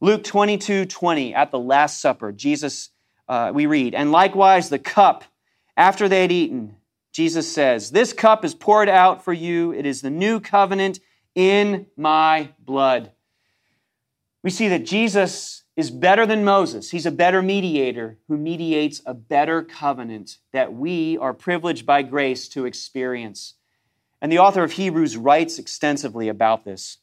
Luke 0.00 0.24
22 0.24 0.86
20, 0.86 1.34
at 1.34 1.50
the 1.50 1.58
Last 1.58 2.00
Supper, 2.00 2.32
Jesus, 2.32 2.90
uh, 3.28 3.52
we 3.54 3.66
read, 3.66 3.94
and 3.94 4.12
likewise 4.12 4.68
the 4.68 4.78
cup 4.78 5.24
after 5.76 6.08
they 6.08 6.22
had 6.22 6.32
eaten, 6.32 6.76
Jesus 7.12 7.52
says, 7.52 7.90
This 7.90 8.12
cup 8.12 8.44
is 8.44 8.54
poured 8.54 8.88
out 8.88 9.24
for 9.24 9.32
you. 9.32 9.72
It 9.72 9.86
is 9.86 10.02
the 10.02 10.10
new 10.10 10.40
covenant 10.40 11.00
in 11.34 11.86
my 11.96 12.50
blood 12.58 13.12
we 14.44 14.50
see 14.50 14.68
that 14.68 14.84
Jesus 14.84 15.64
is 15.74 15.90
better 15.90 16.26
than 16.26 16.44
Moses. 16.44 16.90
He's 16.90 17.06
a 17.06 17.10
better 17.10 17.40
mediator 17.40 18.18
who 18.28 18.36
mediates 18.36 19.00
a 19.06 19.14
better 19.14 19.62
covenant 19.62 20.36
that 20.52 20.74
we 20.74 21.16
are 21.16 21.32
privileged 21.32 21.86
by 21.86 22.02
grace 22.02 22.46
to 22.50 22.66
experience. 22.66 23.54
And 24.24 24.32
the 24.32 24.38
author 24.38 24.64
of 24.64 24.72
Hebrews 24.72 25.18
writes 25.18 25.58
extensively 25.58 26.30
about 26.30 26.64
this. 26.64 26.96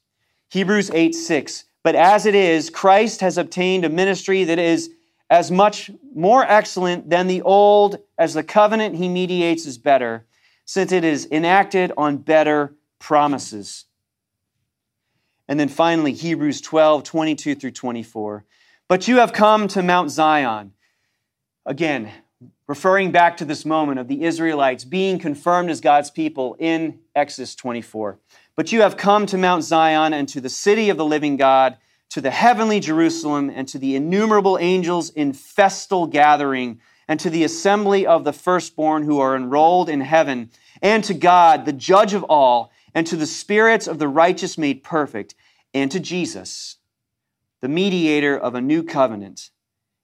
Hebrews 0.50 0.90
8 0.90 1.14
6. 1.14 1.66
But 1.84 1.94
as 1.94 2.26
it 2.26 2.34
is, 2.34 2.72
Christ 2.72 3.22
has 3.22 3.38
obtained 3.38 3.86
a 3.86 3.90
ministry 3.90 4.44
that 4.46 4.58
is 4.58 4.90
as 5.30 5.52
much 5.52 5.92
more 6.16 6.44
excellent 6.44 7.12
than 7.12 7.28
the 7.28 7.44
old 7.44 8.00
as 8.18 8.34
the 8.34 8.42
covenant 8.42 8.96
he 8.96 9.08
mediates 9.08 9.68
is 9.68 9.78
better, 9.78 10.26
since 10.66 10.92
it 10.92 11.04
is 11.04 11.28
enacted 11.30 11.92
on 11.96 12.18
better 12.18 12.74
promises. 12.98 13.86
And 15.48 15.60
then 15.60 15.70
finally, 15.70 16.14
Hebrews 16.14 16.60
12, 16.60 17.04
22 17.04 17.54
through 17.54 17.70
24. 17.70 18.46
But 18.88 19.08
you 19.08 19.18
have 19.18 19.32
come 19.32 19.68
to 19.68 19.84
Mount 19.84 20.10
Zion. 20.10 20.74
Again, 21.68 22.12
referring 22.68 23.12
back 23.12 23.38
to 23.38 23.46
this 23.46 23.66
moment 23.66 24.00
of 24.00 24.08
the 24.08 24.24
Israelites 24.24 24.86
being 24.86 25.20
confirmed 25.20 25.70
as 25.70 25.82
God's 25.82 26.10
people 26.10 26.56
in 26.60 27.00
Exodus 27.16 27.56
24. 27.56 28.20
But 28.56 28.72
you 28.72 28.82
have 28.82 28.98
come 28.98 29.26
to 29.28 29.38
Mount 29.38 29.64
Zion 29.64 30.14
and 30.14 30.28
to 30.30 30.42
the 30.42 30.50
city 30.50 30.90
of 30.90 30.98
the 30.98 31.06
living 31.06 31.38
God, 31.38 31.78
to 32.10 32.22
the 32.22 32.32
heavenly 32.32 32.80
Jerusalem, 32.80 33.52
and 33.54 33.68
to 33.68 33.78
the 33.78 33.96
innumerable 33.96 34.58
angels 34.60 35.10
in 35.10 35.34
festal 35.34 36.08
gathering, 36.08 36.80
and 37.08 37.20
to 37.20 37.30
the 37.30 37.44
assembly 37.44 38.06
of 38.06 38.24
the 38.24 38.34
firstborn 38.34 39.04
who 39.04 39.20
are 39.20 39.36
enrolled 39.36 39.90
in 39.90 40.02
heaven, 40.02 40.50
and 40.82 41.04
to 41.04 41.14
God, 41.14 41.66
the 41.66 41.74
judge 41.74 42.14
of 42.14 42.24
all, 42.26 42.72
and 42.94 43.08
to 43.08 43.16
the 43.16 43.28
spirits 43.28 43.88
of 43.88 44.00
the 44.00 44.08
righteous 44.08 44.58
made 44.58 44.84
perfect, 44.84 45.36
and 45.74 45.92
to 45.92 46.00
Jesus, 46.00 46.78
the 47.62 47.70
mediator 47.70 48.38
of 48.38 48.56
a 48.56 48.62
new 48.62 48.84
covenant, 48.84 49.50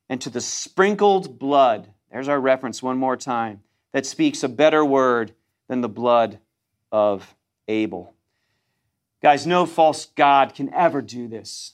and 0.10 0.22
to 0.22 0.30
the 0.30 0.42
sprinkled 0.42 1.40
blood. 1.40 1.94
There's 2.12 2.28
our 2.28 2.40
reference 2.40 2.82
one 2.82 2.98
more 2.98 3.18
time 3.18 3.62
that 3.94 4.06
speaks 4.06 4.44
a 4.44 4.50
better 4.50 4.84
word 4.84 5.34
than 5.68 5.82
the 5.82 5.90
blood 5.90 6.40
of 6.92 7.36
Abel. 7.68 8.14
Guys, 9.22 9.48
no 9.48 9.66
false 9.66 10.06
God 10.06 10.54
can 10.54 10.74
ever 10.74 11.02
do 11.02 11.28
this. 11.28 11.74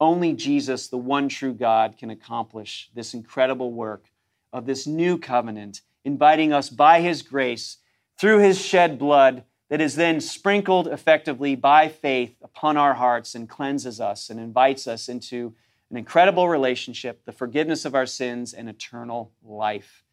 Only 0.00 0.34
Jesus, 0.34 0.88
the 0.88 0.98
one 0.98 1.28
true 1.28 1.54
God, 1.54 1.96
can 1.96 2.10
accomplish 2.10 2.90
this 2.94 3.14
incredible 3.14 3.72
work 3.72 4.06
of 4.52 4.66
this 4.66 4.86
new 4.86 5.16
covenant, 5.16 5.82
inviting 6.04 6.52
us 6.52 6.68
by 6.68 7.00
His 7.00 7.22
grace 7.22 7.78
through 8.18 8.38
His 8.38 8.60
shed 8.60 8.98
blood 8.98 9.44
that 9.70 9.80
is 9.80 9.94
then 9.94 10.20
sprinkled 10.20 10.86
effectively 10.86 11.54
by 11.54 11.88
faith 11.88 12.36
upon 12.42 12.76
our 12.76 12.94
hearts 12.94 13.34
and 13.34 13.48
cleanses 13.48 14.00
us 14.00 14.28
and 14.28 14.38
invites 14.38 14.86
us 14.86 15.08
into 15.08 15.54
an 15.92 15.98
incredible 15.98 16.48
relationship, 16.48 17.24
the 17.26 17.32
forgiveness 17.32 17.84
of 17.84 17.94
our 17.94 18.06
sins, 18.06 18.54
and 18.54 18.68
eternal 18.68 19.30
life. 19.44 20.04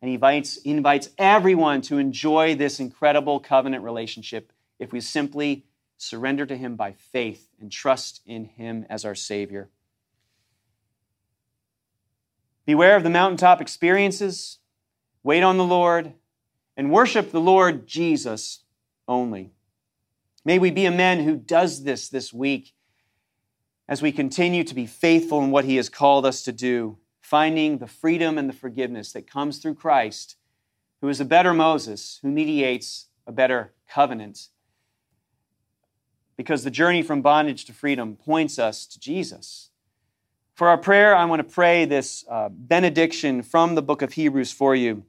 And 0.00 0.08
he 0.08 0.14
invites, 0.14 0.62
he 0.62 0.70
invites 0.70 1.10
everyone 1.18 1.82
to 1.82 1.98
enjoy 1.98 2.54
this 2.54 2.78
incredible 2.78 3.40
covenant 3.40 3.82
relationship 3.82 4.52
if 4.78 4.92
we 4.92 5.00
simply 5.00 5.66
surrender 5.96 6.46
to 6.46 6.56
Him 6.56 6.76
by 6.76 6.92
faith 6.92 7.48
and 7.60 7.70
trust 7.70 8.20
in 8.26 8.44
Him 8.44 8.86
as 8.88 9.04
our 9.04 9.14
Savior. 9.16 9.70
Beware 12.64 12.96
of 12.96 13.02
the 13.02 13.10
mountaintop 13.10 13.60
experiences, 13.60 14.58
wait 15.22 15.42
on 15.42 15.58
the 15.58 15.64
Lord, 15.64 16.12
and 16.76 16.92
worship 16.92 17.30
the 17.30 17.40
Lord 17.40 17.86
Jesus 17.86 18.60
only. 19.08 19.52
May 20.44 20.58
we 20.58 20.70
be 20.70 20.86
a 20.86 20.90
man 20.90 21.24
who 21.24 21.36
does 21.36 21.82
this 21.82 22.08
this 22.08 22.32
week 22.32 22.72
as 23.88 24.00
we 24.00 24.12
continue 24.12 24.64
to 24.64 24.74
be 24.74 24.86
faithful 24.86 25.42
in 25.42 25.50
what 25.50 25.64
He 25.64 25.76
has 25.76 25.88
called 25.88 26.24
us 26.24 26.42
to 26.42 26.52
do, 26.52 26.98
finding 27.20 27.78
the 27.78 27.86
freedom 27.86 28.38
and 28.38 28.48
the 28.48 28.54
forgiveness 28.54 29.12
that 29.12 29.30
comes 29.30 29.58
through 29.58 29.74
Christ, 29.74 30.36
who 31.00 31.08
is 31.08 31.20
a 31.20 31.24
better 31.24 31.52
Moses, 31.52 32.18
who 32.22 32.28
mediates 32.28 33.06
a 33.26 33.32
better 33.32 33.72
covenant. 33.88 34.48
Because 36.36 36.64
the 36.64 36.70
journey 36.70 37.02
from 37.02 37.22
bondage 37.22 37.64
to 37.66 37.72
freedom 37.72 38.16
points 38.16 38.58
us 38.58 38.86
to 38.86 38.98
Jesus. 38.98 39.70
For 40.54 40.68
our 40.68 40.78
prayer, 40.78 41.14
I 41.14 41.24
want 41.24 41.40
to 41.40 41.54
pray 41.54 41.84
this 41.84 42.24
uh, 42.28 42.48
benediction 42.48 43.42
from 43.42 43.74
the 43.74 43.82
book 43.82 44.02
of 44.02 44.12
Hebrews 44.12 44.52
for 44.52 44.74
you. 44.74 45.04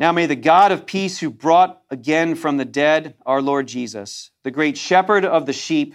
Now 0.00 0.12
may 0.12 0.26
the 0.26 0.34
God 0.34 0.72
of 0.72 0.86
peace, 0.86 1.18
who 1.18 1.30
brought 1.30 1.82
again 1.90 2.34
from 2.34 2.56
the 2.56 2.64
dead 2.64 3.14
our 3.24 3.42
Lord 3.42 3.68
Jesus, 3.68 4.30
the 4.42 4.50
great 4.50 4.76
shepherd 4.76 5.24
of 5.24 5.46
the 5.46 5.52
sheep, 5.52 5.94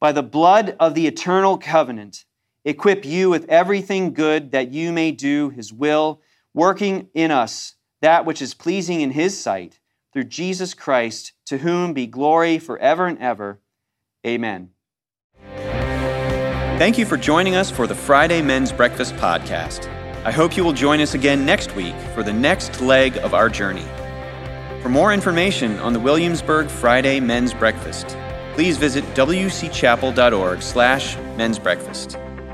by 0.00 0.12
the 0.12 0.22
blood 0.22 0.76
of 0.78 0.94
the 0.94 1.06
eternal 1.06 1.58
covenant, 1.58 2.24
equip 2.64 3.04
you 3.04 3.30
with 3.30 3.48
everything 3.48 4.12
good 4.12 4.50
that 4.52 4.72
you 4.72 4.92
may 4.92 5.10
do 5.10 5.50
his 5.50 5.72
will, 5.72 6.20
working 6.52 7.08
in 7.14 7.30
us 7.30 7.74
that 8.04 8.26
which 8.26 8.42
is 8.42 8.52
pleasing 8.52 9.00
in 9.00 9.12
his 9.12 9.40
sight, 9.40 9.80
through 10.12 10.24
Jesus 10.24 10.74
Christ, 10.74 11.32
to 11.46 11.58
whom 11.58 11.94
be 11.94 12.06
glory 12.06 12.58
forever 12.58 13.06
and 13.06 13.18
ever. 13.18 13.60
Amen. 14.26 14.70
Thank 16.76 16.98
you 16.98 17.06
for 17.06 17.16
joining 17.16 17.56
us 17.56 17.70
for 17.70 17.86
the 17.86 17.94
Friday 17.94 18.42
Men's 18.42 18.72
Breakfast 18.72 19.14
Podcast. 19.16 19.88
I 20.24 20.30
hope 20.30 20.54
you 20.54 20.64
will 20.64 20.72
join 20.74 21.00
us 21.00 21.14
again 21.14 21.46
next 21.46 21.74
week 21.74 21.94
for 22.14 22.22
the 22.22 22.32
next 22.32 22.80
leg 22.82 23.16
of 23.18 23.32
our 23.32 23.48
journey. 23.48 23.86
For 24.82 24.90
more 24.90 25.14
information 25.14 25.78
on 25.78 25.94
the 25.94 26.00
Williamsburg 26.00 26.68
Friday 26.68 27.20
Men's 27.20 27.54
Breakfast, 27.54 28.18
please 28.54 28.78
visit 28.78 29.04
wcchapel.org 29.14 30.62
slash 30.62 31.16
men's 31.36 31.58
breakfast. 31.58 32.12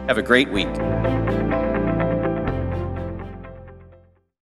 Have 0.08 0.18
a 0.18 0.22
great 0.22 0.50
week. 0.50 1.29